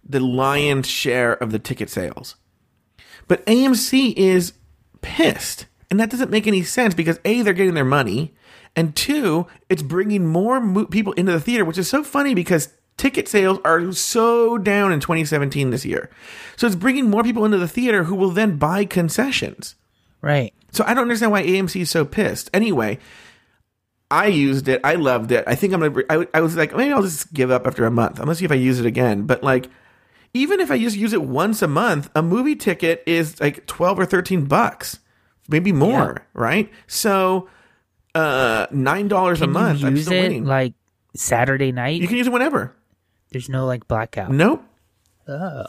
the 0.08 0.20
lion's 0.20 0.88
share 0.88 1.34
of 1.34 1.52
the 1.52 1.60
ticket 1.60 1.90
sales. 1.90 2.36
But 3.28 3.46
AMC 3.48 4.14
is 4.16 4.54
pissed. 5.02 5.66
And 5.90 6.00
that 6.00 6.10
doesn't 6.10 6.32
make 6.32 6.48
any 6.48 6.64
sense 6.64 6.94
because 6.94 7.20
A, 7.26 7.42
they're 7.42 7.54
getting 7.54 7.74
their 7.74 7.84
money. 7.84 8.36
And 8.76 8.96
two, 8.96 9.48
it's 9.70 9.82
bringing 9.82 10.28
more 10.28 10.60
mo- 10.60 10.86
people 10.86 11.14
into 11.14 11.32
the 11.32 11.40
theater, 11.40 11.66
which 11.66 11.78
is 11.78 11.90
so 11.90 12.04
funny 12.04 12.36
because 12.36 12.70
ticket 12.98 13.28
sales 13.28 13.60
are 13.64 13.92
so 13.94 14.58
down 14.58 14.92
in 14.92 15.00
2017 15.00 15.70
this 15.70 15.86
year. 15.86 16.10
So 16.56 16.68
it's 16.68 16.76
bringing 16.76 17.10
more 17.10 17.24
people 17.24 17.46
into 17.46 17.58
the 17.58 17.68
theater 17.68 18.04
who 18.04 18.16
will 18.16 18.32
then 18.32 18.58
buy 18.58 18.86
concessions. 18.86 19.76
Right. 20.22 20.54
So 20.72 20.84
I 20.86 20.94
don't 20.94 21.04
understand 21.04 21.32
why 21.32 21.44
AMC 21.44 21.82
is 21.82 21.90
so 21.90 22.04
pissed. 22.06 22.50
Anyway, 22.54 23.00
I 24.12 24.28
used 24.28 24.68
it. 24.68 24.82
I 24.84 24.96
loved 24.96 25.32
it. 25.32 25.44
I 25.48 25.56
think 25.56 25.74
I'm 25.74 25.80
gonna. 25.82 26.04
I, 26.10 26.28
I 26.34 26.42
was 26.42 26.56
like, 26.56 26.76
maybe 26.76 26.94
I'll 26.94 27.02
just 27.02 27.34
give 27.34 27.52
up 27.52 27.66
after 27.66 27.86
a 27.86 27.92
month. 27.92 28.20
I'm 28.20 28.26
gonna 28.26 28.36
see 28.36 28.46
if 28.46 28.52
I 28.52 28.56
use 28.56 28.80
it 28.80 28.86
again. 28.86 29.24
But 29.24 29.44
like, 29.44 29.70
even 30.34 30.60
if 30.60 30.70
I 30.72 30.78
just 30.80 30.98
use 30.98 31.14
it 31.14 31.24
once 31.24 31.62
a 31.62 31.68
month, 31.68 32.10
a 32.16 32.22
movie 32.22 32.56
ticket 32.56 33.04
is 33.06 33.40
like 33.40 33.66
twelve 33.68 33.98
or 34.00 34.06
thirteen 34.06 34.46
bucks, 34.46 35.00
maybe 35.48 35.72
more. 35.72 36.26
Right? 36.34 36.72
So, 36.88 37.50
uh, 38.14 38.68
nine 38.72 39.08
dollars 39.08 39.42
a 39.42 39.48
month. 39.48 39.80
you 39.82 39.88
I'm 39.88 39.96
use 39.96 40.06
still 40.06 40.18
it 40.18 40.24
winning. 40.24 40.46
like 40.46 40.74
Saturday 41.16 41.72
night? 41.72 42.02
you 42.02 42.08
can 42.08 42.18
use 42.18 42.28
it 42.28 42.34
whenever. 42.34 42.76
There's 43.32 43.50
no 43.50 43.66
like 43.66 43.88
blackout. 43.88 44.32
Nope. 44.32 44.64
Oh. 45.28 45.66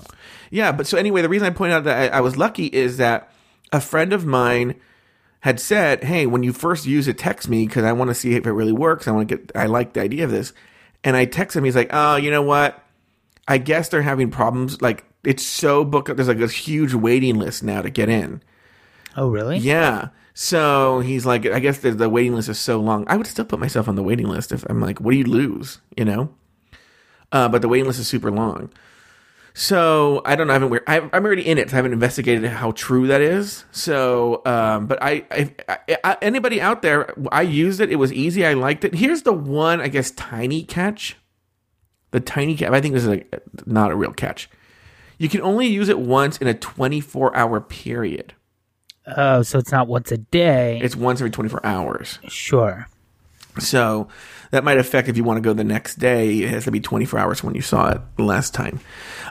Yeah, 0.50 0.72
but 0.72 0.86
so 0.86 0.98
anyway, 0.98 1.22
the 1.22 1.28
reason 1.28 1.46
I 1.46 1.50
point 1.50 1.72
out 1.72 1.84
that 1.84 2.12
I, 2.12 2.18
I 2.18 2.20
was 2.20 2.36
lucky 2.36 2.66
is 2.66 2.98
that 2.98 3.32
a 3.72 3.80
friend 3.80 4.12
of 4.12 4.26
mine 4.26 4.76
had 5.40 5.60
said, 5.60 6.04
"Hey, 6.04 6.26
when 6.26 6.42
you 6.42 6.52
first 6.52 6.86
use 6.86 7.08
it, 7.08 7.18
text 7.18 7.48
me 7.48 7.66
because 7.66 7.84
I 7.84 7.92
want 7.92 8.08
to 8.08 8.14
see 8.14 8.34
if 8.34 8.46
it 8.46 8.52
really 8.52 8.72
works. 8.72 9.06
I 9.06 9.12
want 9.12 9.28
to 9.28 9.36
get. 9.36 9.52
I 9.54 9.66
like 9.66 9.92
the 9.92 10.00
idea 10.00 10.24
of 10.24 10.30
this." 10.30 10.52
And 11.04 11.16
I 11.16 11.24
text 11.24 11.56
him. 11.56 11.64
He's 11.64 11.76
like, 11.76 11.90
"Oh, 11.92 12.16
you 12.16 12.30
know 12.30 12.42
what? 12.42 12.82
I 13.48 13.58
guess 13.58 13.88
they're 13.88 14.02
having 14.02 14.30
problems. 14.30 14.80
Like 14.82 15.04
it's 15.24 15.44
so 15.44 15.84
booked 15.84 16.10
up. 16.10 16.16
There's 16.16 16.28
like 16.28 16.40
a 16.40 16.48
huge 16.48 16.94
waiting 16.94 17.36
list 17.36 17.62
now 17.62 17.82
to 17.82 17.90
get 17.90 18.08
in. 18.08 18.42
Oh, 19.16 19.28
really? 19.28 19.58
Yeah." 19.58 20.08
So 20.38 21.00
he's 21.00 21.24
like, 21.24 21.46
I 21.46 21.60
guess 21.60 21.78
the, 21.78 21.92
the 21.92 22.10
waiting 22.10 22.34
list 22.34 22.50
is 22.50 22.58
so 22.58 22.78
long. 22.78 23.06
I 23.08 23.16
would 23.16 23.26
still 23.26 23.46
put 23.46 23.58
myself 23.58 23.88
on 23.88 23.94
the 23.94 24.02
waiting 24.02 24.28
list 24.28 24.52
if 24.52 24.66
I'm 24.68 24.82
like, 24.82 25.00
what 25.00 25.12
do 25.12 25.16
you 25.16 25.24
lose? 25.24 25.80
You 25.96 26.04
know? 26.04 26.34
Uh, 27.32 27.48
but 27.48 27.62
the 27.62 27.68
waiting 27.68 27.86
list 27.86 28.00
is 28.00 28.06
super 28.06 28.30
long. 28.30 28.70
So 29.58 30.20
I 30.26 30.36
don't 30.36 30.48
know. 30.48 30.52
I 30.52 30.58
haven't. 30.58 30.82
I, 30.86 30.98
I'm 31.16 31.24
already 31.24 31.46
in 31.46 31.56
it. 31.56 31.70
So 31.70 31.76
I 31.76 31.78
haven't 31.78 31.94
investigated 31.94 32.44
how 32.44 32.72
true 32.72 33.06
that 33.06 33.22
is. 33.22 33.64
So, 33.72 34.42
um, 34.44 34.86
but 34.86 35.02
I, 35.02 35.24
I, 35.30 35.54
I, 35.66 35.96
I, 36.04 36.16
anybody 36.20 36.60
out 36.60 36.82
there, 36.82 37.14
I 37.32 37.40
used 37.40 37.80
it. 37.80 37.90
It 37.90 37.96
was 37.96 38.12
easy. 38.12 38.44
I 38.44 38.52
liked 38.52 38.84
it. 38.84 38.94
Here's 38.94 39.22
the 39.22 39.32
one, 39.32 39.80
I 39.80 39.88
guess, 39.88 40.10
tiny 40.10 40.62
catch. 40.62 41.16
The 42.10 42.20
tiny 42.20 42.54
catch. 42.54 42.70
I 42.70 42.82
think 42.82 42.92
this 42.92 43.04
is 43.04 43.08
a, 43.08 43.24
not 43.64 43.90
a 43.90 43.96
real 43.96 44.12
catch. 44.12 44.50
You 45.16 45.30
can 45.30 45.40
only 45.40 45.68
use 45.68 45.88
it 45.88 45.98
once 45.98 46.36
in 46.36 46.48
a 46.48 46.54
24 46.54 47.34
hour 47.34 47.58
period. 47.62 48.34
Oh, 49.16 49.40
so 49.40 49.58
it's 49.58 49.72
not 49.72 49.88
once 49.88 50.12
a 50.12 50.18
day. 50.18 50.80
It's 50.82 50.96
once 50.96 51.22
every 51.22 51.30
24 51.30 51.64
hours. 51.64 52.18
sure. 52.28 52.88
So 53.58 54.08
that 54.50 54.64
might 54.64 54.78
affect 54.78 55.08
if 55.08 55.16
you 55.16 55.24
want 55.24 55.38
to 55.38 55.40
go 55.40 55.52
the 55.52 55.64
next 55.64 55.96
day. 55.96 56.40
It 56.40 56.50
has 56.50 56.64
to 56.64 56.70
be 56.70 56.80
24 56.80 57.18
hours 57.18 57.42
when 57.42 57.54
you 57.54 57.62
saw 57.62 57.90
it 57.90 58.00
last 58.18 58.54
time. 58.54 58.80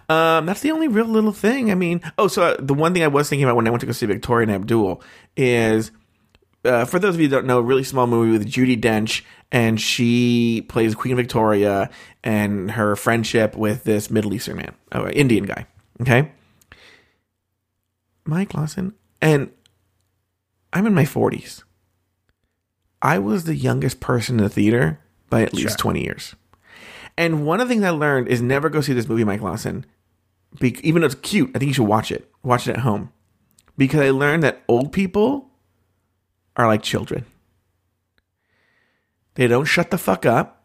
Um, 0.07 0.45
that's 0.45 0.61
the 0.61 0.71
only 0.71 0.87
real 0.87 1.05
little 1.05 1.31
thing. 1.31 1.71
I 1.71 1.75
mean, 1.75 2.01
oh, 2.17 2.27
so 2.27 2.43
uh, 2.43 2.55
the 2.59 2.73
one 2.73 2.93
thing 2.93 3.03
I 3.03 3.07
was 3.07 3.29
thinking 3.29 3.43
about 3.43 3.55
when 3.55 3.67
I 3.67 3.71
went 3.71 3.81
to 3.81 3.87
go 3.87 3.91
see 3.91 4.05
Victoria 4.05 4.43
and 4.43 4.51
Abdul 4.51 5.01
is 5.35 5.91
uh, 6.63 6.85
for 6.85 6.99
those 6.99 7.15
of 7.15 7.21
you 7.21 7.27
who 7.27 7.31
don't 7.35 7.45
know, 7.45 7.59
a 7.59 7.63
really 7.63 7.83
small 7.83 8.07
movie 8.07 8.31
with 8.31 8.47
Judi 8.51 8.79
Dench, 8.79 9.21
and 9.51 9.79
she 9.79 10.65
plays 10.67 10.95
Queen 10.95 11.15
Victoria 11.15 11.89
and 12.23 12.71
her 12.71 12.95
friendship 12.95 13.55
with 13.55 13.83
this 13.83 14.09
Middle 14.09 14.33
Eastern 14.33 14.57
man, 14.57 14.75
oh, 14.91 15.07
Indian 15.09 15.45
guy. 15.45 15.65
Okay, 16.01 16.31
Mike 18.25 18.53
Lawson, 18.53 18.93
and 19.21 19.51
I'm 20.73 20.85
in 20.87 20.93
my 20.93 21.05
40s. 21.05 21.63
I 23.01 23.19
was 23.19 23.43
the 23.43 23.55
youngest 23.55 23.99
person 23.99 24.37
in 24.39 24.43
the 24.43 24.49
theater 24.49 24.99
by 25.29 25.43
at 25.43 25.53
least 25.53 25.77
Sure. 25.79 25.91
20 25.93 26.03
years. 26.03 26.35
And 27.17 27.45
one 27.45 27.61
of 27.61 27.67
the 27.67 27.73
things 27.73 27.85
I 27.85 27.91
learned 27.91 28.27
is 28.27 28.41
never 28.41 28.69
go 28.69 28.81
see 28.81 28.93
this 28.93 29.07
movie, 29.07 29.23
Mike 29.23 29.41
Lawson. 29.41 29.85
Be- 30.59 30.79
even 30.87 31.01
though 31.01 31.07
it's 31.07 31.15
cute, 31.15 31.51
I 31.55 31.59
think 31.59 31.69
you 31.69 31.73
should 31.73 31.87
watch 31.87 32.11
it. 32.11 32.29
Watch 32.43 32.67
it 32.67 32.71
at 32.71 32.79
home. 32.79 33.11
Because 33.77 34.01
I 34.01 34.09
learned 34.11 34.43
that 34.43 34.63
old 34.67 34.93
people 34.93 35.49
are 36.55 36.67
like 36.67 36.81
children. 36.81 37.25
They 39.35 39.47
don't 39.47 39.65
shut 39.65 39.91
the 39.91 39.97
fuck 39.97 40.25
up. 40.25 40.63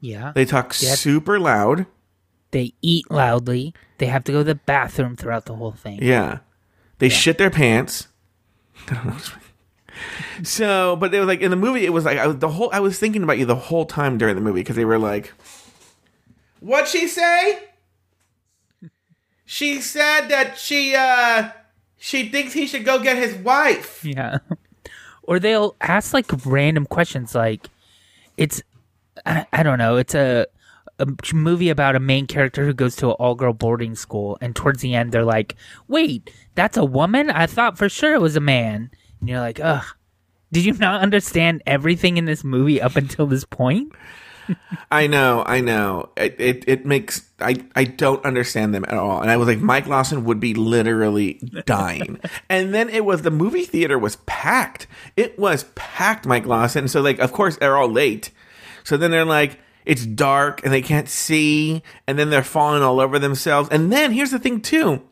Yeah. 0.00 0.32
They 0.34 0.44
talk 0.44 0.72
super 0.72 1.38
loud. 1.38 1.86
They 2.50 2.72
eat 2.80 3.10
loudly. 3.10 3.74
They 3.98 4.06
have 4.06 4.24
to 4.24 4.32
go 4.32 4.38
to 4.38 4.44
the 4.44 4.54
bathroom 4.54 5.16
throughout 5.16 5.44
the 5.44 5.54
whole 5.54 5.72
thing. 5.72 5.98
Yeah. 6.02 6.38
They 6.98 7.08
shit 7.08 7.36
their 7.38 7.50
pants. 7.50 8.08
I 8.88 8.94
don't 8.94 9.06
know. 9.06 9.16
So, 10.42 10.96
but 10.96 11.10
they 11.10 11.18
were 11.18 11.26
like 11.26 11.40
in 11.40 11.50
the 11.50 11.56
movie. 11.56 11.84
It 11.84 11.92
was 11.92 12.04
like 12.04 12.18
I 12.18 12.26
was 12.28 12.38
the 12.38 12.48
whole. 12.48 12.70
I 12.72 12.80
was 12.80 12.98
thinking 12.98 13.22
about 13.22 13.38
you 13.38 13.44
the 13.44 13.56
whole 13.56 13.84
time 13.84 14.16
during 14.16 14.36
the 14.36 14.40
movie 14.40 14.60
because 14.60 14.76
they 14.76 14.84
were 14.84 14.98
like, 14.98 15.32
"What 16.60 16.86
she 16.86 17.08
say?" 17.08 17.58
She 19.50 19.80
said 19.80 20.28
that 20.28 20.58
she 20.58 20.94
uh 20.94 21.48
she 21.96 22.28
thinks 22.28 22.52
he 22.52 22.66
should 22.66 22.84
go 22.84 23.02
get 23.02 23.16
his 23.16 23.34
wife. 23.34 24.04
Yeah. 24.04 24.40
or 25.22 25.40
they'll 25.40 25.74
ask 25.80 26.12
like 26.12 26.26
random 26.44 26.84
questions 26.84 27.34
like 27.34 27.70
it's 28.36 28.62
I, 29.24 29.46
I 29.50 29.62
don't 29.62 29.78
know, 29.78 29.96
it's 29.96 30.14
a 30.14 30.46
a 30.98 31.06
movie 31.32 31.70
about 31.70 31.96
a 31.96 32.00
main 32.00 32.26
character 32.26 32.66
who 32.66 32.74
goes 32.74 32.94
to 32.96 33.06
an 33.06 33.12
all-girl 33.12 33.54
boarding 33.54 33.94
school 33.94 34.36
and 34.42 34.54
towards 34.54 34.82
the 34.82 34.94
end 34.94 35.12
they're 35.12 35.24
like, 35.24 35.56
"Wait, 35.88 36.30
that's 36.54 36.76
a 36.76 36.84
woman? 36.84 37.30
I 37.30 37.46
thought 37.46 37.78
for 37.78 37.88
sure 37.88 38.12
it 38.12 38.20
was 38.20 38.36
a 38.36 38.40
man." 38.40 38.90
And 39.20 39.30
you're 39.30 39.40
like, 39.40 39.60
"Ugh. 39.60 39.84
Did 40.52 40.66
you 40.66 40.74
not 40.74 41.00
understand 41.00 41.62
everything 41.66 42.18
in 42.18 42.26
this 42.26 42.44
movie 42.44 42.82
up 42.82 42.96
until 42.96 43.26
this 43.26 43.44
point?" 43.46 43.92
I 44.90 45.06
know, 45.06 45.42
I 45.46 45.60
know. 45.60 46.10
It, 46.16 46.36
it 46.38 46.64
it 46.66 46.86
makes 46.86 47.28
I 47.40 47.56
I 47.74 47.84
don't 47.84 48.24
understand 48.24 48.74
them 48.74 48.84
at 48.88 48.94
all. 48.94 49.20
And 49.20 49.30
I 49.30 49.36
was 49.36 49.48
like, 49.48 49.58
Mike 49.58 49.86
Lawson 49.86 50.24
would 50.24 50.40
be 50.40 50.54
literally 50.54 51.34
dying. 51.66 52.18
and 52.48 52.74
then 52.74 52.88
it 52.88 53.04
was 53.04 53.22
the 53.22 53.30
movie 53.30 53.64
theater 53.64 53.98
was 53.98 54.16
packed. 54.26 54.86
It 55.16 55.38
was 55.38 55.64
packed, 55.74 56.26
Mike 56.26 56.46
Lawson. 56.46 56.88
So 56.88 57.00
like, 57.00 57.18
of 57.18 57.32
course, 57.32 57.56
they're 57.56 57.76
all 57.76 57.90
late. 57.90 58.30
So 58.84 58.96
then 58.96 59.10
they're 59.10 59.24
like, 59.24 59.58
it's 59.84 60.04
dark 60.04 60.62
and 60.64 60.72
they 60.72 60.82
can't 60.82 61.08
see, 61.08 61.82
and 62.06 62.18
then 62.18 62.30
they're 62.30 62.42
falling 62.42 62.82
all 62.82 63.00
over 63.00 63.18
themselves. 63.18 63.68
And 63.70 63.92
then 63.92 64.12
here's 64.12 64.30
the 64.30 64.38
thing 64.38 64.60
too. 64.60 65.02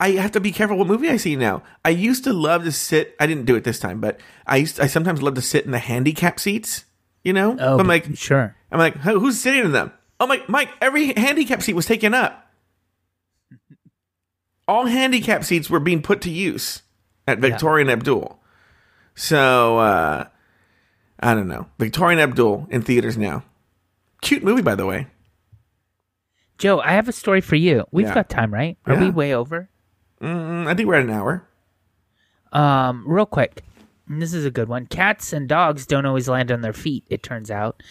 I 0.00 0.10
have 0.12 0.32
to 0.32 0.40
be 0.40 0.52
careful 0.52 0.76
what 0.78 0.86
movie 0.86 1.08
I 1.08 1.16
see 1.16 1.34
now. 1.34 1.62
I 1.84 1.90
used 1.90 2.24
to 2.24 2.32
love 2.32 2.64
to 2.64 2.72
sit. 2.72 3.16
I 3.18 3.26
didn't 3.26 3.46
do 3.46 3.56
it 3.56 3.64
this 3.64 3.80
time, 3.80 4.00
but 4.00 4.20
I 4.46 4.58
used. 4.58 4.78
I 4.78 4.86
sometimes 4.86 5.22
love 5.22 5.34
to 5.34 5.42
sit 5.42 5.64
in 5.64 5.72
the 5.72 5.78
handicap 5.78 6.38
seats. 6.38 6.84
You 7.28 7.34
know, 7.34 7.58
Oh, 7.60 7.78
I'm 7.78 7.86
like, 7.86 8.16
sure. 8.16 8.56
I'm 8.72 8.78
like, 8.78 8.96
"Who- 8.96 9.20
who's 9.20 9.38
sitting 9.38 9.62
in 9.66 9.72
them? 9.72 9.92
Oh 10.18 10.26
my, 10.26 10.42
Mike, 10.48 10.70
every 10.80 11.12
handicap 11.12 11.60
seat 11.60 11.74
was 11.74 11.84
taken 11.84 12.14
up. 12.14 12.50
All 14.66 14.86
handicap 14.86 15.44
seats 15.44 15.68
were 15.68 15.78
being 15.78 16.00
put 16.00 16.22
to 16.22 16.30
use 16.30 16.80
at 17.26 17.38
Victoria 17.38 17.82
and 17.82 17.90
Abdul. 17.90 18.40
So, 19.14 19.76
uh, 19.78 20.24
I 21.20 21.34
don't 21.34 21.48
know. 21.48 21.66
Victoria 21.78 22.12
and 22.18 22.30
Abdul 22.30 22.66
in 22.70 22.80
theaters 22.80 23.18
now. 23.18 23.44
Cute 24.22 24.42
movie, 24.42 24.62
by 24.62 24.74
the 24.74 24.86
way. 24.86 25.06
Joe, 26.56 26.80
I 26.80 26.92
have 26.92 27.08
a 27.08 27.12
story 27.12 27.42
for 27.42 27.56
you. 27.56 27.84
We've 27.90 28.06
Yeah. 28.06 28.14
got 28.14 28.30
time, 28.30 28.54
right? 28.54 28.78
Are 28.86 28.96
we 28.96 29.10
way 29.10 29.34
over? 29.34 29.68
Mm, 30.22 30.66
I 30.66 30.72
think 30.72 30.88
we're 30.88 30.94
at 30.94 31.02
an 31.04 31.10
hour. 31.10 31.46
Um, 32.54 33.04
real 33.06 33.26
quick, 33.26 33.64
and 34.08 34.20
this 34.20 34.34
is 34.34 34.44
a 34.44 34.50
good 34.50 34.68
one. 34.68 34.86
Cats 34.86 35.32
and 35.32 35.48
dogs 35.48 35.86
don't 35.86 36.06
always 36.06 36.28
land 36.28 36.50
on 36.50 36.60
their 36.60 36.72
feet. 36.72 37.04
It 37.08 37.22
turns 37.22 37.50
out. 37.50 37.82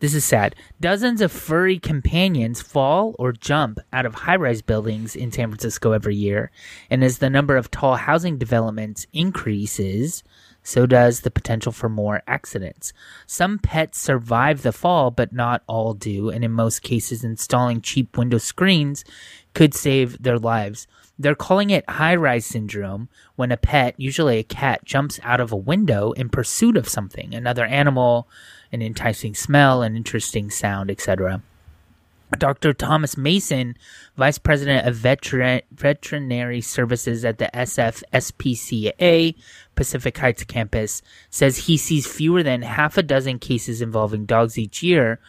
This 0.00 0.14
is 0.14 0.24
sad. 0.24 0.56
Dozens 0.80 1.20
of 1.20 1.30
furry 1.30 1.78
companions 1.78 2.62
fall 2.62 3.14
or 3.18 3.32
jump 3.32 3.78
out 3.92 4.06
of 4.06 4.14
high-rise 4.14 4.62
buildings 4.62 5.14
in 5.14 5.30
San 5.30 5.50
Francisco 5.50 5.92
every 5.92 6.16
year, 6.16 6.50
and 6.88 7.04
as 7.04 7.18
the 7.18 7.28
number 7.28 7.54
of 7.54 7.70
tall 7.70 7.96
housing 7.96 8.38
developments 8.38 9.06
increases, 9.12 10.24
so 10.62 10.86
does 10.86 11.20
the 11.20 11.30
potential 11.30 11.70
for 11.70 11.90
more 11.90 12.22
accidents. 12.26 12.94
Some 13.26 13.58
pets 13.58 13.98
survive 13.98 14.62
the 14.62 14.72
fall, 14.72 15.10
but 15.10 15.34
not 15.34 15.62
all 15.66 15.92
do, 15.92 16.30
and 16.30 16.44
in 16.44 16.52
most 16.52 16.80
cases, 16.80 17.22
installing 17.22 17.82
cheap 17.82 18.16
window 18.16 18.38
screens 18.38 19.04
could 19.52 19.74
save 19.74 20.22
their 20.22 20.38
lives. 20.38 20.86
They're 21.20 21.34
calling 21.34 21.68
it 21.68 21.88
high 21.88 22.16
rise 22.16 22.46
syndrome 22.46 23.10
when 23.36 23.52
a 23.52 23.58
pet, 23.58 23.94
usually 23.98 24.38
a 24.38 24.42
cat, 24.42 24.86
jumps 24.86 25.20
out 25.22 25.38
of 25.38 25.52
a 25.52 25.56
window 25.56 26.12
in 26.12 26.30
pursuit 26.30 26.78
of 26.78 26.88
something 26.88 27.34
another 27.34 27.66
animal, 27.66 28.26
an 28.72 28.80
enticing 28.80 29.34
smell, 29.34 29.82
an 29.82 29.96
interesting 29.96 30.48
sound, 30.48 30.90
etc. 30.90 31.42
Dr. 32.38 32.72
Thomas 32.72 33.18
Mason, 33.18 33.76
Vice 34.16 34.38
President 34.38 34.86
of 34.86 34.96
Veterin- 34.96 35.62
Veterinary 35.72 36.62
Services 36.62 37.22
at 37.22 37.36
the 37.36 37.50
SFSPCA 37.54 39.34
Pacific 39.74 40.16
Heights 40.16 40.44
campus, 40.44 41.02
says 41.28 41.66
he 41.66 41.76
sees 41.76 42.06
fewer 42.06 42.42
than 42.42 42.62
half 42.62 42.96
a 42.96 43.02
dozen 43.02 43.38
cases 43.38 43.82
involving 43.82 44.24
dogs 44.24 44.56
each 44.56 44.82
year, 44.82 45.20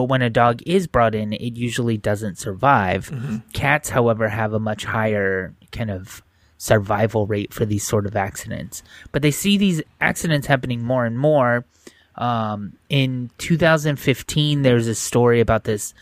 but 0.00 0.06
when 0.06 0.22
a 0.22 0.30
dog 0.30 0.62
is 0.64 0.86
brought 0.86 1.14
in, 1.14 1.34
it 1.34 1.58
usually 1.58 1.98
doesn't 1.98 2.38
survive. 2.38 3.10
Cats, 3.52 3.90
however, 3.90 4.30
have 4.30 4.54
a 4.54 4.58
much 4.58 4.86
higher 4.86 5.54
kind 5.72 5.90
of 5.90 6.22
survival 6.56 7.26
rate 7.26 7.52
for 7.52 7.66
these 7.66 7.86
sort 7.86 8.06
of 8.06 8.16
accidents. 8.16 8.82
But 9.12 9.20
they 9.20 9.30
see 9.30 9.58
these 9.58 9.82
accidents 10.00 10.46
happening 10.46 10.82
more 10.82 11.04
and 11.04 11.18
more. 11.18 11.66
Um, 12.14 12.78
in 12.88 13.30
2015, 13.36 14.62
there's 14.62 14.86
a 14.86 14.94
story 14.94 15.38
about 15.38 15.64
this 15.64 15.92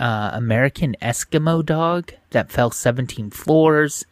uh, 0.00 0.30
American 0.32 0.96
Eskimo 1.00 1.64
dog 1.64 2.14
that 2.30 2.50
fell 2.50 2.72
17 2.72 3.30
floors. 3.30 4.06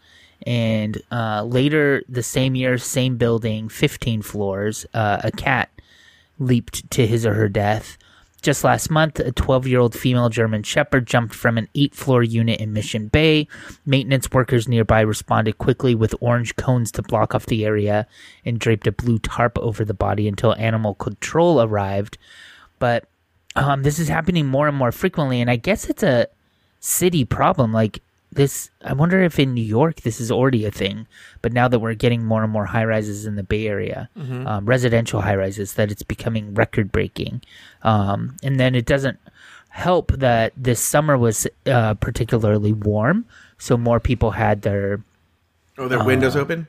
And 0.47 1.03
uh, 1.11 1.43
later 1.43 2.05
the 2.09 2.23
same 2.23 2.55
year, 2.55 2.79
same 2.79 3.17
building, 3.17 3.69
15 3.69 4.23
floors, 4.23 4.87
uh, 4.95 5.23
a 5.25 5.33
cat 5.33 5.71
leaped 6.39 6.89
to 6.93 7.05
his 7.05 7.27
or 7.27 7.35
her 7.35 7.49
death. 7.49 7.99
Just 8.45 8.63
last 8.63 8.91
month, 8.91 9.21
a 9.21 9.33
12 9.33 9.67
year 9.67 9.81
old 9.81 9.95
female 9.95 10.29
German 10.29 10.63
Shepherd 10.65 11.07
jumped 11.07 11.35
from 11.35 11.57
an 11.57 11.67
eight 11.75 11.95
floor 11.95 12.23
unit 12.23 12.61
in 12.61 12.75
Mission 12.75 13.09
Bay. 13.09 13.49
Maintenance 13.87 14.31
workers 14.31 14.69
nearby 14.69 15.01
responded 15.01 15.57
quickly 15.57 15.95
with 15.95 16.15
orange 16.21 16.55
cones 16.55 16.93
to 16.93 17.03
block 17.03 17.35
off 17.35 17.47
the 17.47 17.65
area 17.65 18.07
and 18.45 18.59
draped 18.59 18.87
a 18.87 18.93
blue 18.93 19.19
tarp 19.19 19.59
over 19.59 19.83
the 19.83 19.95
body 19.95 20.29
until 20.29 20.55
animal 20.57 20.93
control 20.93 21.63
arrived. 21.63 22.19
But 22.79 23.07
um, 23.57 23.83
this 23.83 23.99
is 23.99 24.09
happening 24.09 24.45
more 24.45 24.69
and 24.69 24.77
more 24.77 24.93
frequently, 24.93 25.41
and 25.41 25.51
I 25.51 25.57
guess 25.57 25.89
it's 25.89 26.03
a 26.03 26.27
city 26.81 27.25
problem. 27.25 27.73
Like 27.73 28.03
this, 28.35 28.71
I 28.85 28.93
wonder 28.93 29.23
if 29.23 29.39
in 29.39 29.55
New 29.55 29.65
York 29.65 30.03
this 30.03 30.21
is 30.21 30.31
already 30.31 30.65
a 30.65 30.71
thing, 30.71 31.07
but 31.43 31.53
now 31.53 31.69
that 31.69 31.79
we're 31.79 31.95
getting 31.95 32.25
more 32.25 32.43
and 32.43 32.53
more 32.53 32.67
high 32.67 32.85
rises 32.85 33.27
in 33.27 33.37
the 33.37 33.43
Bay 33.43 33.67
Area, 33.67 34.09
um, 34.47 34.67
residential 34.67 35.21
high 35.23 35.37
rises, 35.37 35.75
that 35.75 35.91
it's 35.91 36.03
becoming 36.03 36.55
record 36.55 36.93
breaking. 36.93 37.43
Um, 37.83 38.37
and 38.43 38.59
then 38.61 38.75
it 38.75 38.87
doesn't 38.87 39.19
help 39.71 40.13
that 40.13 40.53
this 40.57 40.81
summer 40.81 41.17
was 41.19 41.47
uh, 41.67 41.95
particularly 41.95 42.73
warm, 42.73 43.25
so 43.59 43.77
more 43.77 44.01
people 44.01 44.33
had 44.33 44.63
their 44.63 45.03
Oh, 45.77 45.89
their 45.89 46.05
windows 46.05 46.37
open? 46.37 46.69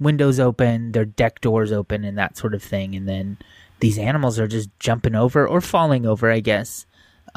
windows 0.00 0.40
open, 0.40 0.92
their 0.92 1.04
deck 1.04 1.40
doors 1.42 1.72
open, 1.72 2.04
and 2.04 2.16
that 2.16 2.36
sort 2.38 2.54
of 2.54 2.62
thing. 2.62 2.94
And 2.94 3.06
then 3.08 3.36
these 3.80 3.98
animals 3.98 4.38
are 4.38 4.46
just 4.48 4.70
jumping 4.78 5.14
over 5.14 5.46
or 5.46 5.60
falling 5.60 6.06
over, 6.06 6.30
I 6.30 6.40
guess. 6.40 6.86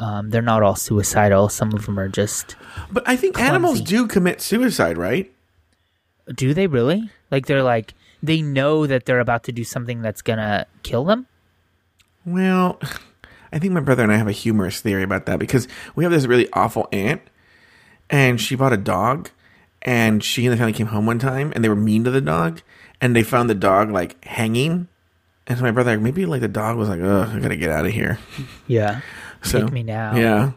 Um, 0.00 0.30
they're 0.30 0.40
not 0.40 0.62
all 0.62 0.76
suicidal. 0.76 1.50
Some 1.50 1.74
of 1.74 1.84
them 1.84 1.98
are 2.00 2.08
just. 2.08 2.56
But 2.90 3.06
I 3.06 3.16
think 3.16 3.38
animals 3.38 3.82
do 3.82 4.06
commit 4.06 4.40
suicide, 4.40 4.96
right? 4.96 5.30
Do 6.34 6.54
they 6.54 6.66
really? 6.66 7.10
Like 7.30 7.46
they're 7.46 7.62
like 7.62 7.92
they 8.22 8.40
know 8.40 8.86
that 8.86 9.04
they're 9.04 9.20
about 9.20 9.44
to 9.44 9.52
do 9.52 9.62
something 9.62 10.00
that's 10.00 10.22
gonna 10.22 10.66
kill 10.82 11.04
them. 11.04 11.26
Well, 12.24 12.80
I 13.52 13.58
think 13.58 13.72
my 13.74 13.80
brother 13.80 14.02
and 14.02 14.12
I 14.12 14.16
have 14.16 14.28
a 14.28 14.32
humorous 14.32 14.80
theory 14.80 15.02
about 15.02 15.26
that 15.26 15.38
because 15.38 15.68
we 15.94 16.04
have 16.04 16.12
this 16.12 16.26
really 16.26 16.48
awful 16.52 16.88
aunt, 16.92 17.20
and 18.08 18.40
she 18.40 18.56
bought 18.56 18.72
a 18.72 18.78
dog, 18.78 19.30
and 19.82 20.24
she 20.24 20.46
and 20.46 20.52
the 20.52 20.56
family 20.56 20.72
came 20.72 20.88
home 20.88 21.04
one 21.06 21.18
time, 21.18 21.52
and 21.54 21.62
they 21.62 21.68
were 21.68 21.76
mean 21.76 22.04
to 22.04 22.10
the 22.10 22.20
dog, 22.20 22.62
and 23.00 23.14
they 23.14 23.22
found 23.22 23.50
the 23.50 23.54
dog 23.54 23.90
like 23.90 24.22
hanging, 24.24 24.88
And 25.46 25.58
so 25.58 25.64
my 25.64 25.72
brother, 25.72 25.92
like, 25.92 26.00
maybe 26.00 26.26
like 26.26 26.40
the 26.40 26.48
dog 26.48 26.76
was 26.76 26.88
like, 26.88 27.00
"Ugh, 27.00 27.28
I 27.34 27.38
gotta 27.40 27.56
get 27.56 27.70
out 27.70 27.84
of 27.86 27.92
here." 27.92 28.18
Yeah. 28.66 29.00
So 29.42 29.62
Take 29.62 29.72
me 29.72 29.82
now. 29.82 30.14
Yeah. 30.16 30.52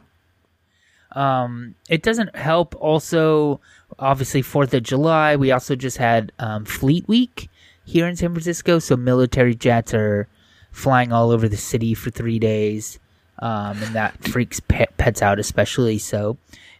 Um, 1.15 1.75
it 1.89 2.01
doesn't 2.03 2.35
help. 2.35 2.75
Also, 2.79 3.61
obviously, 3.99 4.41
Fourth 4.41 4.73
of 4.73 4.83
July. 4.83 5.35
We 5.35 5.51
also 5.51 5.75
just 5.75 5.97
had 5.97 6.31
um, 6.39 6.65
Fleet 6.65 7.07
Week 7.07 7.49
here 7.85 8.07
in 8.07 8.15
San 8.15 8.31
Francisco, 8.31 8.79
so 8.79 8.95
military 8.95 9.55
jets 9.55 9.93
are 9.93 10.27
flying 10.71 11.11
all 11.11 11.31
over 11.31 11.47
the 11.47 11.57
city 11.57 11.93
for 11.93 12.09
three 12.09 12.39
days, 12.39 12.99
um, 13.39 13.81
and 13.83 13.95
that 13.95 14.23
freaks 14.23 14.59
pet, 14.59 14.95
pets 14.97 15.21
out 15.21 15.39
especially. 15.39 15.99
So, 15.99 16.37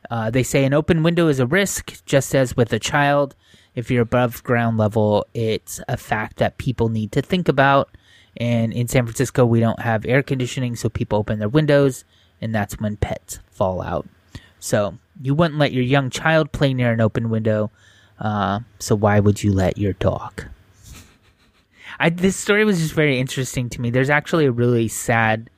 uh, 0.10 0.30
they 0.32 0.44
say 0.44 0.66
an 0.66 0.74
open 0.74 1.04
window 1.04 1.28
is 1.28 1.40
a 1.40 1.46
risk, 1.46 2.04
just 2.06 2.34
as 2.34 2.58
with 2.58 2.74
a 2.74 2.80
child. 2.80 3.36
If 3.76 3.90
you're 3.90 4.04
above 4.04 4.44
ground 4.44 4.78
level, 4.78 5.26
it's 5.34 5.80
a 5.88 5.98
fact 5.98 6.38
that 6.38 6.58
people 6.58 6.90
need 6.90 7.12
to 7.14 7.22
think 7.22 7.48
about. 7.48 7.90
And 8.38 8.74
in 8.74 8.88
San 8.88 9.06
Francisco, 9.06 9.46
we 9.46 9.60
don't 9.60 9.80
have 9.82 10.06
air 10.06 10.24
conditioning, 10.24 10.76
so 10.76 10.90
people 10.90 11.20
open 11.20 11.40
their 11.40 11.50
windows, 11.50 12.04
and 12.42 12.54
that's 12.54 12.80
when 12.80 12.98
pets 12.98 13.40
fall 13.52 13.82
out. 13.82 14.08
So 14.60 14.98
you 15.22 15.36
wouldn't 15.36 15.60
let 15.60 15.74
your 15.74 15.84
young 15.84 16.10
child 16.10 16.52
play 16.52 16.74
near 16.74 16.92
an 16.92 17.02
open 17.02 17.30
window. 17.30 17.70
Uh, 18.20 18.62
so 18.80 18.96
why 18.96 19.20
would 19.20 19.44
you 19.44 19.52
let 19.54 19.78
your 19.78 19.94
dog? 19.94 20.46
I, 22.00 22.10
this 22.10 22.36
story 22.36 22.66
was 22.66 22.80
just 22.80 22.94
very 22.94 23.20
interesting 23.20 23.70
to 23.70 23.82
me. 23.82 23.92
There's 23.92 24.10
actually 24.10 24.46
a 24.46 24.52
really 24.52 24.88
sad, 24.88 25.50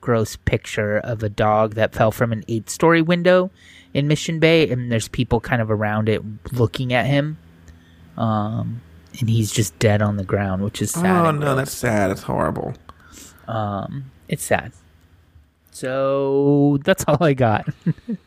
gross 0.00 0.36
picture 0.36 0.98
of 0.98 1.22
a 1.22 1.28
dog 1.28 1.74
that 1.74 1.94
fell 1.94 2.10
from 2.10 2.32
an 2.32 2.44
eight-story 2.48 3.02
window 3.02 3.50
in 3.92 4.08
Mission 4.08 4.38
Bay, 4.38 4.70
and 4.70 4.90
there's 4.90 5.08
people 5.08 5.38
kind 5.40 5.60
of 5.60 5.70
around 5.70 6.08
it 6.08 6.22
looking 6.52 6.94
at 6.94 7.04
him. 7.06 7.36
Um, 8.16 8.80
and 9.20 9.28
he's 9.28 9.50
just 9.52 9.78
dead 9.78 10.02
on 10.02 10.16
the 10.16 10.24
ground, 10.24 10.62
which 10.62 10.82
is 10.82 10.92
sad. 10.92 11.26
Oh 11.26 11.30
no, 11.30 11.54
that's 11.54 11.72
sad. 11.72 12.10
That's 12.10 12.22
horrible. 12.22 12.74
Um, 13.48 14.10
it's 14.28 14.44
sad. 14.44 14.72
So 15.70 16.78
that's 16.84 17.04
all 17.08 17.22
I 17.22 17.34
got. 17.34 17.68
um, 18.06 18.18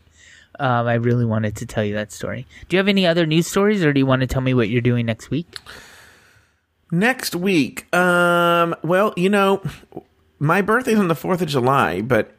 I 0.60 0.96
really 0.96 1.26
wanted 1.26 1.56
to 1.58 1.66
tell 1.66 1.84
you 1.84 1.94
that 1.96 2.12
story. 2.12 2.48
Do 2.68 2.76
you 2.76 2.80
have 2.80 2.88
any 2.88 3.06
other 3.06 3.26
news 3.26 3.48
stories, 3.48 3.84
or 3.84 3.94
do 3.94 4.00
you 4.00 4.06
want 4.06 4.22
to 4.22 4.28
tell 4.28 4.42
me 4.42 4.54
what 4.54 4.70
you're 4.70 4.82
doing 4.82 5.06
next 5.06 5.30
week? 5.30 5.58
Next 6.92 7.36
week, 7.36 7.94
um, 7.96 8.76
well, 8.84 9.14
you 9.18 9.30
know, 9.30 9.64
my 10.40 10.62
birthday's 10.62 11.00
on 11.00 11.08
the 11.08 11.16
4th 11.16 11.42
of 11.42 11.48
July, 11.48 12.02
but 12.02 12.36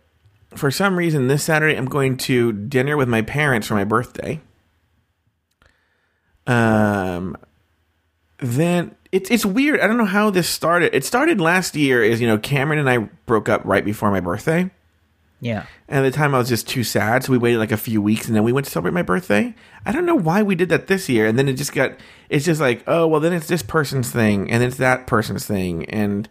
for 0.55 0.70
some 0.70 0.97
reason 0.97 1.28
this 1.28 1.44
Saturday 1.44 1.76
I'm 1.76 1.86
going 1.86 2.16
to 2.16 2.53
dinner 2.53 2.97
with 2.97 3.09
my 3.09 3.22
parents 3.22 3.66
for 3.66 3.74
my 3.74 3.84
birthday. 3.84 4.40
Um, 6.47 7.36
then 8.39 8.95
it's 9.12 9.30
it's 9.30 9.47
weird. 9.47 9.80
I 9.80 9.87
don't 9.87 9.97
know 9.99 10.05
how 10.05 10.30
this 10.30 10.49
started. 10.49 10.95
It 10.95 11.05
started 11.05 11.41
last 11.41 11.74
year 11.76 12.03
is, 12.03 12.20
you 12.20 12.26
know, 12.26 12.39
Cameron 12.39 12.78
and 12.78 12.89
I 12.91 12.99
broke 13.26 13.49
up 13.49 13.62
right 13.64 13.84
before 13.84 14.11
my 14.11 14.20
birthday. 14.20 14.70
Yeah, 15.39 15.66
And 15.87 15.99
at 16.05 16.11
the 16.11 16.16
time, 16.16 16.34
I 16.34 16.39
was 16.39 16.49
just 16.49 16.66
too 16.66 16.82
sad, 16.82 17.22
so 17.22 17.30
we 17.30 17.37
waited 17.37 17.59
like 17.59 17.70
a 17.70 17.76
few 17.76 18.01
weeks, 18.01 18.26
and 18.26 18.34
then 18.34 18.43
we 18.43 18.53
went 18.53 18.64
to 18.64 18.72
celebrate 18.72 18.95
my 18.95 19.03
birthday. 19.03 19.55
I 19.84 19.93
don't 19.93 20.07
know 20.07 20.14
why 20.14 20.43
we 20.43 20.55
did 20.55 20.70
that 20.70 20.87
this 20.87 21.11
year, 21.11 21.26
and 21.26 21.39
then 21.39 21.47
it 21.47 21.53
just 21.55 21.74
got. 21.74 21.93
It's 22.30 22.47
just 22.47 22.59
like, 22.59 22.82
oh 22.87 23.07
well, 23.07 23.20
then 23.20 23.34
it's 23.34 23.47
this 23.47 23.62
person's 23.62 24.11
thing, 24.11 24.51
and 24.51 24.62
it's 24.62 24.78
that 24.78 25.07
person's 25.07 25.45
thing, 25.47 25.84
and 25.91 26.26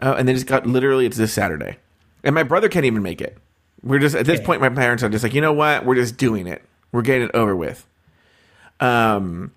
uh, 0.00 0.16
and 0.18 0.26
then 0.26 0.34
it's 0.34 0.42
got 0.44 0.66
literally 0.66 1.06
it's 1.06 1.16
this 1.16 1.32
Saturday, 1.32 1.76
and 2.24 2.34
my 2.34 2.42
brother 2.42 2.68
can't 2.68 2.84
even 2.84 3.02
make 3.04 3.20
it. 3.20 3.38
We're 3.80 4.00
just 4.00 4.16
at 4.16 4.26
this 4.26 4.38
Okay. 4.40 4.46
point, 4.46 4.60
my 4.60 4.68
parents 4.70 5.04
are 5.04 5.08
just 5.08 5.22
like, 5.22 5.34
you 5.34 5.40
know 5.40 5.52
what, 5.52 5.84
we're 5.86 5.94
just 5.94 6.16
doing 6.16 6.48
it. 6.48 6.62
We're 6.90 7.02
getting 7.02 7.28
it 7.28 7.34
over 7.34 7.54
with. 7.54 7.86
Um. 8.80 9.52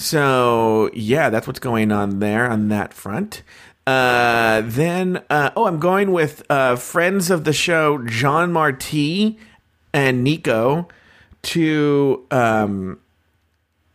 So 0.00 0.88
yeah, 0.94 1.28
that's 1.28 1.46
what's 1.46 1.58
going 1.58 1.92
on 1.92 2.20
there 2.20 2.50
on 2.50 2.68
that 2.68 2.94
front. 2.94 3.42
Uh, 3.86 4.62
then 4.64 5.22
uh, 5.28 5.50
oh, 5.54 5.66
I'm 5.66 5.78
going 5.78 6.12
with 6.12 6.42
uh, 6.48 6.76
friends 6.76 7.30
of 7.30 7.44
the 7.44 7.52
show, 7.52 7.98
John 8.06 8.50
Marty 8.50 9.38
and 9.92 10.24
Nico, 10.24 10.88
to 11.42 12.26
um, 12.30 12.98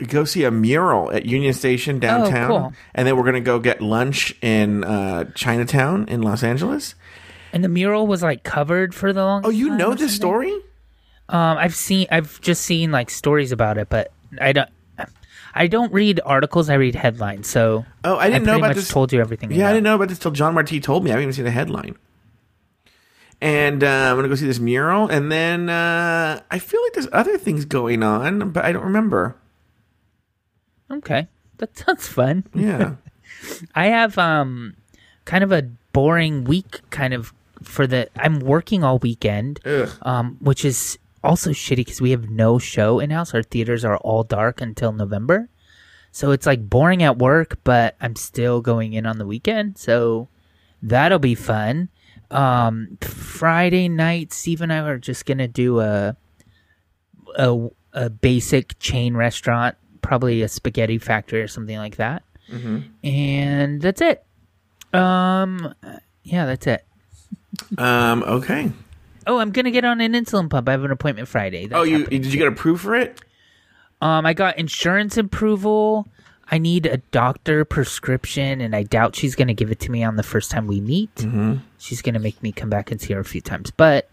go 0.08 0.26
see 0.26 0.44
a 0.44 0.52
mural 0.52 1.12
at 1.12 1.26
Union 1.26 1.54
Station 1.54 1.98
downtown, 1.98 2.50
cool. 2.50 2.74
and 2.94 3.08
then 3.08 3.18
we're 3.18 3.24
gonna 3.24 3.42
go 3.42 3.58
get 3.58 3.82
lunch 3.82 4.36
in 4.44 4.84
uh, 4.84 5.24
Chinatown 5.34 6.08
in 6.08 6.22
Los 6.22 6.44
Angeles. 6.44 6.94
and 7.52 7.64
the 7.64 7.70
mural 7.70 8.06
was 8.06 8.22
like 8.22 8.44
covered 8.44 8.94
for 8.94 9.12
the 9.12 9.26
long. 9.26 9.42
Oh, 9.44 9.50
you 9.50 9.76
know 9.76 9.92
this 9.92 10.00
something? 10.02 10.16
story? 10.16 10.54
Um, 11.30 11.58
I've 11.58 11.74
seen, 11.74 12.06
I've 12.12 12.40
just 12.42 12.62
seen 12.62 12.92
like 12.92 13.10
stories 13.10 13.52
about 13.52 13.80
it, 13.80 13.90
but 13.90 14.12
I 14.40 14.52
don't. 14.54 14.70
I 15.56 15.68
don't 15.68 15.92
read 15.94 16.20
articles. 16.26 16.70
I 16.70 16.74
read 16.76 16.96
headlines. 16.96 17.48
So 17.48 17.86
Oh, 18.04 18.18
I 18.18 18.30
didn't 18.30 18.44
know 18.46 18.58
about 18.58 18.76
this. 18.76 18.90
Told 18.90 19.14
you 19.14 19.22
everything. 19.22 19.52
Yeah, 19.52 19.70
I 19.70 19.72
didn't 19.74 19.86
know 19.86 19.96
about 19.96 20.10
this 20.10 20.20
till 20.20 20.32
John 20.32 20.54
Marti 20.54 20.80
told 20.82 21.04
me. 21.04 21.12
I 21.12 21.14
haven't 21.14 21.24
even 21.24 21.34
seen 21.34 21.46
the 21.46 21.52
headline. 21.52 21.96
And 23.42 23.84
uh, 23.84 24.10
I'm 24.10 24.16
gonna 24.16 24.28
go 24.30 24.36
see 24.36 24.48
this 24.48 24.60
mural, 24.60 25.08
and 25.10 25.30
then 25.32 25.70
uh, 25.70 26.42
I 26.50 26.58
feel 26.60 26.82
like 26.84 26.94
there's 26.94 27.10
other 27.12 27.38
things 27.38 27.66
going 27.66 28.02
on, 28.02 28.52
but 28.52 28.64
I 28.64 28.72
don't 28.72 28.84
remember. 28.86 29.36
Okay, 30.90 31.28
that 31.58 31.78
sounds 31.78 32.08
fun. 32.08 32.46
Yeah. 32.54 32.96
I 33.76 33.88
have 33.88 34.18
um 34.18 34.76
kind 35.26 35.44
of 35.44 35.52
a 35.52 35.64
boring 35.94 36.44
week 36.46 36.82
kind 36.92 37.14
of 37.14 37.34
for 37.64 37.86
the 37.88 38.08
I'm 38.16 38.40
working 38.40 38.84
all 38.84 39.00
weekend. 39.00 39.60
Um 40.02 40.38
which 40.40 40.64
is 40.64 40.98
also 41.26 41.52
shitty 41.52 41.86
cuz 41.88 42.00
we 42.02 42.12
have 42.12 42.30
no 42.30 42.60
show 42.60 43.00
in 43.00 43.10
house. 43.10 43.34
Our 43.34 43.44
theaters 43.44 43.84
are 43.84 43.98
all 43.98 44.24
dark 44.24 44.62
until 44.62 44.92
November. 44.92 45.50
So 46.12 46.32
it's 46.32 46.46
like 46.46 46.70
boring 46.70 47.04
at 47.04 47.18
work, 47.18 47.60
but 47.64 47.96
I'm 48.00 48.16
still 48.16 48.62
going 48.62 48.94
in 48.94 49.06
on 49.06 49.18
the 49.18 49.26
weekend. 49.26 49.78
So 49.78 50.30
that'll 50.82 51.20
be 51.20 51.36
fun. 51.36 51.90
Um 52.32 52.98
Friday 53.02 53.90
night 53.90 54.32
Steve 54.34 54.62
and 54.62 54.72
I 54.72 54.80
are 54.80 54.98
just 54.98 55.26
going 55.26 55.40
to 55.40 55.48
do 55.48 55.80
a 55.80 56.16
a 57.38 57.70
a 57.94 58.10
basic 58.10 58.78
chain 58.80 59.16
restaurant, 59.18 59.76
probably 60.02 60.42
a 60.42 60.48
spaghetti 60.48 60.98
factory 60.98 61.42
or 61.42 61.48
something 61.48 61.78
like 61.78 61.98
that 61.98 62.24
and 63.04 63.82
that's 63.82 64.02
it. 64.02 64.24
Um, 64.94 65.74
yeah, 66.24 66.46
that's 66.46 66.68
it. 66.68 66.86
Um. 67.78 68.24
Okay. 68.24 68.72
Oh, 69.28 69.40
I'm 69.40 69.52
gonna 69.52 69.72
get 69.72 69.86
on 69.86 70.02
an 70.02 70.14
insulin 70.14 70.50
pump. 70.50 70.68
I 70.70 70.72
have 70.72 70.84
an 70.84 70.92
appointment 70.92 71.28
Friday. 71.28 71.68
Oh, 71.72 71.84
you 71.84 72.06
did 72.06 72.26
you 72.26 72.38
get 72.38 72.48
approved 72.48 72.82
for 72.82 72.96
it? 72.96 73.22
Um, 74.02 74.26
I 74.26 74.34
got 74.34 74.58
insurance 74.58 75.18
approval. 75.18 76.08
I 76.52 76.60
need 76.60 76.86
a 76.86 76.98
doctor 76.98 77.66
prescription, 77.66 78.62
and 78.62 78.76
I 78.76 78.84
doubt 78.84 79.16
she's 79.16 79.36
gonna 79.36 79.54
give 79.54 79.72
it 79.72 79.80
to 79.82 79.92
me 79.92 80.04
on 80.04 80.16
the 80.16 80.24
first 80.24 80.52
time 80.52 80.68
we 80.68 80.80
meet. 80.80 81.14
Mm-hmm. 81.16 81.56
She's 81.80 82.02
gonna 82.02 82.20
make 82.20 82.42
me 82.44 82.52
come 82.52 82.70
back 82.70 82.92
and 82.92 83.02
see 83.02 83.14
her 83.14 83.20
a 83.20 83.26
few 83.26 83.42
times, 83.42 83.72
but 83.72 84.10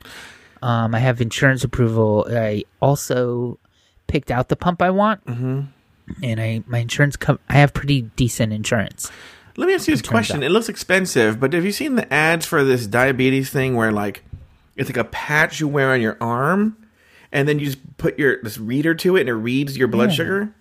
um, 0.63 0.95
I 0.95 0.99
have 0.99 1.21
insurance 1.21 1.65
approval. 1.65 2.27
I 2.31 2.65
also 2.81 3.59
picked 4.07 4.31
out 4.31 4.49
the 4.49 4.57
pump 4.57 4.81
I 4.81 4.91
want, 4.91 5.25
mm-hmm. 5.27 5.63
and 6.23 6.41
I 6.41 6.63
my 6.67 6.79
insurance. 6.79 7.17
Com- 7.17 7.41
I 7.49 7.55
have 7.55 7.75
pretty 7.75 8.03
decent 8.17 8.53
insurance. 8.53 9.11
Let 9.57 9.67
me 9.69 9.75
ask 9.75 9.87
you 9.87 9.95
this 9.95 10.03
question. 10.03 10.39
out. 10.39 10.45
It 10.45 10.51
looks 10.51 10.71
expensive, 10.71 11.39
but 11.39 11.53
have 11.53 11.65
you 11.65 11.73
seen 11.73 11.97
the 11.97 12.11
ads 12.13 12.47
for 12.47 12.65
this 12.65 12.87
diabetes 12.87 13.51
thing 13.51 13.77
where 13.77 13.93
like 13.93 14.25
it's 14.77 14.89
like 14.89 14.97
a 14.97 15.05
patch 15.05 15.61
you 15.61 15.69
wear 15.69 15.91
on 15.93 16.01
your 16.01 16.17
arm, 16.21 16.77
and 17.31 17.47
then 17.49 17.59
you 17.59 17.67
just 17.67 17.97
put 17.99 18.19
your 18.19 18.43
this 18.43 18.59
reader 18.59 18.95
to 18.97 19.17
it, 19.17 19.21
and 19.21 19.29
it 19.29 19.35
reads 19.35 19.77
your 19.77 19.89
blood 19.89 20.11
Yeah. 20.11 20.15
sugar? 20.17 20.55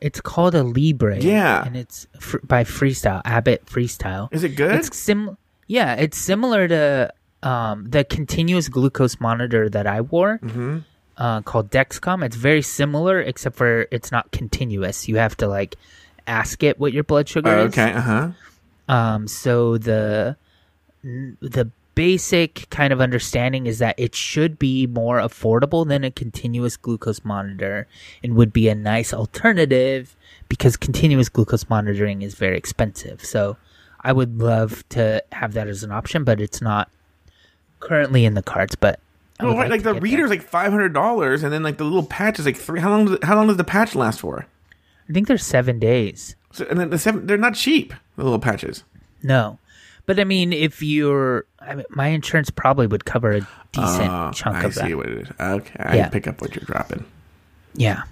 It's 0.00 0.20
called 0.20 0.54
a 0.56 0.64
Libre. 0.64 1.18
Yeah. 1.20 1.64
and 1.64 1.76
it's 1.76 2.06
fr- 2.18 2.38
by 2.42 2.64
Freestyle 2.64 3.22
Abbott 3.24 3.66
Freestyle. 3.66 4.28
Is 4.32 4.42
it 4.42 4.56
good? 4.56 4.74
It's 4.74 4.96
sim. 4.96 5.36
Yeah, 5.68 5.94
it's 5.94 6.18
similar 6.18 6.66
to 6.68 7.12
um, 7.44 7.88
the 7.88 8.02
continuous 8.04 8.68
glucose 8.68 9.20
monitor 9.20 9.68
that 9.70 9.86
I 9.86 10.00
wore, 10.00 10.38
Mm-hmm. 10.42 10.78
uh, 11.16 11.40
called 11.42 11.70
Dexcom. 11.70 12.24
It's 12.24 12.36
very 12.36 12.62
similar, 12.62 13.20
except 13.20 13.56
for 13.56 13.86
it's 13.92 14.10
not 14.10 14.32
continuous. 14.32 15.06
You 15.08 15.16
have 15.18 15.36
to 15.38 15.46
like 15.46 15.76
ask 16.26 16.62
it 16.64 16.78
what 16.80 16.92
your 16.92 17.04
blood 17.04 17.28
sugar 17.28 17.50
Oh, 17.50 17.64
is. 17.66 17.72
okay. 17.72 17.92
Uh 17.92 18.00
huh. 18.00 18.28
Um, 18.88 19.28
so 19.28 19.78
the 19.78 20.36
the 21.04 21.70
basic 21.94 22.68
kind 22.70 22.92
of 22.92 23.00
understanding 23.00 23.66
is 23.66 23.78
that 23.78 23.94
it 23.98 24.14
should 24.14 24.58
be 24.58 24.86
more 24.86 25.18
affordable 25.18 25.86
than 25.86 26.04
a 26.04 26.10
continuous 26.10 26.76
glucose 26.76 27.24
monitor 27.24 27.86
and 28.22 28.34
would 28.34 28.52
be 28.52 28.68
a 28.68 28.74
nice 28.74 29.12
alternative 29.12 30.16
because 30.48 30.76
continuous 30.76 31.28
glucose 31.28 31.68
monitoring 31.68 32.22
is 32.22 32.34
very 32.34 32.56
expensive. 32.56 33.24
So 33.24 33.56
I 34.00 34.12
would 34.12 34.40
love 34.40 34.88
to 34.90 35.22
have 35.32 35.52
that 35.54 35.68
as 35.68 35.82
an 35.82 35.92
option, 35.92 36.24
but 36.24 36.40
it's 36.40 36.60
not 36.60 36.90
currently 37.80 38.24
in 38.24 38.34
the 38.34 38.42
cards. 38.42 38.74
But 38.74 39.00
Well, 39.40 39.56
right, 39.56 39.70
like 39.70 39.82
to 39.82 39.94
the 39.94 40.00
reader 40.00 40.24
is 40.24 40.30
like 40.30 40.42
five 40.42 40.72
hundred 40.72 40.92
dollars, 40.92 41.42
and 41.42 41.52
then 41.52 41.62
like 41.62 41.78
the 41.78 41.84
little 41.84 42.04
patch 42.04 42.38
is 42.38 42.46
like 42.46 42.56
three. 42.56 42.80
How 42.80 42.90
long? 42.90 43.06
Does 43.06 43.18
how 43.22 43.36
long 43.36 43.46
does 43.46 43.56
the 43.56 43.64
patch 43.64 43.94
last 43.94 44.20
for? 44.20 44.46
I 45.08 45.12
think 45.12 45.28
there's 45.28 45.44
seven 45.44 45.78
days. 45.78 46.36
So, 46.52 46.66
and 46.68 46.78
then 46.78 46.90
the 46.90 46.98
seven, 46.98 47.26
they're 47.26 47.38
not 47.38 47.54
cheap. 47.54 47.92
The 48.16 48.24
little 48.24 48.38
patches. 48.38 48.84
No. 49.22 49.58
But 50.06 50.18
I 50.18 50.24
mean, 50.24 50.52
if 50.52 50.82
you're, 50.82 51.46
I 51.60 51.76
mean, 51.76 51.84
my 51.90 52.08
insurance 52.08 52.50
probably 52.50 52.86
would 52.86 53.04
cover 53.04 53.32
a 53.32 53.40
decent 53.72 54.10
Oh, 54.10 54.30
chunk 54.34 54.56
I 54.56 54.64
of 54.64 54.74
see 54.74 54.94
what 54.94 55.06
it 55.08 55.18
is. 55.22 55.28
Okay, 55.40 55.76
I 55.78 55.96
Yeah. 55.96 56.08
pick 56.08 56.26
up 56.26 56.40
what 56.40 56.54
you're 56.56 56.64
dropping. 56.64 57.04
Yeah. 57.74 58.02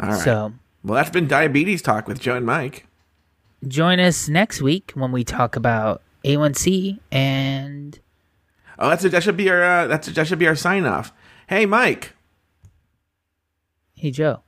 All 0.00 0.10
right. 0.10 0.20
So 0.20 0.52
well, 0.84 0.94
that's 0.96 1.10
been 1.10 1.26
diabetes 1.26 1.82
talk 1.82 2.06
with 2.06 2.20
Joe 2.20 2.36
and 2.36 2.46
Mike. 2.46 2.86
join 3.66 3.98
us 3.98 4.28
next 4.28 4.62
week 4.62 4.92
when 4.94 5.10
we 5.10 5.24
talk 5.24 5.56
about 5.56 6.02
A1C, 6.24 7.00
and 7.10 7.98
Oh, 8.78 8.90
that's 8.90 9.04
a, 9.04 9.08
that 9.08 9.22
should 9.24 9.36
be 9.36 9.50
our 9.50 9.62
uh, 9.62 9.86
that's 9.88 10.06
that 10.08 10.26
should 10.28 10.38
be 10.38 10.46
our 10.46 10.54
sign 10.54 10.84
off. 10.84 11.12
Hey, 11.48 11.66
Mike. 11.66 12.14
hey 13.96 14.10
Joe. 14.10 14.42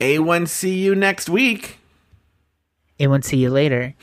A1 0.00 0.48
see 0.48 0.78
you 0.78 0.94
next 0.94 1.28
week. 1.28 1.78
A1C 2.98 3.38
you 3.38 3.50
later. 3.50 3.94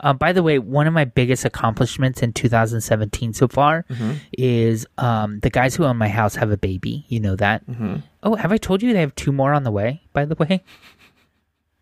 Uh, 0.00 0.12
by 0.12 0.32
the 0.32 0.42
way, 0.42 0.58
one 0.58 0.86
of 0.86 0.92
my 0.92 1.04
biggest 1.04 1.44
accomplishments 1.44 2.22
in 2.22 2.32
2017 2.32 3.32
so 3.32 3.48
far 3.48 3.84
is 4.36 4.86
um, 4.98 5.40
the 5.40 5.50
guys 5.50 5.74
who 5.74 5.84
own 5.84 5.96
my 5.96 6.08
house 6.08 6.34
have 6.36 6.50
a 6.50 6.56
baby. 6.56 7.04
You 7.08 7.20
know 7.20 7.36
that. 7.36 7.62
Oh, 8.22 8.34
have 8.34 8.52
I 8.52 8.56
told 8.58 8.82
you 8.82 8.92
they 8.92 9.00
have 9.00 9.14
two 9.14 9.32
more 9.32 9.52
on 9.54 9.62
the 9.64 9.70
way? 9.70 10.02
By 10.12 10.24
the 10.26 10.34
way, 10.34 10.62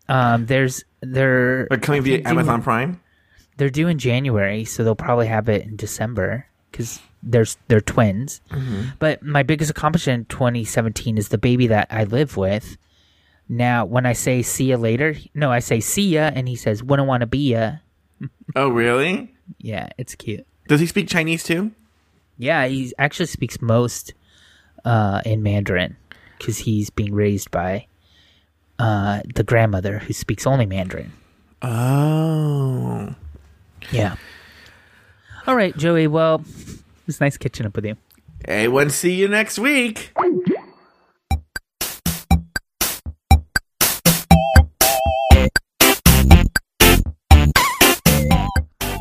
um, 0.07 0.45
there's 0.45 0.83
they're 1.01 1.67
But 1.69 1.81
coming 1.81 2.03
via 2.03 2.21
Amazon 2.29 2.61
Prime. 2.61 3.01
They're 3.57 3.69
due 3.69 3.87
in 3.87 3.97
January, 3.99 4.65
so 4.65 4.83
they'll 4.83 4.95
probably 4.95 5.27
have 5.27 5.47
it 5.49 5.63
in 5.65 5.75
December 5.75 6.45
because 6.71 6.99
they're 7.23 7.45
they're 7.67 7.81
twins. 7.81 8.41
But 8.99 9.23
my 9.23 9.43
biggest 9.43 9.71
accomplishment 9.71 10.19
in 10.19 10.25
2017 10.25 11.17
is 11.17 11.29
the 11.29 11.37
baby 11.37 11.67
that 11.67 11.87
I 11.89 12.03
live 12.03 12.37
with. 12.37 12.77
Now, 13.47 13.85
when 13.85 14.05
I 14.05 14.13
say 14.13 14.41
"see 14.41 14.65
ya 14.65 14.77
later," 14.77 15.15
no, 15.33 15.51
I 15.51 15.59
say 15.59 15.79
"see 15.79 16.09
ya," 16.09 16.31
and 16.33 16.47
he 16.47 16.55
says 16.55 16.83
"wouldn't 16.83 17.07
want 17.07 17.21
to 17.21 17.27
be 17.27 17.51
ya." 17.53 17.73
Oh, 18.55 18.69
really? 18.69 19.33
Yeah, 19.57 19.89
it's 19.97 20.15
cute. 20.15 20.45
Does 20.67 20.79
he 20.79 20.85
speak 20.87 21.07
Chinese 21.07 21.43
too? 21.43 21.71
Yeah, 22.37 22.65
he 22.67 22.93
actually 22.97 23.27
speaks 23.27 23.61
most 23.61 24.13
uh, 24.83 25.21
in 25.25 25.43
Mandarin 25.43 25.97
because 26.37 26.59
he's 26.59 26.89
being 26.89 27.13
raised 27.13 27.51
by 27.51 27.87
uh, 28.79 29.21
the 29.33 29.43
grandmother 29.43 29.99
who 29.99 30.13
speaks 30.13 30.45
only 30.47 30.65
Mandarin. 30.65 31.11
Oh. 31.61 33.15
Yeah. 33.91 34.15
All 35.47 35.55
right, 35.55 35.75
Joey. 35.77 36.07
Well, 36.07 36.43
it's 37.07 37.21
nice 37.21 37.37
catching 37.37 37.65
up 37.65 37.75
with 37.75 37.85
you. 37.85 37.97
A1 38.47 38.91
see 38.91 39.13
you 39.13 39.27
next 39.27 39.57
week. 39.59 40.13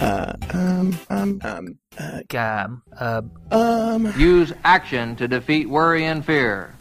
uh, 0.00 0.32
Use 4.16 4.52
action 4.64 5.16
to 5.16 5.28
defeat 5.28 5.68
worry 5.68 6.04
and 6.04 6.24
fear. 6.24 6.74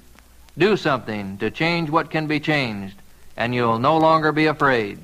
Do 0.57 0.77
something 0.77 1.37
to 1.37 1.51
change 1.51 1.89
what 1.89 2.09
can 2.09 2.27
be 2.27 2.39
changed, 2.39 2.95
and 3.37 3.53
you'll 3.53 3.79
no 3.79 3.97
longer 3.97 4.31
be 4.31 4.45
afraid. 4.45 4.99